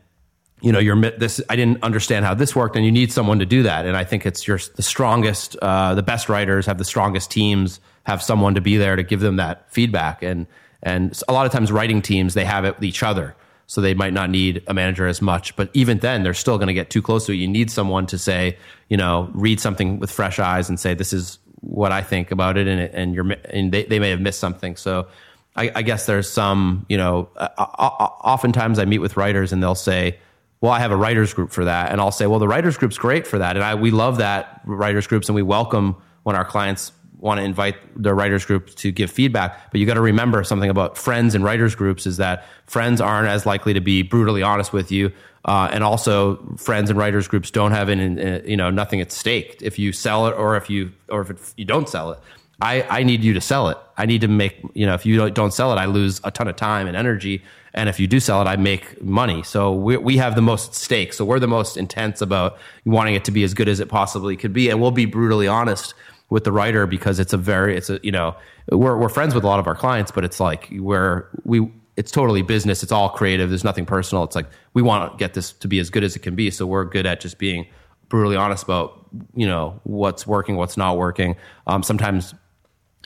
you 0.62 0.72
know, 0.72 0.80
you're 0.80 1.00
this. 1.12 1.42
I 1.50 1.56
didn't 1.56 1.84
understand 1.84 2.26
how 2.26 2.34
this 2.34 2.56
worked, 2.56 2.76
and 2.76 2.86
you 2.86 2.92
need 2.92 3.12
someone 3.12 3.40
to 3.40 3.46
do 3.46 3.64
that. 3.64 3.86
And 3.86 3.96
I 3.96 4.04
think 4.04 4.26
it's 4.26 4.48
your 4.48 4.60
the 4.76 4.82
strongest, 4.82 5.56
uh, 5.62 5.96
the 5.96 6.04
best 6.04 6.28
writers 6.30 6.66
have 6.66 6.78
the 6.78 6.86
strongest 6.86 7.32
teams, 7.32 7.80
have 8.04 8.22
someone 8.22 8.56
to 8.56 8.62
be 8.62 8.78
there 8.78 8.96
to 8.96 9.04
give 9.04 9.22
them 9.22 9.38
that 9.38 9.72
feedback. 9.72 10.22
And 10.22 10.48
and 10.84 11.20
a 11.28 11.34
lot 11.34 11.46
of 11.46 11.52
times, 11.52 11.72
writing 11.72 12.02
teams 12.02 12.34
they 12.34 12.46
have 12.46 12.66
it 12.66 12.76
with 12.76 12.84
each 12.84 13.04
other, 13.04 13.36
so 13.68 13.80
they 13.80 13.94
might 13.94 14.14
not 14.14 14.30
need 14.30 14.64
a 14.68 14.74
manager 14.74 15.08
as 15.08 15.22
much. 15.22 15.56
But 15.56 15.70
even 15.74 16.00
then, 16.00 16.24
they're 16.24 16.34
still 16.34 16.58
going 16.58 16.68
to 16.68 16.74
get 16.74 16.90
too 16.90 17.02
close 17.02 17.26
to 17.28 17.32
it. 17.32 17.36
You 17.36 17.48
need 17.48 17.72
someone 17.72 18.06
to 18.08 18.18
say, 18.18 18.58
you 18.90 18.98
know, 18.98 19.30
read 19.34 19.60
something 19.60 20.00
with 20.00 20.12
fresh 20.12 20.40
eyes 20.40 20.68
and 20.68 20.80
say, 20.80 20.94
this 20.94 21.14
is 21.14 21.40
what 21.62 21.92
I 21.92 22.02
think 22.02 22.32
about 22.32 22.58
it, 22.58 22.68
and 22.68 22.82
and 22.82 23.16
you're 23.16 23.32
and 23.50 23.72
they 23.72 23.86
they 23.86 24.00
may 24.00 24.10
have 24.10 24.22
missed 24.22 24.40
something. 24.40 24.76
So. 24.76 25.08
I, 25.56 25.72
I 25.76 25.82
guess 25.82 26.06
there's 26.06 26.30
some, 26.30 26.86
you 26.90 26.96
know, 26.96 27.28
uh, 27.36 27.48
oftentimes 27.58 28.78
I 28.78 28.86
meet 28.86 29.00
with 29.00 29.18
writers 29.18 29.52
and 29.52 29.62
they'll 29.62 29.76
say, 29.76 30.20
well, 30.62 30.72
I 30.72 30.80
have 30.80 30.92
a 30.92 30.98
writers 30.98 31.34
group 31.34 31.52
for 31.52 31.66
that. 31.66 31.92
And 31.92 32.02
I'll 32.02 32.12
say, 32.12 32.28
well, 32.28 32.40
the 32.40 32.48
writers 32.48 32.78
group's 32.78 32.98
great 32.98 33.26
for 33.26 33.40
that. 33.40 33.56
And 33.56 33.64
I, 33.64 33.76
we 33.76 33.92
love 33.92 34.18
that 34.18 34.62
writers 34.66 35.08
groups 35.08 35.30
and 35.30 35.36
we 35.36 35.42
welcome 35.42 35.96
when 36.24 36.36
our 36.36 36.46
clients 36.46 36.92
want 37.18 37.40
to 37.40 37.44
invite 37.44 37.76
their 38.02 38.16
writers 38.16 38.46
group 38.46 38.70
to 38.76 38.92
give 38.92 39.12
feedback. 39.12 39.72
But 39.72 39.80
you 39.80 39.86
got 39.86 39.96
to 39.96 40.02
remember 40.02 40.44
something 40.44 40.70
about 40.70 40.98
friends 40.98 41.36
and 41.36 41.44
writers 41.44 41.76
groups 41.76 42.06
is 42.06 42.18
that 42.18 42.46
friends 42.66 43.02
aren't 43.02 43.28
as 43.28 43.46
likely 43.46 43.74
to 43.74 43.82
be 43.82 44.04
brutally 44.04 44.42
honest 44.42 44.72
with 44.74 44.92
you. 44.92 45.12
Uh, 45.46 45.70
and 45.72 45.84
also 45.84 46.38
friends 46.58 46.90
and 46.90 47.00
writers 47.00 47.28
groups 47.28 47.52
don't 47.52 47.72
have 47.72 47.88
an, 47.90 48.44
you 48.46 48.58
know, 48.58 48.70
nothing 48.70 49.00
at 49.00 49.12
stake 49.12 49.58
if 49.62 49.80
you 49.80 49.94
sell 49.94 50.28
it 50.28 50.32
or 50.32 50.58
if 50.58 50.70
you, 50.70 50.92
or 51.08 51.22
if 51.22 51.30
it, 51.30 51.54
you 51.56 51.66
don't 51.66 51.88
sell 51.88 52.12
it. 52.12 52.20
I, 52.62 52.82
I 52.90 53.04
need 53.04 53.24
you 53.24 53.34
to 53.34 53.42
sell 53.42 53.70
it. 53.70 53.78
I 53.98 54.06
need 54.06 54.22
to 54.22 54.28
make, 54.28 54.60
you 54.74 54.86
know, 54.86 54.94
if 54.94 55.06
you 55.06 55.30
don't 55.30 55.54
sell 55.54 55.72
it, 55.72 55.78
I 55.78 55.86
lose 55.86 56.20
a 56.24 56.32
ton 56.32 56.48
of 56.48 56.56
time 56.56 56.88
and 56.88 56.96
energy. 56.96 57.44
And 57.74 57.88
if 57.88 58.00
you 58.00 58.08
do 58.08 58.20
sell 58.20 58.42
it, 58.42 58.46
I 58.46 58.56
make 58.56 59.02
money. 59.02 59.44
So 59.44 59.74
we, 59.74 59.98
we 59.98 60.18
have 60.18 60.36
the 60.36 60.42
most 60.42 60.74
stake. 60.74 61.14
So 61.14 61.24
we're 61.24 61.40
the 61.40 61.48
most 61.48 61.78
intense 61.78 62.22
about 62.22 62.58
wanting 62.86 63.16
it 63.16 63.24
to 63.26 63.32
be 63.32 63.44
as 63.44 63.54
good 63.54 63.70
as 63.70 63.80
it 63.80 63.88
possibly 63.88 64.36
could 64.36 64.54
be. 64.54 64.70
And 64.70 64.82
we'll 64.82 64.92
be 64.92 65.06
brutally 65.06 65.48
honest 65.48 65.94
with 66.30 66.44
the 66.44 66.52
writer 66.52 66.86
because 66.86 67.20
it's 67.20 67.34
a 67.34 67.38
very, 67.38 67.78
it's 67.78 67.90
a, 67.90 68.00
you 68.04 68.12
know, 68.12 68.36
we're, 68.72 68.98
we're 68.98 69.10
friends 69.10 69.34
with 69.34 69.44
a 69.44 69.48
lot 69.48 69.60
of 69.60 69.68
our 69.68 69.76
clients, 69.76 70.12
but 70.12 70.24
it's 70.26 70.40
like 70.40 70.70
we're, 70.72 71.28
we, 71.44 71.72
it's 71.96 72.12
totally 72.12 72.42
business. 72.42 72.84
It's 72.84 72.92
all 72.92 73.10
creative. 73.10 73.50
There's 73.50 73.64
nothing 73.64 73.86
personal. 73.86 74.24
It's 74.24 74.36
like 74.36 74.48
we 74.74 74.82
want 74.82 75.12
to 75.12 75.18
get 75.18 75.34
this 75.34 75.52
to 75.54 75.68
be 75.68 75.80
as 75.80 75.90
good 75.90 76.04
as 76.04 76.16
it 76.16 76.20
can 76.20 76.36
be. 76.36 76.50
So 76.52 76.66
we're 76.66 76.86
good 76.86 77.06
at 77.06 77.20
just 77.20 77.38
being 77.38 77.68
brutally 78.10 78.36
honest 78.36 78.64
about, 78.64 79.06
you 79.36 79.48
know, 79.48 79.80
what's 79.84 80.26
working, 80.26 80.56
what's 80.56 80.78
not 80.78 80.98
working. 80.98 81.36
Um, 81.68 81.84
sometimes 81.84 82.34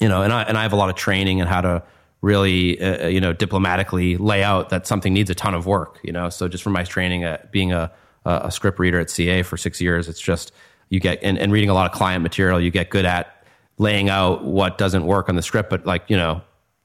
you 0.02 0.10
know, 0.10 0.22
and 0.22 0.34
I 0.34 0.44
and 0.44 0.58
I 0.58 0.64
have 0.64 0.74
a 0.74 0.78
lot 0.78 0.90
of 0.90 0.96
training 0.96 1.40
in 1.40 1.48
how 1.48 1.62
to 1.62 1.84
really, 2.22 2.82
uh, 2.82 3.06
uh, 3.06 3.08
you 3.08 3.20
know, 3.20 3.34
diplomatically 3.34 4.18
lay 4.18 4.44
out 4.44 4.70
that 4.70 4.88
something 4.88 5.14
needs 5.14 5.30
a 5.30 5.36
ton 5.36 5.54
of 5.54 5.66
work. 5.66 6.00
You 6.04 6.14
know, 6.14 6.30
so 6.30 6.48
just 6.48 6.64
from 6.64 6.74
my 6.74 6.84
training 6.84 7.24
at 7.24 7.52
being 7.52 7.74
a 7.74 7.92
a 8.26 8.50
script 8.50 8.80
reader 8.80 9.00
at 9.00 9.10
CA 9.10 9.44
for 9.44 9.58
six 9.58 9.82
years, 9.82 10.08
it's 10.08 10.22
just 10.22 10.54
you 10.90 11.00
get 11.00 11.20
and, 11.22 11.38
and 11.38 11.52
reading 11.52 11.70
a 11.70 11.74
lot 11.74 11.90
of 11.92 11.96
client 11.98 12.24
material, 12.24 12.60
you 12.60 12.72
get 12.72 12.90
good 12.90 13.06
at 13.06 13.46
laying 13.78 14.10
out 14.10 14.44
what 14.44 14.78
doesn't 14.78 15.06
work 15.06 15.30
on 15.30 15.36
the 15.36 15.42
script, 15.42 15.70
but 15.70 15.86
like 15.86 16.10
you 16.10 16.16
know, 16.16 16.42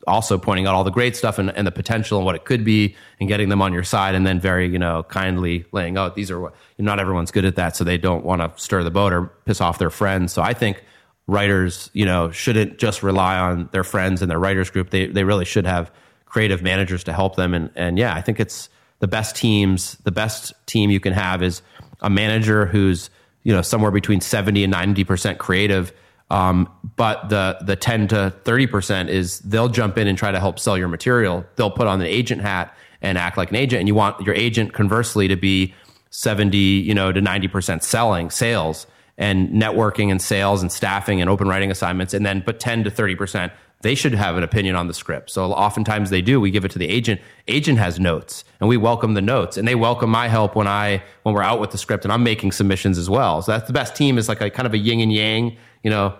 also 0.06 0.38
pointing 0.38 0.66
out 0.66 0.74
all 0.74 0.84
the 0.84 0.90
great 0.90 1.14
stuff 1.14 1.38
and, 1.38 1.50
and 1.50 1.66
the 1.66 1.70
potential 1.70 2.18
and 2.18 2.24
what 2.24 2.34
it 2.34 2.44
could 2.44 2.64
be, 2.64 2.96
and 3.20 3.28
getting 3.28 3.48
them 3.48 3.62
on 3.62 3.72
your 3.72 3.84
side, 3.84 4.14
and 4.14 4.26
then 4.26 4.40
very 4.40 4.66
you 4.68 4.78
know 4.78 5.02
kindly 5.04 5.64
laying 5.72 5.96
out 5.96 6.14
these 6.14 6.30
are 6.30 6.40
what 6.40 6.54
not 6.78 6.98
everyone's 6.98 7.30
good 7.30 7.44
at 7.44 7.56
that, 7.56 7.76
so 7.76 7.84
they 7.84 7.98
don't 7.98 8.24
want 8.24 8.40
to 8.42 8.62
stir 8.62 8.82
the 8.82 8.90
boat 8.90 9.12
or 9.12 9.26
piss 9.44 9.60
off 9.60 9.78
their 9.78 9.90
friends. 9.90 10.32
So 10.32 10.42
I 10.42 10.54
think 10.54 10.82
writers, 11.28 11.90
you 11.92 12.06
know, 12.06 12.32
shouldn't 12.32 12.78
just 12.78 13.04
rely 13.04 13.38
on 13.38 13.68
their 13.70 13.84
friends 13.84 14.22
and 14.22 14.30
their 14.30 14.38
writers 14.40 14.70
group. 14.70 14.90
They 14.90 15.06
they 15.06 15.22
really 15.22 15.44
should 15.44 15.66
have 15.66 15.92
creative 16.24 16.62
managers 16.62 17.04
to 17.04 17.12
help 17.12 17.36
them. 17.36 17.54
And 17.54 17.70
and 17.76 17.96
yeah, 17.96 18.14
I 18.14 18.22
think 18.22 18.40
it's 18.40 18.68
the 18.98 19.06
best 19.06 19.36
teams. 19.36 19.96
The 20.02 20.10
best 20.10 20.52
team 20.66 20.90
you 20.90 20.98
can 20.98 21.12
have 21.12 21.42
is 21.42 21.62
a 22.00 22.10
manager 22.10 22.66
who's 22.66 23.10
you 23.44 23.54
know 23.54 23.62
somewhere 23.62 23.92
between 23.92 24.20
seventy 24.20 24.64
and 24.64 24.72
ninety 24.72 25.04
percent 25.04 25.38
creative. 25.38 25.92
Um, 26.30 26.68
but 26.96 27.28
the 27.28 27.58
the 27.60 27.76
ten 27.76 28.08
to 28.08 28.34
thirty 28.44 28.66
percent 28.66 29.10
is 29.10 29.38
they'll 29.40 29.68
jump 29.68 29.98
in 29.98 30.08
and 30.08 30.18
try 30.18 30.32
to 30.32 30.40
help 30.40 30.58
sell 30.58 30.76
your 30.76 30.88
material. 30.88 31.44
They'll 31.56 31.70
put 31.70 31.86
on 31.86 32.00
the 32.00 32.08
agent 32.08 32.42
hat 32.42 32.74
and 33.00 33.16
act 33.16 33.36
like 33.36 33.50
an 33.50 33.56
agent, 33.56 33.80
and 33.80 33.88
you 33.88 33.94
want 33.94 34.20
your 34.26 34.34
agent 34.34 34.72
conversely 34.72 35.28
to 35.28 35.36
be 35.36 35.74
seventy, 36.10 36.58
you 36.58 36.94
know, 36.94 37.12
to 37.12 37.20
ninety 37.20 37.48
percent 37.48 37.84
selling 37.84 38.30
sales 38.30 38.86
and 39.18 39.50
networking 39.50 40.10
and 40.10 40.22
sales 40.22 40.62
and 40.62 40.72
staffing 40.72 41.20
and 41.20 41.28
open 41.28 41.46
writing 41.48 41.70
assignments, 41.70 42.14
and 42.14 42.24
then 42.24 42.42
but 42.46 42.58
ten 42.58 42.84
to 42.84 42.90
thirty 42.90 43.14
percent 43.14 43.52
they 43.80 43.94
should 43.94 44.12
have 44.12 44.36
an 44.36 44.42
opinion 44.42 44.74
on 44.74 44.88
the 44.88 44.94
script. 44.94 45.30
So 45.30 45.52
oftentimes 45.52 46.10
they 46.10 46.20
do. 46.20 46.40
We 46.40 46.50
give 46.50 46.64
it 46.64 46.70
to 46.72 46.78
the 46.78 46.88
agent. 46.88 47.20
Agent 47.46 47.78
has 47.78 48.00
notes, 48.00 48.42
and 48.60 48.68
we 48.68 48.76
welcome 48.76 49.14
the 49.14 49.22
notes, 49.22 49.56
and 49.56 49.68
they 49.68 49.76
welcome 49.76 50.10
my 50.10 50.28
help 50.28 50.56
when 50.56 50.66
I 50.66 51.02
when 51.22 51.34
we're 51.34 51.42
out 51.42 51.60
with 51.60 51.70
the 51.70 51.78
script 51.78 52.04
and 52.04 52.12
I'm 52.12 52.24
making 52.24 52.52
submissions 52.52 52.98
as 52.98 53.08
well. 53.08 53.42
So 53.42 53.52
that's 53.52 53.66
the 53.66 53.72
best 53.72 53.94
team 53.94 54.18
is 54.18 54.28
like 54.28 54.40
a 54.40 54.50
kind 54.50 54.66
of 54.66 54.74
a 54.74 54.78
yin 54.78 55.00
and 55.00 55.12
yang. 55.12 55.56
You 55.82 55.90
know, 55.90 56.14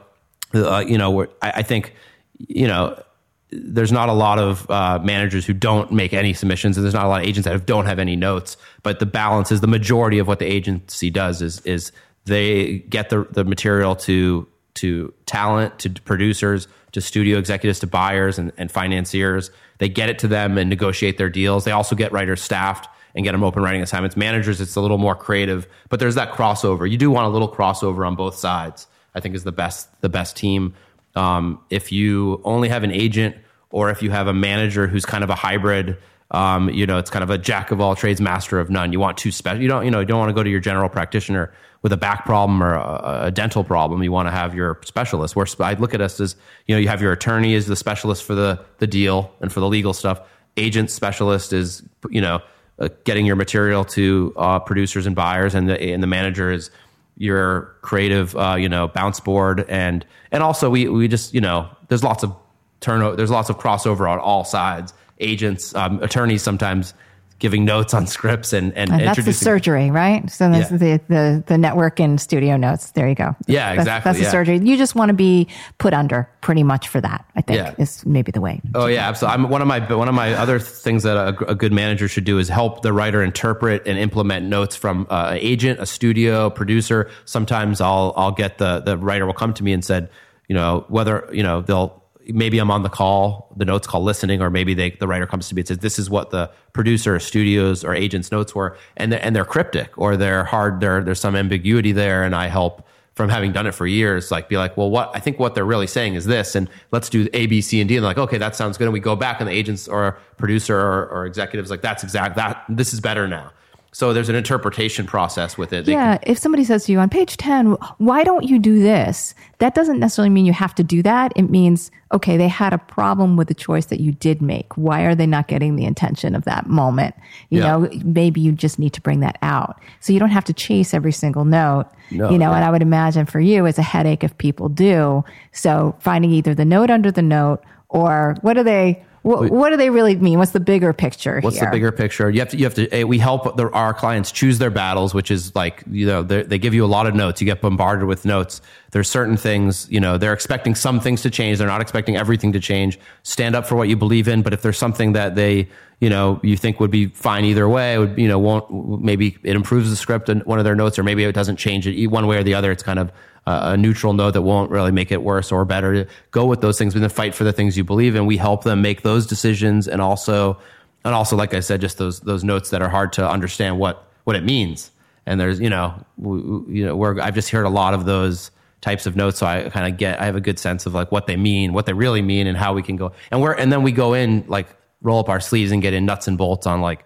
uh, 0.54 0.84
you 0.86 0.98
know, 0.98 1.22
I, 1.42 1.50
I 1.56 1.62
think 1.62 1.94
you 2.38 2.68
know 2.68 3.02
there's 3.50 3.92
not 3.92 4.08
a 4.08 4.12
lot 4.12 4.38
of 4.38 4.70
uh, 4.70 5.00
managers 5.02 5.46
who 5.46 5.52
don't 5.52 5.90
make 5.90 6.12
any 6.12 6.34
submissions, 6.34 6.76
and 6.76 6.84
there's 6.84 6.94
not 6.94 7.06
a 7.06 7.08
lot 7.08 7.22
of 7.22 7.26
agents 7.26 7.48
that 7.48 7.66
don't 7.66 7.86
have 7.86 7.98
any 7.98 8.14
notes. 8.14 8.56
But 8.84 9.00
the 9.00 9.06
balance 9.06 9.50
is 9.50 9.62
the 9.62 9.66
majority 9.66 10.20
of 10.20 10.28
what 10.28 10.38
the 10.38 10.46
agency 10.46 11.10
does 11.10 11.42
is 11.42 11.60
is 11.62 11.90
they 12.28 12.78
get 12.80 13.10
the 13.10 13.26
the 13.30 13.44
material 13.44 13.96
to 13.96 14.46
to 14.74 15.12
talent 15.26 15.78
to 15.80 15.90
producers 15.90 16.68
to 16.92 17.00
studio 17.00 17.38
executives 17.38 17.80
to 17.80 17.86
buyers 17.86 18.38
and, 18.38 18.52
and 18.56 18.70
financiers. 18.70 19.50
They 19.78 19.88
get 19.88 20.08
it 20.08 20.18
to 20.20 20.28
them 20.28 20.56
and 20.56 20.70
negotiate 20.70 21.18
their 21.18 21.28
deals. 21.28 21.64
They 21.64 21.72
also 21.72 21.94
get 21.94 22.12
writers 22.12 22.42
staffed 22.42 22.88
and 23.14 23.24
get 23.24 23.32
them 23.32 23.44
open 23.44 23.62
writing 23.62 23.82
assignments. 23.82 24.16
Managers, 24.16 24.60
it's 24.60 24.76
a 24.76 24.80
little 24.80 24.98
more 24.98 25.14
creative, 25.14 25.66
but 25.88 26.00
there's 26.00 26.14
that 26.14 26.32
crossover. 26.32 26.88
You 26.88 26.96
do 26.96 27.10
want 27.10 27.26
a 27.26 27.30
little 27.30 27.52
crossover 27.52 28.06
on 28.06 28.14
both 28.14 28.36
sides. 28.36 28.86
I 29.14 29.20
think 29.20 29.34
is 29.34 29.44
the 29.44 29.52
best 29.52 30.00
the 30.00 30.08
best 30.08 30.36
team. 30.36 30.74
Um, 31.16 31.60
if 31.70 31.90
you 31.90 32.40
only 32.44 32.68
have 32.68 32.84
an 32.84 32.92
agent 32.92 33.36
or 33.70 33.90
if 33.90 34.02
you 34.02 34.10
have 34.10 34.28
a 34.28 34.34
manager 34.34 34.86
who's 34.86 35.04
kind 35.04 35.24
of 35.24 35.30
a 35.30 35.34
hybrid, 35.34 35.96
um, 36.30 36.70
you 36.70 36.86
know, 36.86 36.98
it's 36.98 37.10
kind 37.10 37.22
of 37.22 37.30
a 37.30 37.38
jack 37.38 37.70
of 37.70 37.80
all 37.80 37.96
trades, 37.96 38.20
master 38.20 38.60
of 38.60 38.70
none. 38.70 38.92
You 38.92 39.00
want 39.00 39.16
two 39.16 39.32
special. 39.32 39.60
You 39.60 39.68
don't 39.68 39.84
you 39.84 39.90
know 39.90 40.00
you 40.00 40.06
don't 40.06 40.18
want 40.18 40.30
to 40.30 40.34
go 40.34 40.42
to 40.42 40.50
your 40.50 40.60
general 40.60 40.88
practitioner 40.88 41.52
with 41.82 41.92
a 41.92 41.96
back 41.96 42.24
problem 42.24 42.62
or 42.62 42.74
a, 42.74 43.20
a 43.24 43.30
dental 43.30 43.62
problem, 43.62 44.02
you 44.02 44.10
want 44.10 44.26
to 44.26 44.32
have 44.32 44.54
your 44.54 44.80
specialist. 44.84 45.36
Where 45.36 45.46
I 45.60 45.74
look 45.74 45.94
at 45.94 46.00
us 46.00 46.20
as 46.20 46.36
you 46.66 46.74
know, 46.74 46.80
you 46.80 46.88
have 46.88 47.00
your 47.00 47.12
attorney 47.12 47.54
as 47.54 47.66
the 47.66 47.76
specialist 47.76 48.24
for 48.24 48.34
the 48.34 48.64
the 48.78 48.86
deal 48.86 49.32
and 49.40 49.52
for 49.52 49.60
the 49.60 49.68
legal 49.68 49.92
stuff. 49.92 50.20
Agent 50.56 50.90
specialist 50.90 51.52
is 51.52 51.82
you 52.10 52.20
know 52.20 52.40
uh, 52.78 52.88
getting 53.04 53.26
your 53.26 53.36
material 53.36 53.84
to 53.84 54.34
uh, 54.36 54.58
producers 54.58 55.06
and 55.06 55.14
buyers, 55.14 55.54
and 55.54 55.68
the 55.68 55.80
and 55.80 56.02
the 56.02 56.08
manager 56.08 56.50
is 56.50 56.70
your 57.18 57.76
creative 57.82 58.34
uh, 58.36 58.56
you 58.58 58.68
know 58.68 58.88
bounce 58.88 59.20
board 59.20 59.64
and 59.68 60.06
and 60.30 60.42
also 60.42 60.70
we 60.70 60.88
we 60.88 61.08
just 61.08 61.34
you 61.34 61.40
know 61.40 61.68
there's 61.88 62.04
lots 62.04 62.22
of 62.22 62.34
turnover 62.80 63.16
there's 63.16 63.30
lots 63.30 63.50
of 63.50 63.58
crossover 63.58 64.08
on 64.08 64.20
all 64.20 64.44
sides 64.44 64.94
agents 65.18 65.74
um, 65.74 66.00
attorneys 66.00 66.42
sometimes 66.42 66.94
giving 67.38 67.64
notes 67.64 67.94
on 67.94 68.06
scripts 68.06 68.52
and 68.52 68.72
and, 68.76 68.90
and 68.90 69.00
that's 69.00 69.24
the 69.24 69.32
surgery, 69.32 69.90
right? 69.90 70.28
So 70.30 70.50
that's 70.50 70.70
yeah. 70.70 70.76
the, 70.76 71.00
the 71.08 71.44
the 71.46 71.58
network 71.58 72.00
and 72.00 72.20
studio 72.20 72.56
notes. 72.56 72.90
There 72.90 73.08
you 73.08 73.14
go. 73.14 73.36
Yeah, 73.46 73.70
that's, 73.70 73.80
exactly. 73.80 74.08
That's 74.08 74.18
yeah. 74.18 74.24
the 74.24 74.30
surgery. 74.30 74.58
You 74.58 74.76
just 74.76 74.94
want 74.94 75.10
to 75.10 75.14
be 75.14 75.48
put 75.78 75.94
under 75.94 76.28
pretty 76.40 76.62
much 76.62 76.88
for 76.88 77.00
that. 77.00 77.24
I 77.36 77.40
think 77.40 77.58
yeah. 77.58 77.74
is 77.78 78.04
maybe 78.04 78.32
the 78.32 78.40
way. 78.40 78.60
Oh 78.74 78.86
yeah, 78.86 79.08
absolutely. 79.08 79.44
I'm, 79.44 79.50
one 79.50 79.62
of 79.62 79.68
my 79.68 79.94
one 79.94 80.08
of 80.08 80.14
my 80.14 80.34
other 80.34 80.58
things 80.58 81.04
that 81.04 81.16
a, 81.16 81.50
a, 81.50 81.54
good 81.54 81.72
manager 81.72 82.08
should 82.08 82.24
do 82.24 82.38
is 82.38 82.48
help 82.48 82.82
the 82.82 82.92
writer 82.92 83.22
interpret 83.22 83.86
and 83.86 83.98
implement 83.98 84.46
notes 84.46 84.76
from 84.76 85.06
uh, 85.10 85.30
an 85.32 85.38
agent, 85.38 85.80
a 85.80 85.86
studio, 85.86 86.50
producer. 86.50 87.10
Sometimes 87.24 87.80
I'll 87.80 88.12
I'll 88.16 88.32
get 88.32 88.58
the 88.58 88.80
the 88.80 88.96
writer 88.96 89.26
will 89.26 89.34
come 89.34 89.54
to 89.54 89.64
me 89.64 89.72
and 89.72 89.84
said, 89.84 90.10
you 90.48 90.54
know, 90.54 90.84
whether 90.88 91.28
you 91.32 91.42
know 91.42 91.62
they'll 91.62 92.02
maybe 92.28 92.58
I'm 92.58 92.70
on 92.70 92.82
the 92.82 92.88
call, 92.88 93.52
the 93.56 93.64
notes 93.64 93.86
call 93.86 94.02
listening, 94.02 94.40
or 94.40 94.50
maybe 94.50 94.74
they, 94.74 94.90
the 94.90 95.08
writer 95.08 95.26
comes 95.26 95.48
to 95.48 95.54
me 95.54 95.60
and 95.60 95.68
says, 95.68 95.78
"This 95.78 95.98
is 95.98 96.08
what 96.10 96.30
the 96.30 96.50
producer, 96.72 97.16
or 97.16 97.20
studios, 97.20 97.84
or 97.84 97.94
agents' 97.94 98.30
notes 98.30 98.54
were," 98.54 98.76
and 98.96 99.12
they're, 99.12 99.24
and 99.24 99.34
they're 99.34 99.44
cryptic 99.44 99.96
or 99.96 100.16
they're 100.16 100.44
hard. 100.44 100.80
There, 100.80 101.02
there's 101.02 101.20
some 101.20 101.36
ambiguity 101.36 101.92
there, 101.92 102.24
and 102.24 102.34
I 102.34 102.48
help 102.48 102.86
from 103.18 103.28
having 103.28 103.50
done 103.50 103.66
it 103.66 103.74
for 103.74 103.84
years, 103.84 104.30
like 104.30 104.48
be 104.48 104.56
like, 104.56 104.76
well, 104.76 104.88
what 104.88 105.10
I 105.12 105.18
think 105.18 105.40
what 105.40 105.56
they're 105.56 105.64
really 105.64 105.88
saying 105.88 106.14
is 106.14 106.24
this, 106.24 106.54
and 106.54 106.70
let's 106.92 107.08
do 107.08 107.28
A, 107.34 107.46
B, 107.46 107.60
C, 107.60 107.80
and 107.80 107.88
D. 107.88 107.96
And 107.96 108.04
like, 108.04 108.16
okay, 108.16 108.38
that 108.38 108.54
sounds 108.54 108.78
good. 108.78 108.84
And 108.84 108.92
we 108.92 109.00
go 109.00 109.16
back, 109.16 109.40
and 109.40 109.48
the 109.48 109.52
agents 109.52 109.88
or 109.88 110.16
producer 110.36 110.78
or, 110.78 111.08
or 111.08 111.26
executives 111.26 111.68
like, 111.68 111.82
that's 111.82 112.04
exact 112.04 112.36
that 112.36 112.64
this 112.68 112.92
is 112.94 113.00
better 113.00 113.26
now. 113.26 113.50
So 113.92 114.12
there's 114.12 114.28
an 114.28 114.36
interpretation 114.36 115.06
process 115.06 115.56
with 115.56 115.72
it. 115.72 115.88
yeah. 115.88 116.18
Can, 116.18 116.30
if 116.30 116.38
somebody 116.38 116.62
says 116.64 116.84
to 116.84 116.92
you 116.92 116.98
on 116.98 117.08
page 117.08 117.36
10, 117.38 117.72
why 117.98 118.22
don't 118.22 118.44
you 118.44 118.58
do 118.58 118.80
this? 118.80 119.34
That 119.58 119.74
doesn't 119.74 119.98
necessarily 119.98 120.30
mean 120.30 120.44
you 120.44 120.52
have 120.52 120.74
to 120.74 120.84
do 120.84 121.02
that. 121.02 121.32
It 121.36 121.50
means, 121.50 121.90
okay, 122.12 122.36
they 122.36 122.48
had 122.48 122.74
a 122.74 122.78
problem 122.78 123.36
with 123.36 123.48
the 123.48 123.54
choice 123.54 123.86
that 123.86 123.98
you 123.98 124.12
did 124.12 124.42
make. 124.42 124.76
Why 124.76 125.02
are 125.02 125.14
they 125.14 125.26
not 125.26 125.48
getting 125.48 125.76
the 125.76 125.84
intention 125.84 126.34
of 126.34 126.44
that 126.44 126.66
moment? 126.66 127.14
You 127.48 127.60
yeah. 127.60 127.66
know, 127.66 127.88
maybe 128.04 128.40
you 128.40 128.52
just 128.52 128.78
need 128.78 128.92
to 128.92 129.00
bring 129.00 129.20
that 129.20 129.38
out. 129.40 129.80
So 130.00 130.12
you 130.12 130.18
don't 130.18 130.30
have 130.30 130.44
to 130.44 130.52
chase 130.52 130.92
every 130.92 131.12
single 131.12 131.46
note. 131.46 131.86
No, 132.10 132.30
you 132.30 132.38
know, 132.38 132.50
yeah. 132.50 132.56
and 132.56 132.64
I 132.64 132.70
would 132.70 132.82
imagine 132.82 133.26
for 133.26 133.40
you 133.40 133.66
it's 133.66 133.78
a 133.78 133.82
headache 133.82 134.22
if 134.22 134.36
people 134.38 134.68
do. 134.68 135.24
So 135.52 135.96
finding 135.98 136.30
either 136.30 136.54
the 136.54 136.64
note 136.64 136.90
under 136.90 137.10
the 137.10 137.22
note 137.22 137.62
or 137.88 138.36
what 138.42 138.58
are 138.58 138.64
they 138.64 139.02
what, 139.28 139.50
what 139.50 139.70
do 139.70 139.76
they 139.76 139.90
really 139.90 140.16
mean? 140.16 140.38
What's 140.38 140.52
the 140.52 140.60
bigger 140.60 140.94
picture? 140.94 141.40
What's 141.40 141.58
here? 141.58 141.66
the 141.66 141.70
bigger 141.70 141.92
picture? 141.92 142.30
You 142.30 142.40
have 142.40 142.48
to. 142.48 142.56
You 142.56 142.64
have 142.64 142.74
to. 142.74 142.88
Eh, 142.90 143.02
we 143.02 143.18
help 143.18 143.56
the, 143.58 143.68
our 143.70 143.92
clients 143.92 144.32
choose 144.32 144.58
their 144.58 144.70
battles, 144.70 145.12
which 145.12 145.30
is 145.30 145.54
like 145.54 145.84
you 145.90 146.06
know 146.06 146.22
they 146.22 146.58
give 146.58 146.72
you 146.72 146.82
a 146.82 146.88
lot 146.88 147.06
of 147.06 147.14
notes. 147.14 147.40
You 147.40 147.44
get 147.44 147.60
bombarded 147.60 148.06
with 148.06 148.24
notes. 148.24 148.62
There's 148.92 149.08
certain 149.08 149.36
things 149.36 149.86
you 149.90 150.00
know 150.00 150.16
they're 150.16 150.32
expecting 150.32 150.74
some 150.74 150.98
things 150.98 151.20
to 151.22 151.30
change. 151.30 151.58
They're 151.58 151.66
not 151.66 151.82
expecting 151.82 152.16
everything 152.16 152.52
to 152.52 152.60
change. 152.60 152.98
Stand 153.22 153.54
up 153.54 153.66
for 153.66 153.76
what 153.76 153.88
you 153.88 153.96
believe 153.96 154.28
in. 154.28 154.40
But 154.40 154.54
if 154.54 154.62
there's 154.62 154.78
something 154.78 155.12
that 155.12 155.34
they 155.34 155.68
you 156.00 156.08
know 156.08 156.40
you 156.42 156.56
think 156.56 156.80
would 156.80 156.90
be 156.90 157.08
fine 157.08 157.44
either 157.44 157.68
way, 157.68 157.98
would 157.98 158.16
you 158.16 158.28
know 158.28 158.38
won't 158.38 159.02
maybe 159.02 159.36
it 159.42 159.56
improves 159.56 159.90
the 159.90 159.96
script 159.96 160.30
in 160.30 160.40
one 160.40 160.58
of 160.58 160.64
their 160.64 160.76
notes, 160.76 160.98
or 160.98 161.02
maybe 161.02 161.24
it 161.24 161.34
doesn't 161.34 161.56
change 161.56 161.86
it 161.86 162.06
one 162.06 162.26
way 162.26 162.38
or 162.38 162.42
the 162.42 162.54
other. 162.54 162.72
It's 162.72 162.82
kind 162.82 162.98
of 162.98 163.12
a 163.48 163.76
neutral 163.76 164.12
note 164.12 164.32
that 164.32 164.42
won't 164.42 164.70
really 164.70 164.92
make 164.92 165.10
it 165.10 165.22
worse 165.22 165.50
or 165.50 165.64
better. 165.64 166.06
Go 166.30 166.44
with 166.46 166.60
those 166.60 166.78
things, 166.78 166.94
but 166.94 167.00
then 167.00 167.08
fight 167.08 167.34
for 167.34 167.44
the 167.44 167.52
things 167.52 167.76
you 167.76 167.84
believe 167.84 168.14
in. 168.14 168.26
We 168.26 168.36
help 168.36 168.64
them 168.64 168.82
make 168.82 169.02
those 169.02 169.26
decisions, 169.26 169.88
and 169.88 170.02
also, 170.02 170.58
and 171.04 171.14
also, 171.14 171.36
like 171.36 171.54
I 171.54 171.60
said, 171.60 171.80
just 171.80 171.98
those 171.98 172.20
those 172.20 172.44
notes 172.44 172.70
that 172.70 172.82
are 172.82 172.88
hard 172.88 173.12
to 173.14 173.28
understand 173.28 173.78
what 173.78 174.06
what 174.24 174.36
it 174.36 174.44
means. 174.44 174.90
And 175.24 175.38
there's, 175.38 175.60
you 175.60 175.70
know, 175.70 175.94
we, 176.16 176.78
you 176.78 176.86
know, 176.86 176.96
where 176.96 177.20
I've 177.20 177.34
just 177.34 177.50
heard 177.50 177.66
a 177.66 177.70
lot 177.70 177.94
of 177.94 178.04
those 178.04 178.50
types 178.80 179.06
of 179.06 179.16
notes, 179.16 179.38
so 179.38 179.46
I 179.46 179.68
kind 179.70 179.92
of 179.92 179.98
get, 179.98 180.20
I 180.20 180.24
have 180.24 180.36
a 180.36 180.40
good 180.40 180.58
sense 180.58 180.86
of 180.86 180.94
like 180.94 181.10
what 181.10 181.26
they 181.26 181.36
mean, 181.36 181.72
what 181.72 181.86
they 181.86 181.92
really 181.92 182.22
mean, 182.22 182.46
and 182.46 182.56
how 182.56 182.74
we 182.74 182.82
can 182.82 182.96
go. 182.96 183.12
And 183.30 183.42
we're, 183.42 183.52
and 183.52 183.72
then 183.72 183.82
we 183.82 183.92
go 183.92 184.14
in 184.14 184.44
like 184.48 184.68
roll 185.02 185.20
up 185.20 185.28
our 185.28 185.40
sleeves 185.40 185.72
and 185.72 185.82
get 185.82 185.94
in 185.94 186.06
nuts 186.06 186.28
and 186.28 186.38
bolts 186.38 186.66
on 186.66 186.80
like 186.80 187.04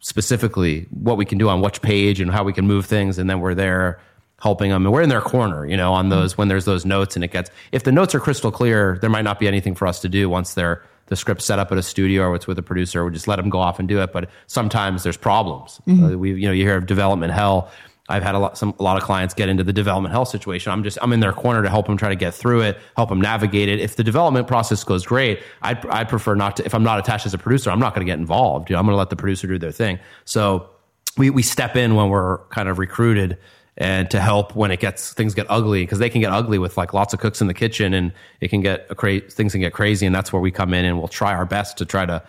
specifically 0.00 0.86
what 0.90 1.16
we 1.16 1.24
can 1.24 1.38
do 1.38 1.48
on 1.48 1.60
which 1.60 1.82
page 1.82 2.20
and 2.20 2.30
how 2.30 2.44
we 2.44 2.52
can 2.52 2.66
move 2.66 2.86
things, 2.86 3.18
and 3.18 3.28
then 3.28 3.40
we're 3.40 3.54
there 3.54 4.00
helping 4.40 4.70
them 4.70 4.86
and 4.86 4.92
we're 4.92 5.02
in 5.02 5.08
their 5.08 5.20
corner 5.20 5.66
you 5.66 5.76
know 5.76 5.92
on 5.92 6.04
mm-hmm. 6.04 6.20
those 6.20 6.38
when 6.38 6.48
there's 6.48 6.64
those 6.64 6.84
notes 6.84 7.16
and 7.16 7.24
it 7.24 7.30
gets 7.30 7.50
if 7.72 7.84
the 7.84 7.92
notes 7.92 8.14
are 8.14 8.20
crystal 8.20 8.50
clear 8.50 8.98
there 9.00 9.10
might 9.10 9.22
not 9.22 9.38
be 9.38 9.48
anything 9.48 9.74
for 9.74 9.86
us 9.86 10.00
to 10.00 10.08
do 10.08 10.28
once 10.28 10.54
they're 10.54 10.82
the 11.06 11.16
script 11.16 11.40
set 11.40 11.58
up 11.58 11.72
at 11.72 11.78
a 11.78 11.82
studio 11.82 12.24
or 12.24 12.36
it's 12.36 12.46
with 12.46 12.58
a 12.58 12.62
producer 12.62 13.04
we 13.04 13.10
just 13.10 13.26
let 13.26 13.36
them 13.36 13.50
go 13.50 13.58
off 13.58 13.78
and 13.78 13.88
do 13.88 14.00
it 14.00 14.12
but 14.12 14.28
sometimes 14.46 15.02
there's 15.02 15.16
problems 15.16 15.80
mm-hmm. 15.86 16.04
uh, 16.04 16.10
we 16.10 16.34
you 16.34 16.46
know 16.46 16.52
you 16.52 16.64
hear 16.64 16.76
of 16.76 16.86
development 16.86 17.32
hell 17.32 17.70
I've 18.08 18.22
had 18.22 18.34
a 18.34 18.38
lot, 18.38 18.56
some, 18.56 18.74
a 18.78 18.82
lot 18.82 18.96
of 18.96 19.02
clients 19.02 19.34
get 19.34 19.48
into 19.48 19.62
the 19.62 19.72
development 19.72 20.12
hell 20.12 20.24
situation. 20.24 20.72
I'm 20.72 20.82
just, 20.82 20.96
I'm 21.02 21.12
in 21.12 21.20
their 21.20 21.32
corner 21.32 21.62
to 21.62 21.68
help 21.68 21.86
them 21.86 21.98
try 21.98 22.08
to 22.08 22.16
get 22.16 22.32
through 22.32 22.62
it, 22.62 22.78
help 22.96 23.10
them 23.10 23.20
navigate 23.20 23.68
it. 23.68 23.80
If 23.80 23.96
the 23.96 24.04
development 24.04 24.46
process 24.46 24.82
goes 24.82 25.04
great, 25.04 25.42
I'd, 25.60 25.84
I'd 25.86 26.08
prefer 26.08 26.34
not 26.34 26.56
to, 26.56 26.64
if 26.64 26.74
I'm 26.74 26.82
not 26.82 26.98
attached 26.98 27.26
as 27.26 27.34
a 27.34 27.38
producer, 27.38 27.70
I'm 27.70 27.80
not 27.80 27.94
going 27.94 28.06
to 28.06 28.10
get 28.10 28.18
involved. 28.18 28.70
You 28.70 28.74
know, 28.74 28.80
I'm 28.80 28.86
going 28.86 28.94
to 28.94 28.98
let 28.98 29.10
the 29.10 29.16
producer 29.16 29.46
do 29.46 29.58
their 29.58 29.72
thing. 29.72 29.98
So 30.24 30.70
we, 31.18 31.28
we 31.28 31.42
step 31.42 31.76
in 31.76 31.96
when 31.96 32.08
we're 32.08 32.38
kind 32.46 32.70
of 32.70 32.78
recruited 32.78 33.36
and 33.78 34.10
to 34.10 34.20
help 34.20 34.56
when 34.56 34.70
it 34.70 34.80
gets 34.80 35.14
things 35.14 35.34
get 35.34 35.46
ugly 35.48 35.84
because 35.84 36.00
they 36.00 36.10
can 36.10 36.20
get 36.20 36.32
ugly 36.32 36.58
with 36.58 36.76
like 36.76 36.92
lots 36.92 37.14
of 37.14 37.20
cooks 37.20 37.40
in 37.40 37.46
the 37.46 37.54
kitchen 37.54 37.94
and 37.94 38.12
it 38.40 38.48
can 38.48 38.60
get 38.60 38.86
a 38.90 38.94
cra- 38.94 39.20
things 39.20 39.52
can 39.52 39.60
get 39.60 39.72
crazy 39.72 40.04
and 40.04 40.14
that's 40.14 40.32
where 40.32 40.42
we 40.42 40.50
come 40.50 40.74
in 40.74 40.84
and 40.84 40.98
we'll 40.98 41.08
try 41.08 41.32
our 41.32 41.46
best 41.46 41.78
to 41.78 41.86
try 41.86 42.04
to 42.04 42.22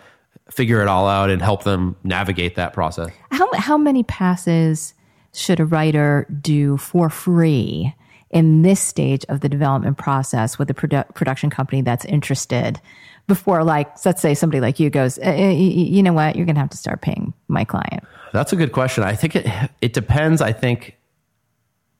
figure 0.48 0.80
it 0.80 0.88
all 0.88 1.08
out 1.08 1.28
and 1.28 1.42
help 1.42 1.64
them 1.64 1.96
navigate 2.04 2.54
that 2.54 2.72
process. 2.72 3.10
How 3.30 3.52
how 3.54 3.76
many 3.76 4.04
passes 4.04 4.94
should 5.34 5.60
a 5.60 5.64
writer 5.64 6.26
do 6.40 6.76
for 6.76 7.10
free 7.10 7.94
in 8.30 8.62
this 8.62 8.80
stage 8.80 9.24
of 9.28 9.40
the 9.40 9.48
development 9.48 9.98
process 9.98 10.58
with 10.58 10.70
a 10.70 10.74
produ- 10.74 11.12
production 11.14 11.50
company 11.50 11.82
that's 11.82 12.04
interested? 12.04 12.80
Before, 13.26 13.62
like, 13.62 14.04
let's 14.04 14.20
say 14.20 14.34
somebody 14.34 14.60
like 14.60 14.80
you 14.80 14.90
goes, 14.90 15.16
eh, 15.18 15.30
eh, 15.30 15.50
you 15.52 16.02
know 16.02 16.12
what, 16.12 16.34
you're 16.34 16.46
going 16.46 16.56
to 16.56 16.60
have 16.60 16.70
to 16.70 16.76
start 16.76 17.00
paying 17.00 17.32
my 17.46 17.64
client. 17.64 18.02
That's 18.32 18.52
a 18.52 18.56
good 18.56 18.72
question. 18.72 19.04
I 19.04 19.14
think 19.14 19.36
it 19.36 19.46
it 19.80 19.92
depends. 19.92 20.40
I 20.40 20.52
think 20.52 20.96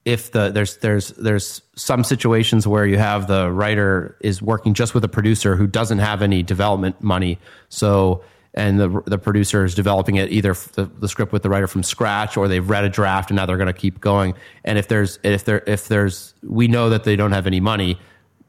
if 0.04 0.32
the 0.32 0.50
there's 0.50 0.78
there's 0.78 1.08
there's 1.10 1.62
some 1.76 2.04
situations 2.04 2.66
where 2.66 2.86
you 2.86 2.96
have 2.96 3.26
the 3.26 3.50
writer 3.50 4.16
is 4.20 4.40
working 4.40 4.72
just 4.72 4.94
with 4.94 5.04
a 5.04 5.08
producer 5.08 5.56
who 5.56 5.66
doesn't 5.66 5.98
have 5.98 6.22
any 6.22 6.42
development 6.42 7.02
money 7.02 7.38
so 7.68 8.22
and 8.54 8.80
the 8.80 9.02
the 9.06 9.18
producer 9.18 9.64
is 9.64 9.74
developing 9.74 10.16
it 10.16 10.32
either 10.32 10.54
the, 10.74 10.86
the 10.98 11.08
script 11.08 11.32
with 11.32 11.42
the 11.42 11.50
writer 11.50 11.66
from 11.66 11.82
scratch 11.82 12.36
or 12.36 12.48
they've 12.48 12.70
read 12.70 12.84
a 12.84 12.88
draft 12.88 13.30
and 13.30 13.36
now 13.36 13.44
they're 13.44 13.58
going 13.58 13.66
to 13.66 13.72
keep 13.72 14.00
going 14.00 14.34
and 14.64 14.78
if 14.78 14.88
there's 14.88 15.18
if 15.22 15.44
there 15.44 15.62
if 15.66 15.86
there's 15.88 16.34
we 16.42 16.66
know 16.66 16.88
that 16.88 17.04
they 17.04 17.14
don't 17.14 17.32
have 17.32 17.46
any 17.46 17.60
money 17.60 17.98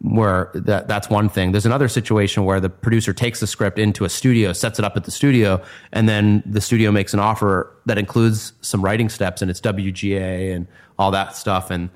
where 0.02 0.50
that 0.56 0.88
that's 0.88 1.10
one 1.10 1.30
thing. 1.30 1.52
There's 1.52 1.66
another 1.66 1.88
situation 1.88 2.44
where 2.44 2.60
the 2.60 2.70
producer 2.70 3.14
takes 3.14 3.40
the 3.40 3.48
script 3.48 3.78
into 3.78 4.04
a 4.04 4.10
studio, 4.10 4.52
sets 4.52 4.80
it 4.80 4.86
up 4.86 4.98
at 4.98 5.04
the 5.04 5.12
studio, 5.12 5.64
and 5.92 6.10
then 6.10 6.42
the 6.46 6.62
studio 6.62 6.92
makes 6.92 7.14
an 7.14 7.20
offer 7.20 7.72
that 7.86 7.98
includes 7.98 8.54
some 8.62 8.84
writing 8.84 9.10
steps 9.10 9.42
and 9.42 9.52
it's 9.52 9.62
WGA 9.62 10.56
and 10.56 10.68
all 11.02 11.12
that 11.12 11.36
stuff. 11.36 11.72
And 11.72 11.90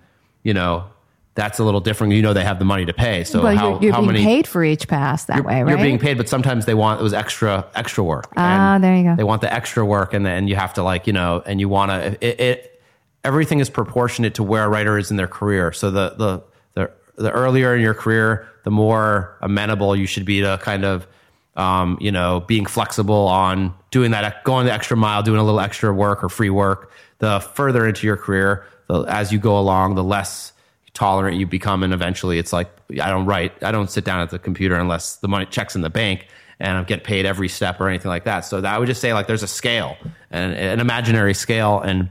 you 0.44 0.54
know, 0.54 0.86
that's 1.36 1.60
a 1.60 1.64
little 1.64 1.82
different. 1.82 2.14
You 2.14 2.22
know, 2.22 2.34
they 2.34 2.44
have 2.44 2.60
the 2.60 2.66
money 2.66 2.86
to 2.86 2.94
pay. 2.94 3.24
So 3.24 3.44
well, 3.44 3.56
how, 3.56 3.72
you're, 3.72 3.84
you're 3.84 3.94
how 3.94 4.00
being 4.00 4.14
many 4.14 4.24
paid 4.24 4.48
for 4.48 4.64
each 4.64 4.88
pass 4.88 5.26
that 5.26 5.44
way, 5.44 5.62
right? 5.62 5.70
you're 5.70 5.78
being 5.78 6.00
paid, 6.00 6.18
but 6.18 6.30
sometimes 6.30 6.66
they 6.66 6.74
want 6.74 7.00
it 7.00 7.04
was 7.04 7.14
extra 7.14 7.66
extra 7.76 8.04
work. 8.04 8.32
Ah, 8.38 8.76
And 8.76 8.84
there 8.84 8.96
you 8.96 9.04
go. 9.04 9.16
They 9.16 9.24
want 9.24 9.42
the 9.42 9.54
extra 9.54 9.86
work, 9.86 10.14
and 10.14 10.26
then 10.26 10.48
you 10.48 10.56
have 10.56 10.74
to 10.76 10.84
like 10.84 11.08
you 11.08 11.14
know, 11.14 11.44
and 11.46 11.60
you 11.60 11.70
want 11.70 11.92
to 11.92 12.26
it, 12.26 12.40
it. 12.40 12.82
Everything 13.24 13.60
is 13.60 13.70
proportionate 13.70 14.36
to 14.36 14.44
where 14.44 14.66
a 14.66 14.70
writer 14.70 14.98
is 14.98 15.12
in 15.12 15.18
their 15.18 15.28
career. 15.28 15.72
So 15.72 15.92
the 15.92 16.16
the 16.18 16.44
the 16.74 16.92
the 17.22 17.32
earlier 17.32 17.76
in 17.76 17.82
your 17.82 17.94
career, 17.94 18.48
the 18.64 18.72
more 18.72 19.38
amenable 19.42 19.96
you 19.96 20.08
should 20.08 20.26
be 20.26 20.42
to 20.42 20.60
kind 20.62 20.84
of. 20.84 21.08
Um, 21.58 21.98
you 22.02 22.12
know, 22.12 22.42
being 22.42 22.66
flexible 22.66 23.30
on 23.30 23.74
doing 23.90 24.12
that, 24.12 24.44
going 24.44 24.66
the 24.66 24.74
extra 24.74 24.98
mile, 24.98 25.24
doing 25.24 25.40
a 25.40 25.44
little 25.46 25.62
extra 25.62 25.94
work 25.94 26.22
or 26.22 26.28
free 26.28 26.50
work. 26.50 26.92
The 27.20 27.40
further 27.40 27.88
into 27.88 28.06
your 28.06 28.18
career, 28.18 28.66
the, 28.88 29.02
as 29.04 29.32
you 29.32 29.40
go 29.40 29.60
along, 29.60 29.96
the 29.96 30.04
less 30.04 30.54
tolerant 30.94 31.38
you 31.38 31.46
become 31.46 31.84
and 31.84 31.94
eventually 31.94 32.40
it's 32.40 32.54
like 32.54 32.70
i 33.02 33.10
don't 33.10 33.26
write 33.26 33.52
i 33.62 33.70
don't 33.70 33.92
sit 33.92 34.06
down 34.06 34.22
at 34.22 34.30
the 34.30 34.40
computer 34.40 34.76
unless 34.76 35.18
the 35.18 35.28
money 35.28 35.46
checks 35.46 35.76
in 35.76 35.82
the 35.82 35.90
bank 35.90 36.26
and 36.58 36.78
i 36.78 36.84
get 36.86 37.04
paid 37.04 37.26
every 37.26 37.50
step 37.50 37.82
or 37.82 37.90
anything 37.90 38.08
like 38.08 38.24
that. 38.24 38.46
So 38.46 38.62
that 38.62 38.74
i 38.74 38.80
would 38.80 38.86
just 38.86 39.02
say 39.02 39.14
like 39.14 39.28
there's 39.28 39.44
a 39.44 39.48
scale 39.48 39.98
and 40.32 40.54
an 40.54 40.80
imaginary 40.80 41.34
scale 41.34 41.82
and 41.82 42.10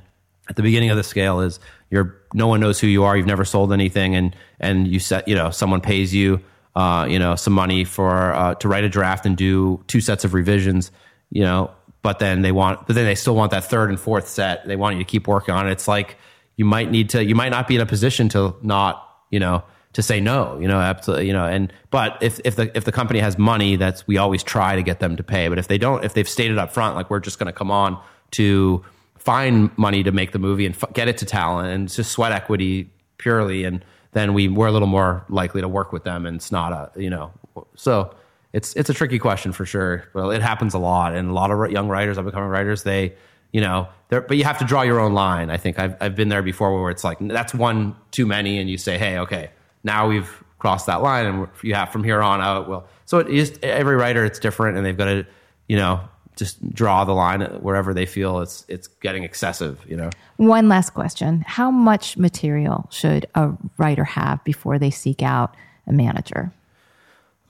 at 0.51 0.57
the 0.57 0.62
beginning 0.62 0.91
of 0.91 0.99
the 0.99 1.03
scale 1.03 1.41
is 1.41 1.59
you're 1.89 2.14
no 2.35 2.47
one 2.47 2.61
knows 2.61 2.79
who 2.79 2.87
you 2.87 3.05
are 3.05 3.16
you've 3.16 3.27
never 3.27 3.47
sold 3.47 3.72
anything 3.72 4.14
and 4.14 4.37
and 4.61 4.87
you 4.87 5.01
set 5.01 5.27
you 5.27 5.35
know 5.35 5.49
someone 5.49 5.81
pays 5.81 6.14
you 6.14 6.39
uh, 6.77 7.07
you 7.09 7.18
know 7.18 7.37
some 7.37 7.55
money 7.55 7.85
for 7.85 8.35
uh, 8.35 8.55
to 8.57 8.68
write 8.68 8.85
a 8.85 8.89
draft 8.91 9.25
and 9.25 9.39
do 9.39 9.83
two 9.87 10.03
sets 10.03 10.27
of 10.27 10.35
revisions 10.35 10.91
you 11.31 11.41
know 11.41 11.70
but 12.05 12.18
then 12.18 12.43
they 12.43 12.53
want 12.53 12.87
but 12.87 12.95
then 12.95 13.07
they 13.07 13.14
still 13.14 13.35
want 13.35 13.51
that 13.51 13.64
third 13.64 13.89
and 13.89 13.99
fourth 13.99 14.29
set. 14.29 14.68
They 14.68 14.77
want 14.77 14.97
you 14.97 15.03
to 15.03 15.11
keep 15.11 15.27
working 15.27 15.55
on 15.55 15.66
it. 15.66 15.72
It's 15.72 15.89
like 15.89 16.18
you 16.57 16.65
might 16.65 16.91
need 16.91 17.11
to 17.11 17.25
you 17.25 17.35
might 17.35 17.51
not 17.51 17.67
be 17.67 17.75
in 17.75 17.81
a 17.81 17.87
position 17.87 18.29
to 18.29 18.55
not 18.63 19.09
you 19.31 19.41
know 19.41 19.63
to 19.93 20.03
say 20.03 20.21
no 20.21 20.59
you 20.61 20.69
know 20.69 20.81
absolutely 20.81 21.27
you 21.27 21.33
know 21.33 21.45
and 21.45 21.73
but 21.91 22.19
if 22.21 22.41
if 22.45 22.57
the 22.57 22.77
if 22.77 22.85
the 22.85 22.93
company 22.93 23.21
has 23.21 23.39
money 23.39 23.77
that's 23.77 24.07
we 24.07 24.19
always 24.19 24.43
try 24.43 24.77
to 24.77 24.83
get 24.83 25.01
them 25.01 25.17
to 25.17 25.23
pay 25.23 25.49
but 25.49 25.59
if 25.59 25.69
they 25.69 25.79
don't 25.79 26.05
if 26.05 26.15
they've 26.15 26.29
stated 26.29 26.59
up 26.59 26.73
front 26.73 26.97
like 26.97 27.11
we're 27.11 27.21
just 27.21 27.39
going 27.39 27.47
to 27.47 27.53
come 27.53 27.71
on 27.71 28.01
to 28.31 28.85
find 29.17 29.71
money 29.79 30.03
to 30.03 30.13
make 30.13 30.33
the 30.33 30.39
movie 30.39 30.67
and 30.67 30.75
f- 30.75 30.93
get 30.93 31.09
it 31.09 31.17
to 31.19 31.25
talent 31.25 31.69
and 31.69 31.89
just 31.89 32.13
sweat 32.13 32.33
equity 32.33 32.91
purely 33.19 33.65
and 33.65 33.85
then 34.13 34.35
we 34.35 34.49
we're 34.49 34.67
a 34.67 34.73
little 34.73 34.89
more 34.89 35.25
likely 35.29 35.61
to 35.61 35.69
work 35.69 35.93
with 35.93 36.05
them 36.05 36.27
and 36.27 36.37
it's 36.37 36.53
not 36.53 36.73
a 36.73 37.01
you 37.01 37.11
know 37.11 37.33
so 37.75 38.15
it's 38.53 38.75
it's 38.75 38.89
a 38.89 38.95
tricky 38.95 39.19
question 39.19 39.53
for 39.53 39.67
sure. 39.67 40.05
Well 40.15 40.31
it 40.31 40.41
happens 40.43 40.75
a 40.75 40.79
lot 40.79 41.15
and 41.15 41.31
a 41.31 41.33
lot 41.33 41.51
of 41.51 41.71
young 41.71 41.89
writers 41.89 42.19
up 42.19 42.25
and 42.25 42.33
coming 42.33 42.49
writers 42.49 42.85
they 42.85 43.15
you 43.55 43.61
know, 43.61 43.87
there, 44.09 44.21
but 44.21 44.37
you 44.37 44.43
have 44.43 44.59
to 44.59 44.65
draw 44.65 44.83
your 44.83 44.99
own 44.99 45.15
line. 45.15 45.49
I 45.49 45.57
think 45.59 45.79
I've, 45.79 45.97
I've 46.01 46.17
been 46.17 46.29
there 46.29 46.43
before 46.43 46.83
where 46.83 46.91
it's 46.91 47.05
like, 47.05 47.19
that's 47.21 47.55
one 47.55 47.95
too 48.11 48.27
many. 48.27 48.59
And 48.59 48.69
you 48.69 48.77
say, 48.77 48.99
Hey, 48.99 49.17
okay, 49.19 49.51
now 49.85 50.09
we've 50.09 50.43
crossed 50.59 50.87
that 50.87 51.03
line 51.03 51.25
and 51.27 51.49
you 51.63 51.73
have 51.75 51.91
from 51.91 52.03
here 52.03 52.21
on 52.21 52.41
out. 52.41 52.69
Well, 52.69 52.89
so 53.07 53.19
it 53.19 53.29
is 53.29 53.57
every 53.63 53.95
writer, 53.95 54.25
it's 54.25 54.41
different 54.41 54.77
and 54.77 54.85
they've 54.85 54.97
got 54.97 55.05
to, 55.05 55.25
you 55.69 55.77
know, 55.77 56.01
just 56.35 56.69
draw 56.75 57.05
the 57.05 57.13
line 57.13 57.43
wherever 57.63 57.95
they 57.95 58.07
feel 58.07 58.41
it's, 58.41 58.67
it's 58.67 58.89
getting 58.89 59.23
excessive, 59.23 59.81
you 59.87 59.97
know? 59.97 60.11
One 60.37 60.69
last 60.69 60.91
question. 60.91 61.45
How 61.47 61.71
much 61.71 62.17
material 62.17 62.89
should 62.91 63.27
a 63.37 63.53
writer 63.79 64.03
have 64.03 64.43
before 64.43 64.81
they 64.81 64.91
seek 64.91 65.23
out 65.23 65.55
a 65.87 65.93
manager? 65.93 66.53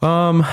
Um, 0.03 0.45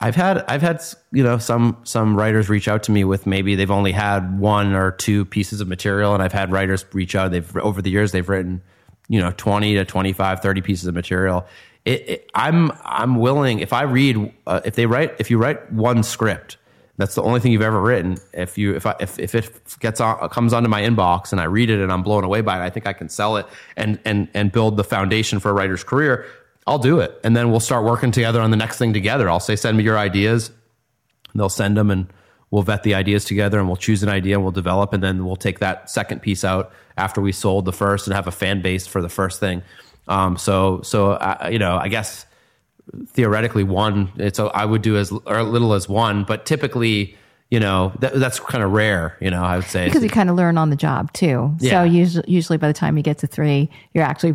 I've 0.00 0.14
had 0.14 0.44
I've 0.46 0.62
had 0.62 0.80
you 1.10 1.24
know 1.24 1.38
some 1.38 1.78
some 1.82 2.16
writers 2.16 2.48
reach 2.48 2.68
out 2.68 2.84
to 2.84 2.92
me 2.92 3.04
with 3.04 3.26
maybe 3.26 3.56
they've 3.56 3.70
only 3.70 3.92
had 3.92 4.38
one 4.38 4.74
or 4.74 4.92
two 4.92 5.24
pieces 5.24 5.60
of 5.60 5.66
material 5.66 6.14
and 6.14 6.22
I've 6.22 6.32
had 6.32 6.52
writers 6.52 6.84
reach 6.92 7.16
out. 7.16 7.32
They've 7.32 7.56
over 7.56 7.82
the 7.82 7.90
years 7.90 8.12
they've 8.12 8.28
written 8.28 8.62
you 9.08 9.20
know 9.20 9.32
20 9.36 9.74
to 9.74 9.84
25 9.84 10.40
30 10.40 10.60
pieces 10.60 10.86
of 10.86 10.94
material. 10.94 11.46
It, 11.84 12.08
it, 12.08 12.30
I'm 12.34 12.70
I'm 12.84 13.16
willing 13.16 13.58
if 13.58 13.72
I 13.72 13.82
read 13.82 14.32
uh, 14.46 14.60
if 14.64 14.76
they 14.76 14.86
write 14.86 15.16
if 15.18 15.30
you 15.30 15.38
write 15.38 15.72
one 15.72 16.02
script 16.02 16.58
that's 16.98 17.14
the 17.14 17.22
only 17.22 17.38
thing 17.38 17.52
you've 17.52 17.62
ever 17.62 17.80
written. 17.80 18.18
If 18.32 18.58
you 18.58 18.74
if 18.74 18.84
I, 18.84 18.94
if 19.00 19.18
if 19.18 19.34
it 19.34 19.50
gets 19.80 20.00
on 20.00 20.28
comes 20.28 20.52
onto 20.52 20.68
my 20.68 20.82
inbox 20.82 21.32
and 21.32 21.40
I 21.40 21.44
read 21.44 21.70
it 21.70 21.80
and 21.80 21.92
I'm 21.92 22.02
blown 22.02 22.24
away 22.24 22.40
by 22.40 22.60
it 22.60 22.64
I 22.64 22.70
think 22.70 22.86
I 22.86 22.92
can 22.92 23.08
sell 23.08 23.36
it 23.36 23.46
and 23.76 23.98
and 24.04 24.28
and 24.34 24.52
build 24.52 24.76
the 24.76 24.84
foundation 24.84 25.40
for 25.40 25.50
a 25.50 25.54
writer's 25.54 25.82
career 25.82 26.26
I'll 26.68 26.78
do 26.78 27.00
it. 27.00 27.18
And 27.24 27.34
then 27.34 27.50
we'll 27.50 27.60
start 27.60 27.84
working 27.84 28.10
together 28.10 28.42
on 28.42 28.50
the 28.50 28.56
next 28.56 28.76
thing 28.76 28.92
together. 28.92 29.30
I'll 29.30 29.40
say, 29.40 29.56
send 29.56 29.78
me 29.78 29.84
your 29.84 29.98
ideas. 29.98 30.48
And 31.32 31.40
they'll 31.40 31.48
send 31.48 31.78
them 31.78 31.90
and 31.90 32.06
we'll 32.50 32.62
vet 32.62 32.82
the 32.82 32.94
ideas 32.94 33.24
together 33.24 33.58
and 33.58 33.66
we'll 33.66 33.76
choose 33.76 34.02
an 34.02 34.10
idea 34.10 34.34
and 34.34 34.42
we'll 34.42 34.52
develop. 34.52 34.92
And 34.92 35.02
then 35.02 35.24
we'll 35.24 35.36
take 35.36 35.60
that 35.60 35.88
second 35.88 36.20
piece 36.20 36.44
out 36.44 36.70
after 36.98 37.22
we 37.22 37.32
sold 37.32 37.64
the 37.64 37.72
first 37.72 38.06
and 38.06 38.14
have 38.14 38.26
a 38.26 38.30
fan 38.30 38.60
base 38.60 38.86
for 38.86 39.00
the 39.00 39.08
first 39.08 39.40
thing. 39.40 39.62
Um, 40.08 40.36
so, 40.36 40.82
so, 40.82 41.12
uh, 41.12 41.48
you 41.50 41.58
know, 41.58 41.78
I 41.78 41.88
guess 41.88 42.26
theoretically 43.08 43.64
one, 43.64 44.12
it's, 44.16 44.38
a, 44.38 44.44
I 44.44 44.64
would 44.64 44.82
do 44.82 44.96
as 44.98 45.10
or 45.10 45.42
little 45.42 45.72
as 45.72 45.88
one, 45.88 46.24
but 46.24 46.44
typically, 46.44 47.16
you 47.50 47.60
know, 47.60 47.92
that, 48.00 48.14
that's 48.14 48.40
kind 48.40 48.62
of 48.62 48.72
rare, 48.72 49.16
you 49.20 49.30
know, 49.30 49.42
I 49.42 49.56
would 49.56 49.66
say. 49.66 49.86
Because 49.86 50.02
you 50.02 50.10
kind 50.10 50.28
of 50.28 50.36
learn 50.36 50.58
on 50.58 50.68
the 50.68 50.76
job 50.76 51.12
too. 51.14 51.54
Yeah. 51.60 51.70
So 51.70 51.82
usually, 51.84 52.30
usually 52.30 52.58
by 52.58 52.68
the 52.68 52.74
time 52.74 52.96
you 52.98 53.02
get 53.02 53.18
to 53.18 53.26
three, 53.26 53.70
you're 53.94 54.04
actually 54.04 54.34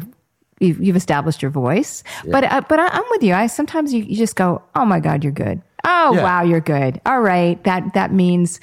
you've, 0.64 0.82
you've 0.82 0.95
established 0.95 1.41
your 1.41 1.51
voice. 1.51 2.03
Yeah. 2.24 2.32
But 2.32 2.43
uh, 2.45 2.61
but 2.68 2.80
I, 2.80 2.97
am 2.97 3.03
with 3.11 3.24
you. 3.24 3.34
I 3.34 3.47
sometimes 3.47 3.93
you, 3.93 4.03
you 4.03 4.16
just 4.16 4.36
go, 4.36 4.61
oh 4.76 4.86
my 4.86 4.99
god, 4.99 5.24
you're 5.24 5.34
good. 5.34 5.61
Oh 5.86 6.14
yeah. 6.14 6.24
wow, 6.24 6.43
you're 6.43 6.61
good. 6.61 7.01
All 7.05 7.22
right, 7.22 7.61
that 7.64 7.93
that 7.93 8.14
means 8.14 8.59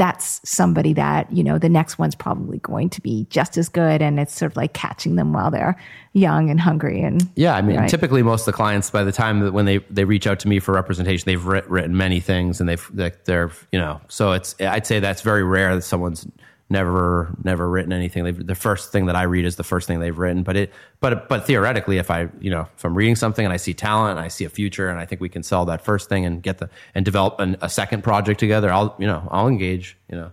that's 0.00 0.40
somebody 0.48 0.94
that 0.94 1.30
you 1.30 1.44
know 1.44 1.58
the 1.58 1.68
next 1.68 1.98
one's 1.98 2.14
probably 2.14 2.58
going 2.60 2.88
to 2.88 3.02
be 3.02 3.26
just 3.28 3.58
as 3.58 3.68
good 3.68 4.00
and 4.00 4.18
it's 4.18 4.32
sort 4.32 4.50
of 4.50 4.56
like 4.56 4.72
catching 4.72 5.16
them 5.16 5.34
while 5.34 5.50
they're 5.50 5.76
young 6.14 6.48
and 6.48 6.58
hungry 6.58 7.02
and 7.02 7.28
yeah 7.34 7.54
i 7.54 7.60
mean 7.60 7.76
right? 7.76 7.90
typically 7.90 8.22
most 8.22 8.40
of 8.40 8.46
the 8.46 8.52
clients 8.52 8.88
by 8.88 9.04
the 9.04 9.12
time 9.12 9.40
that 9.40 9.52
when 9.52 9.66
they 9.66 9.76
they 9.90 10.06
reach 10.06 10.26
out 10.26 10.40
to 10.40 10.48
me 10.48 10.58
for 10.58 10.72
representation 10.72 11.26
they've 11.26 11.44
writ, 11.44 11.68
written 11.68 11.98
many 11.98 12.18
things 12.18 12.60
and 12.60 12.68
they've 12.68 12.90
they're 13.24 13.50
you 13.72 13.78
know 13.78 14.00
so 14.08 14.32
it's 14.32 14.58
i'd 14.60 14.86
say 14.86 15.00
that's 15.00 15.20
very 15.20 15.44
rare 15.44 15.74
that 15.74 15.82
someone's 15.82 16.26
never 16.70 17.34
never 17.42 17.68
written 17.68 17.92
anything. 17.92 18.24
They've, 18.24 18.46
the 18.46 18.54
first 18.54 18.92
thing 18.92 19.06
that 19.06 19.16
I 19.16 19.24
read 19.24 19.44
is 19.44 19.56
the 19.56 19.64
first 19.64 19.86
thing 19.86 20.00
they've 20.00 20.16
written. 20.16 20.42
But 20.42 20.56
it 20.56 20.72
but 21.00 21.28
but 21.28 21.46
theoretically, 21.46 21.98
if 21.98 22.10
I 22.10 22.28
you 22.40 22.50
know 22.50 22.68
if 22.76 22.84
I'm 22.84 22.96
reading 22.96 23.16
something 23.16 23.44
and 23.44 23.52
I 23.52 23.56
see 23.56 23.74
talent 23.74 24.18
and 24.18 24.20
I 24.24 24.28
see 24.28 24.44
a 24.44 24.48
future 24.48 24.88
and 24.88 24.98
I 24.98 25.04
think 25.04 25.20
we 25.20 25.28
can 25.28 25.42
sell 25.42 25.64
that 25.66 25.84
first 25.84 26.08
thing 26.08 26.24
and 26.24 26.42
get 26.42 26.58
the 26.58 26.70
and 26.94 27.04
develop 27.04 27.40
an, 27.40 27.56
a 27.60 27.68
second 27.68 28.02
project 28.02 28.40
together, 28.40 28.72
I'll 28.72 28.94
you 28.98 29.06
know 29.06 29.26
I'll 29.30 29.48
engage. 29.48 29.96
You 30.08 30.16
know, 30.16 30.32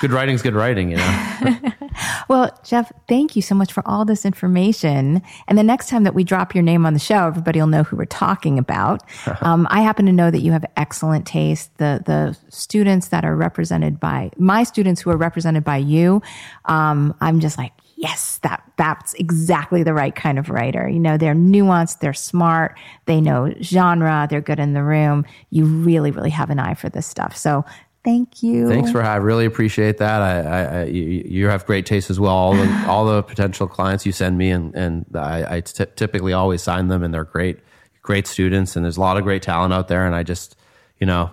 good 0.00 0.12
writing's 0.12 0.42
good 0.42 0.54
writing. 0.54 0.90
You 0.90 0.96
know. 0.98 1.58
well, 2.28 2.58
Jeff, 2.64 2.92
thank 3.08 3.36
you 3.36 3.42
so 3.42 3.54
much 3.54 3.72
for 3.72 3.82
all 3.86 4.04
this 4.04 4.24
information. 4.24 5.22
And 5.48 5.58
the 5.58 5.62
next 5.62 5.88
time 5.88 6.04
that 6.04 6.14
we 6.14 6.24
drop 6.24 6.54
your 6.54 6.62
name 6.62 6.86
on 6.86 6.92
the 6.92 6.98
show, 6.98 7.26
everybody 7.26 7.60
will 7.60 7.66
know 7.66 7.82
who 7.82 7.96
we're 7.96 8.04
talking 8.04 8.58
about. 8.58 9.02
um, 9.40 9.66
I 9.70 9.82
happen 9.82 10.06
to 10.06 10.12
know 10.12 10.30
that 10.30 10.40
you 10.40 10.52
have 10.52 10.64
excellent 10.76 11.26
taste. 11.26 11.76
The 11.78 12.02
the 12.04 12.36
students 12.48 13.08
that 13.08 13.24
are 13.24 13.36
represented 13.36 14.00
by 14.00 14.30
my 14.38 14.64
students 14.64 15.00
who 15.00 15.10
are 15.10 15.16
represented 15.16 15.64
by 15.64 15.78
you, 15.78 16.22
um, 16.66 17.14
I'm 17.20 17.40
just 17.40 17.58
like, 17.58 17.72
yes, 17.96 18.38
that 18.42 18.62
that's 18.76 19.14
exactly 19.14 19.82
the 19.82 19.94
right 19.94 20.14
kind 20.14 20.38
of 20.38 20.50
writer. 20.50 20.88
You 20.88 21.00
know, 21.00 21.16
they're 21.16 21.34
nuanced, 21.34 22.00
they're 22.00 22.12
smart, 22.12 22.76
they 23.06 23.20
know 23.20 23.52
genre, 23.62 24.26
they're 24.28 24.40
good 24.40 24.58
in 24.60 24.74
the 24.74 24.82
room. 24.82 25.24
You 25.50 25.64
really, 25.64 26.10
really 26.10 26.30
have 26.30 26.50
an 26.50 26.58
eye 26.58 26.74
for 26.74 26.88
this 26.88 27.06
stuff. 27.06 27.36
So 27.36 27.64
Thank 28.04 28.42
you. 28.42 28.68
Thanks 28.68 28.92
for. 28.92 29.02
I 29.02 29.16
really 29.16 29.46
appreciate 29.46 29.96
that. 29.96 30.20
I, 30.20 30.40
I, 30.40 30.80
I 30.80 30.84
you, 30.84 31.24
you, 31.26 31.48
have 31.48 31.64
great 31.64 31.86
taste 31.86 32.10
as 32.10 32.20
well. 32.20 32.34
All 32.34 32.54
the 32.54 32.84
all 32.86 33.06
the 33.06 33.22
potential 33.22 33.66
clients 33.66 34.04
you 34.04 34.12
send 34.12 34.36
me, 34.36 34.50
and 34.50 34.74
and 34.74 35.06
I, 35.14 35.56
I 35.56 35.60
t- 35.60 35.86
typically 35.96 36.34
always 36.34 36.62
sign 36.62 36.88
them, 36.88 37.02
and 37.02 37.14
they're 37.14 37.24
great, 37.24 37.60
great 38.02 38.26
students, 38.26 38.76
and 38.76 38.84
there's 38.84 38.98
a 38.98 39.00
lot 39.00 39.16
of 39.16 39.22
great 39.24 39.42
talent 39.42 39.72
out 39.72 39.88
there. 39.88 40.04
And 40.04 40.14
I 40.14 40.22
just, 40.22 40.54
you 40.98 41.06
know, 41.06 41.32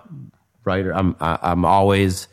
writer. 0.64 0.94
I'm 0.94 1.14
I, 1.20 1.38
I'm 1.42 1.66
always, 1.66 2.26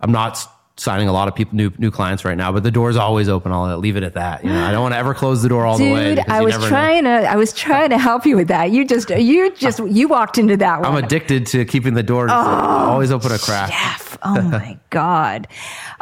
I'm 0.00 0.10
not 0.10 0.38
signing 0.78 1.08
a 1.08 1.12
lot 1.12 1.26
of 1.26 1.34
people 1.34 1.56
new 1.56 1.70
new 1.78 1.90
clients 1.90 2.24
right 2.24 2.36
now, 2.36 2.52
but 2.52 2.62
the 2.62 2.70
door's 2.70 2.96
always 2.96 3.28
open. 3.28 3.52
I'll 3.52 3.78
leave 3.78 3.96
it 3.96 4.02
at 4.02 4.14
that. 4.14 4.44
You 4.44 4.50
know, 4.50 4.64
I 4.64 4.70
don't 4.70 4.82
want 4.82 4.94
to 4.94 4.98
ever 4.98 5.14
close 5.14 5.42
the 5.42 5.48
door 5.48 5.64
all 5.64 5.78
Dude, 5.78 5.88
the 5.88 5.92
way. 5.92 6.14
Dude, 6.16 6.28
I 6.28 6.42
was 6.42 6.54
trying 6.66 7.04
know. 7.04 7.22
to 7.22 7.30
I 7.30 7.36
was 7.36 7.52
trying 7.52 7.90
to 7.90 7.98
help 7.98 8.26
you 8.26 8.36
with 8.36 8.48
that. 8.48 8.70
You 8.70 8.84
just 8.84 9.08
you 9.10 9.50
just 9.52 9.80
you 9.80 10.08
walked 10.08 10.38
into 10.38 10.56
that 10.58 10.80
one. 10.80 10.90
I'm 10.90 11.02
addicted 11.02 11.46
to 11.48 11.64
keeping 11.64 11.94
the 11.94 12.02
door 12.02 12.28
oh, 12.30 12.34
always 12.34 13.10
open 13.10 13.32
a 13.32 13.38
crack. 13.38 13.70
Jeff, 13.70 14.18
oh 14.22 14.42
my 14.42 14.78
god. 14.90 15.48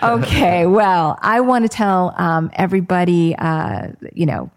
Okay, 0.03 0.67
well, 0.67 1.19
I 1.23 1.41
want 1.41 1.65
to 1.65 1.69
tell 1.69 2.15
um, 2.17 2.51
everybody, 2.55 3.35
uh, 3.37 3.89
you 4.13 4.27
know, 4.27 4.51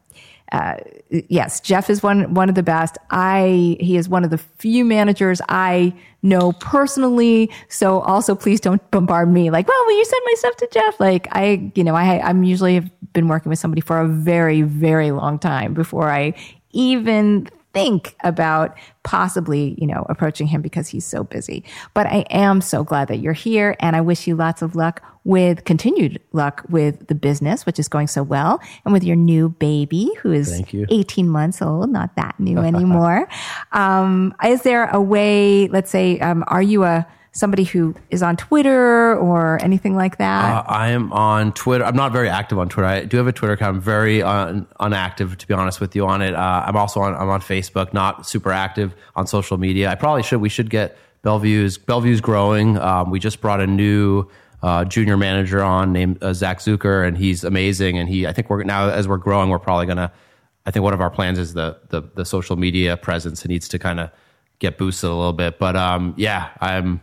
uh, 0.52 0.78
yes, 1.10 1.60
Jeff 1.60 1.90
is 1.90 2.02
one 2.02 2.34
one 2.34 2.50
of 2.50 2.56
the 2.56 2.64
best. 2.64 2.98
I 3.12 3.78
he 3.80 3.98
is 3.98 4.08
one 4.08 4.24
of 4.24 4.30
the 4.30 4.38
few 4.38 4.86
managers 4.86 5.42
I 5.50 5.94
know 6.22 6.54
personally. 6.54 7.52
So 7.70 8.00
also, 8.00 8.36
please 8.36 8.62
don't 8.62 8.90
bombard 8.92 9.32
me 9.32 9.50
like, 9.50 9.68
well, 9.68 9.84
will 9.86 9.98
you 9.98 10.06
send 10.06 10.22
my 10.26 10.34
stuff 10.36 10.56
to 10.58 10.70
Jeff? 10.72 11.00
Like 11.00 11.28
I, 11.32 11.72
you 11.76 11.84
know, 11.84 11.96
I 11.96 12.20
I'm 12.22 12.44
usually 12.44 12.76
have 12.76 12.90
been 13.14 13.28
working 13.28 13.50
with 13.50 13.60
somebody 13.60 13.82
for 13.82 14.00
a 14.00 14.08
very 14.08 14.62
very 14.62 15.12
long 15.12 15.38
time 15.40 15.74
before 15.74 16.10
I 16.10 16.34
even 16.72 17.50
think 17.78 18.16
about 18.24 18.78
possibly, 19.04 19.76
you 19.78 19.88
know, 19.88 20.06
approaching 20.10 20.48
him 20.48 20.62
because 20.62 20.88
he's 20.88 21.06
so 21.06 21.24
busy. 21.24 21.64
But 21.94 22.08
I 22.08 22.26
am 22.30 22.62
so 22.62 22.84
glad 22.84 23.08
that 23.08 23.18
you're 23.18 23.34
here 23.34 23.76
and 23.80 23.96
I 23.96 24.02
wish 24.02 24.28
you 24.28 24.36
lots 24.36 24.62
of 24.62 24.76
luck 24.76 25.02
with 25.24 25.66
continued 25.66 26.22
luck 26.32 26.64
with 26.70 27.08
the 27.08 27.16
business, 27.16 27.66
which 27.66 27.80
is 27.80 27.88
going 27.88 28.08
so 28.08 28.24
well 28.24 28.62
and 28.86 28.94
with 28.94 29.04
your 29.04 29.16
new 29.16 29.50
baby 29.50 30.10
who 30.22 30.32
is 30.32 30.62
18 30.90 31.28
months 31.28 31.62
old, 31.62 31.90
not 31.90 32.16
that 32.16 32.40
new 32.40 32.58
anymore. 32.72 33.28
um, 33.74 34.34
is 34.44 34.64
there 34.64 34.90
a 34.90 35.02
way, 35.02 35.68
let's 35.68 35.92
say, 35.92 36.20
um, 36.20 36.44
are 36.48 36.62
you 36.62 36.84
a, 36.84 37.06
somebody 37.38 37.64
who 37.64 37.94
is 38.10 38.24
on 38.24 38.36
Twitter 38.36 39.16
or 39.16 39.62
anything 39.64 39.96
like 39.96 40.18
that? 40.18 40.44
Uh, 40.44 40.64
I 40.68 40.90
am 40.90 41.14
on 41.14 41.54
Twitter. 41.54 41.86
I'm 41.86 41.96
not 41.96 42.12
very 42.12 42.30
active 42.30 42.58
on 42.58 42.68
Twitter. 42.68 42.88
I 42.88 43.06
do 43.06 43.18
have 43.18 43.28
a 43.28 43.32
Twitter 43.32 43.54
account. 43.54 43.76
I'm 43.76 43.82
very 43.82 44.24
un, 44.24 44.66
unactive, 44.80 45.38
to 45.38 45.48
be 45.48 45.54
honest 45.54 45.80
with 45.80 45.96
you, 45.96 46.06
on 46.06 46.22
it. 46.22 46.34
Uh, 46.34 46.64
I'm 46.66 46.76
also 46.76 47.00
on. 47.02 47.14
I'm 47.14 47.30
on 47.30 47.42
Facebook. 47.42 47.94
Not 47.94 48.28
super 48.28 48.52
active 48.52 48.96
on 49.16 49.28
social 49.28 49.58
media. 49.58 49.92
I 49.92 49.96
probably 49.96 50.24
should. 50.24 50.42
We 50.42 50.50
should 50.50 50.70
get 50.70 50.98
Bellevue's. 51.22 51.78
Bellevue's 51.78 52.22
growing. 52.22 52.78
Um, 52.80 53.12
we 53.12 53.20
just 53.20 53.40
brought 53.40 53.62
a 53.62 53.68
new 53.68 54.28
uh, 54.64 54.86
junior 54.86 55.18
manager 55.18 55.62
on 55.62 55.94
named 55.94 56.22
uh, 56.24 56.34
Zach 56.34 56.60
Zucker, 56.60 57.08
and 57.08 57.18
he's 57.18 57.44
amazing. 57.44 58.00
And 58.00 58.10
he, 58.10 58.26
I 58.26 58.34
think 58.34 58.50
we're 58.50 58.64
now 58.64 58.90
as 58.90 59.08
we're 59.08 59.18
growing, 59.18 59.50
we're 59.50 59.60
probably 59.60 59.86
gonna. 59.86 60.12
I 60.66 60.72
think 60.72 60.84
one 60.84 60.94
of 60.94 61.02
our 61.02 61.12
plans 61.12 61.38
is 61.38 61.54
the 61.54 61.78
the, 61.90 62.02
the 62.16 62.26
social 62.26 62.56
media 62.56 62.98
presence. 62.98 63.46
It 63.46 63.50
needs 63.50 63.68
to 63.70 63.80
kind 63.80 64.00
of 64.00 64.10
get 64.60 64.80
boosted 64.80 65.10
a 65.10 65.14
little 65.14 65.34
bit. 65.34 65.60
But 65.60 65.76
um, 65.76 66.16
yeah, 66.18 66.50
I'm 66.60 67.02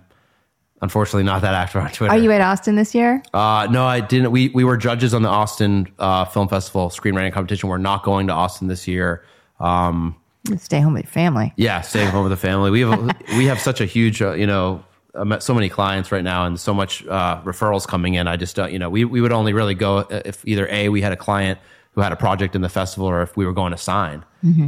unfortunately 0.84 1.24
not 1.24 1.42
that 1.42 1.54
active 1.54 1.82
on 1.82 1.90
Twitter. 1.90 2.12
are 2.12 2.18
you 2.18 2.30
at 2.30 2.40
Austin 2.40 2.76
this 2.76 2.94
year? 2.94 3.22
Uh, 3.32 3.66
no, 3.70 3.84
I 3.84 4.00
didn't. 4.00 4.30
We 4.30 4.50
we 4.50 4.62
were 4.62 4.76
judges 4.76 5.12
on 5.12 5.22
the 5.22 5.28
Austin 5.28 5.88
uh, 5.98 6.24
Film 6.26 6.46
Festival 6.46 6.90
screenwriting 6.90 7.32
competition. 7.32 7.68
We're 7.68 7.78
not 7.78 8.04
going 8.04 8.28
to 8.28 8.32
Austin 8.32 8.68
this 8.68 8.86
year. 8.86 9.24
Um, 9.58 10.14
Stay 10.58 10.80
home 10.80 10.92
with 10.92 11.04
your 11.04 11.10
family. 11.10 11.52
yeah, 11.56 11.80
staying 11.80 12.10
home 12.10 12.22
with 12.22 12.30
the 12.30 12.36
family. 12.36 12.70
We 12.70 12.82
have 12.82 13.16
we 13.36 13.46
have 13.46 13.58
such 13.58 13.80
a 13.80 13.86
huge, 13.86 14.20
uh, 14.22 14.34
you 14.34 14.46
know, 14.46 14.84
I 15.14 15.24
met 15.24 15.42
so 15.42 15.54
many 15.54 15.68
clients 15.68 16.12
right 16.12 16.22
now, 16.22 16.44
and 16.44 16.60
so 16.60 16.74
much 16.74 17.04
uh, 17.06 17.40
referrals 17.42 17.88
coming 17.88 18.14
in. 18.14 18.28
I 18.28 18.36
just 18.36 18.54
don't, 18.54 18.70
you 18.70 18.78
know, 18.78 18.90
we 18.90 19.04
we 19.04 19.20
would 19.20 19.32
only 19.32 19.52
really 19.54 19.74
go 19.74 20.00
if 20.10 20.46
either 20.46 20.68
a 20.70 20.90
we 20.90 21.00
had 21.00 21.12
a 21.12 21.16
client 21.16 21.58
who 21.94 22.00
had 22.00 22.12
a 22.12 22.16
project 22.16 22.56
in 22.56 22.62
the 22.62 22.68
festival, 22.68 23.06
or 23.06 23.22
if 23.22 23.36
we 23.36 23.46
were 23.46 23.52
going 23.52 23.70
to 23.72 23.78
sign. 23.78 24.24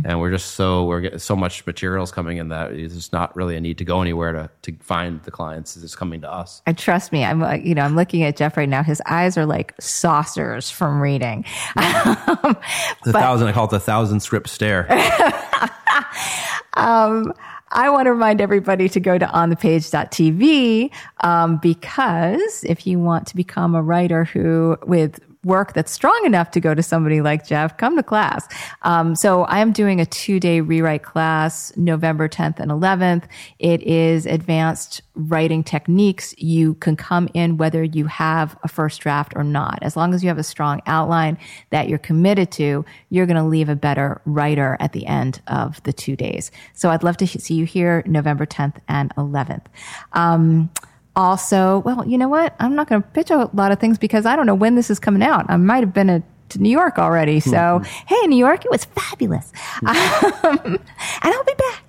And 0.06 0.20
we're 0.20 0.30
just 0.30 0.52
so 0.52 0.86
we're 0.86 1.02
getting 1.02 1.18
so 1.18 1.36
much 1.36 1.66
materials 1.66 2.10
coming 2.10 2.38
in 2.38 2.48
that 2.48 2.72
it's 2.72 2.94
just 2.94 3.12
not 3.12 3.36
really 3.36 3.56
a 3.56 3.60
need 3.60 3.76
to 3.76 3.84
go 3.84 4.00
anywhere 4.00 4.32
to 4.32 4.50
to 4.62 4.72
find 4.80 5.22
the 5.24 5.30
clients. 5.30 5.76
It's 5.76 5.82
just 5.82 5.98
coming 5.98 6.22
to 6.22 6.32
us. 6.32 6.62
And 6.64 6.78
trust 6.78 7.12
me, 7.12 7.26
I'm 7.26 7.42
you 7.62 7.74
know, 7.74 7.82
I'm 7.82 7.94
looking 7.94 8.22
at 8.22 8.38
Jeff 8.38 8.56
right 8.56 8.70
now. 8.70 8.82
His 8.82 9.02
eyes 9.04 9.36
are 9.36 9.44
like 9.44 9.74
saucers 9.78 10.70
from 10.70 11.00
reading. 11.00 11.44
Um, 11.76 12.56
The 13.04 13.12
thousand, 13.12 13.48
I 13.48 13.52
call 13.52 13.66
it 13.66 13.70
the 13.70 13.80
thousand 13.80 14.20
script 14.20 14.48
stare. 14.48 14.86
um, 16.74 17.34
I 17.72 17.90
want 17.90 18.06
to 18.06 18.12
remind 18.12 18.40
everybody 18.40 18.88
to 18.88 19.00
go 19.00 19.18
to 19.18 19.26
onthepage.tv 19.26 20.90
um, 21.20 21.58
because 21.58 22.64
if 22.64 22.86
you 22.86 22.98
want 22.98 23.26
to 23.26 23.36
become 23.36 23.74
a 23.74 23.82
writer 23.82 24.24
who 24.24 24.78
with 24.86 25.20
work 25.46 25.72
that's 25.72 25.92
strong 25.92 26.20
enough 26.26 26.50
to 26.50 26.60
go 26.60 26.74
to 26.74 26.82
somebody 26.82 27.20
like 27.20 27.46
Jeff, 27.46 27.76
come 27.76 27.96
to 27.96 28.02
class. 28.02 28.46
Um, 28.82 29.14
so 29.14 29.44
I 29.44 29.60
am 29.60 29.72
doing 29.72 30.00
a 30.00 30.06
two 30.06 30.40
day 30.40 30.60
rewrite 30.60 31.04
class 31.04 31.72
November 31.76 32.28
10th 32.28 32.58
and 32.58 32.70
11th. 32.70 33.24
It 33.58 33.82
is 33.82 34.26
advanced 34.26 35.02
writing 35.14 35.62
techniques. 35.64 36.34
You 36.36 36.74
can 36.74 36.96
come 36.96 37.28
in 37.32 37.56
whether 37.56 37.82
you 37.82 38.06
have 38.06 38.58
a 38.64 38.68
first 38.68 39.00
draft 39.00 39.32
or 39.36 39.44
not. 39.44 39.78
As 39.82 39.96
long 39.96 40.12
as 40.12 40.22
you 40.22 40.28
have 40.28 40.38
a 40.38 40.42
strong 40.42 40.82
outline 40.86 41.38
that 41.70 41.88
you're 41.88 41.98
committed 41.98 42.50
to, 42.52 42.84
you're 43.10 43.26
going 43.26 43.36
to 43.36 43.44
leave 43.44 43.68
a 43.68 43.76
better 43.76 44.20
writer 44.26 44.76
at 44.80 44.92
the 44.92 45.06
end 45.06 45.40
of 45.46 45.82
the 45.84 45.92
two 45.92 46.16
days. 46.16 46.50
So 46.74 46.90
I'd 46.90 47.04
love 47.04 47.16
to 47.18 47.26
see 47.26 47.54
you 47.54 47.64
here 47.64 48.02
November 48.06 48.46
10th 48.46 48.76
and 48.88 49.14
11th. 49.16 49.64
Um, 50.12 50.70
also, 51.16 51.78
well, 51.80 52.06
you 52.06 52.18
know 52.18 52.28
what? 52.28 52.54
I'm 52.60 52.74
not 52.74 52.88
going 52.88 53.02
to 53.02 53.08
pitch 53.08 53.30
a 53.30 53.50
lot 53.54 53.72
of 53.72 53.80
things 53.80 53.98
because 53.98 54.26
I 54.26 54.36
don't 54.36 54.46
know 54.46 54.54
when 54.54 54.74
this 54.74 54.90
is 54.90 54.98
coming 54.98 55.22
out. 55.22 55.46
I 55.48 55.56
might 55.56 55.80
have 55.80 55.94
been 55.94 56.10
a, 56.10 56.22
to 56.50 56.58
New 56.60 56.70
York 56.70 56.98
already. 56.98 57.40
So, 57.40 57.82
hey, 58.06 58.26
New 58.26 58.36
York, 58.36 58.64
it 58.64 58.70
was 58.70 58.84
fabulous. 58.84 59.52
Um, 59.82 59.98
and 60.44 60.78
I'll 61.22 61.44
be 61.44 61.54
back. 61.54 61.86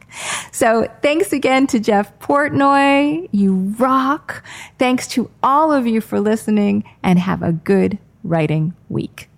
So 0.52 0.92
thanks 1.04 1.32
again 1.32 1.68
to 1.68 1.80
Jeff 1.80 2.18
Portnoy. 2.20 3.30
You 3.32 3.76
rock. 3.78 4.44
Thanks 4.80 5.08
to 5.10 5.30
all 5.44 5.72
of 5.72 5.86
you 5.86 6.02
for 6.02 6.20
listening 6.20 6.84
and 7.04 7.20
have 7.20 7.44
a 7.44 7.52
good 7.52 8.00
writing 8.24 8.74
week. 8.90 9.30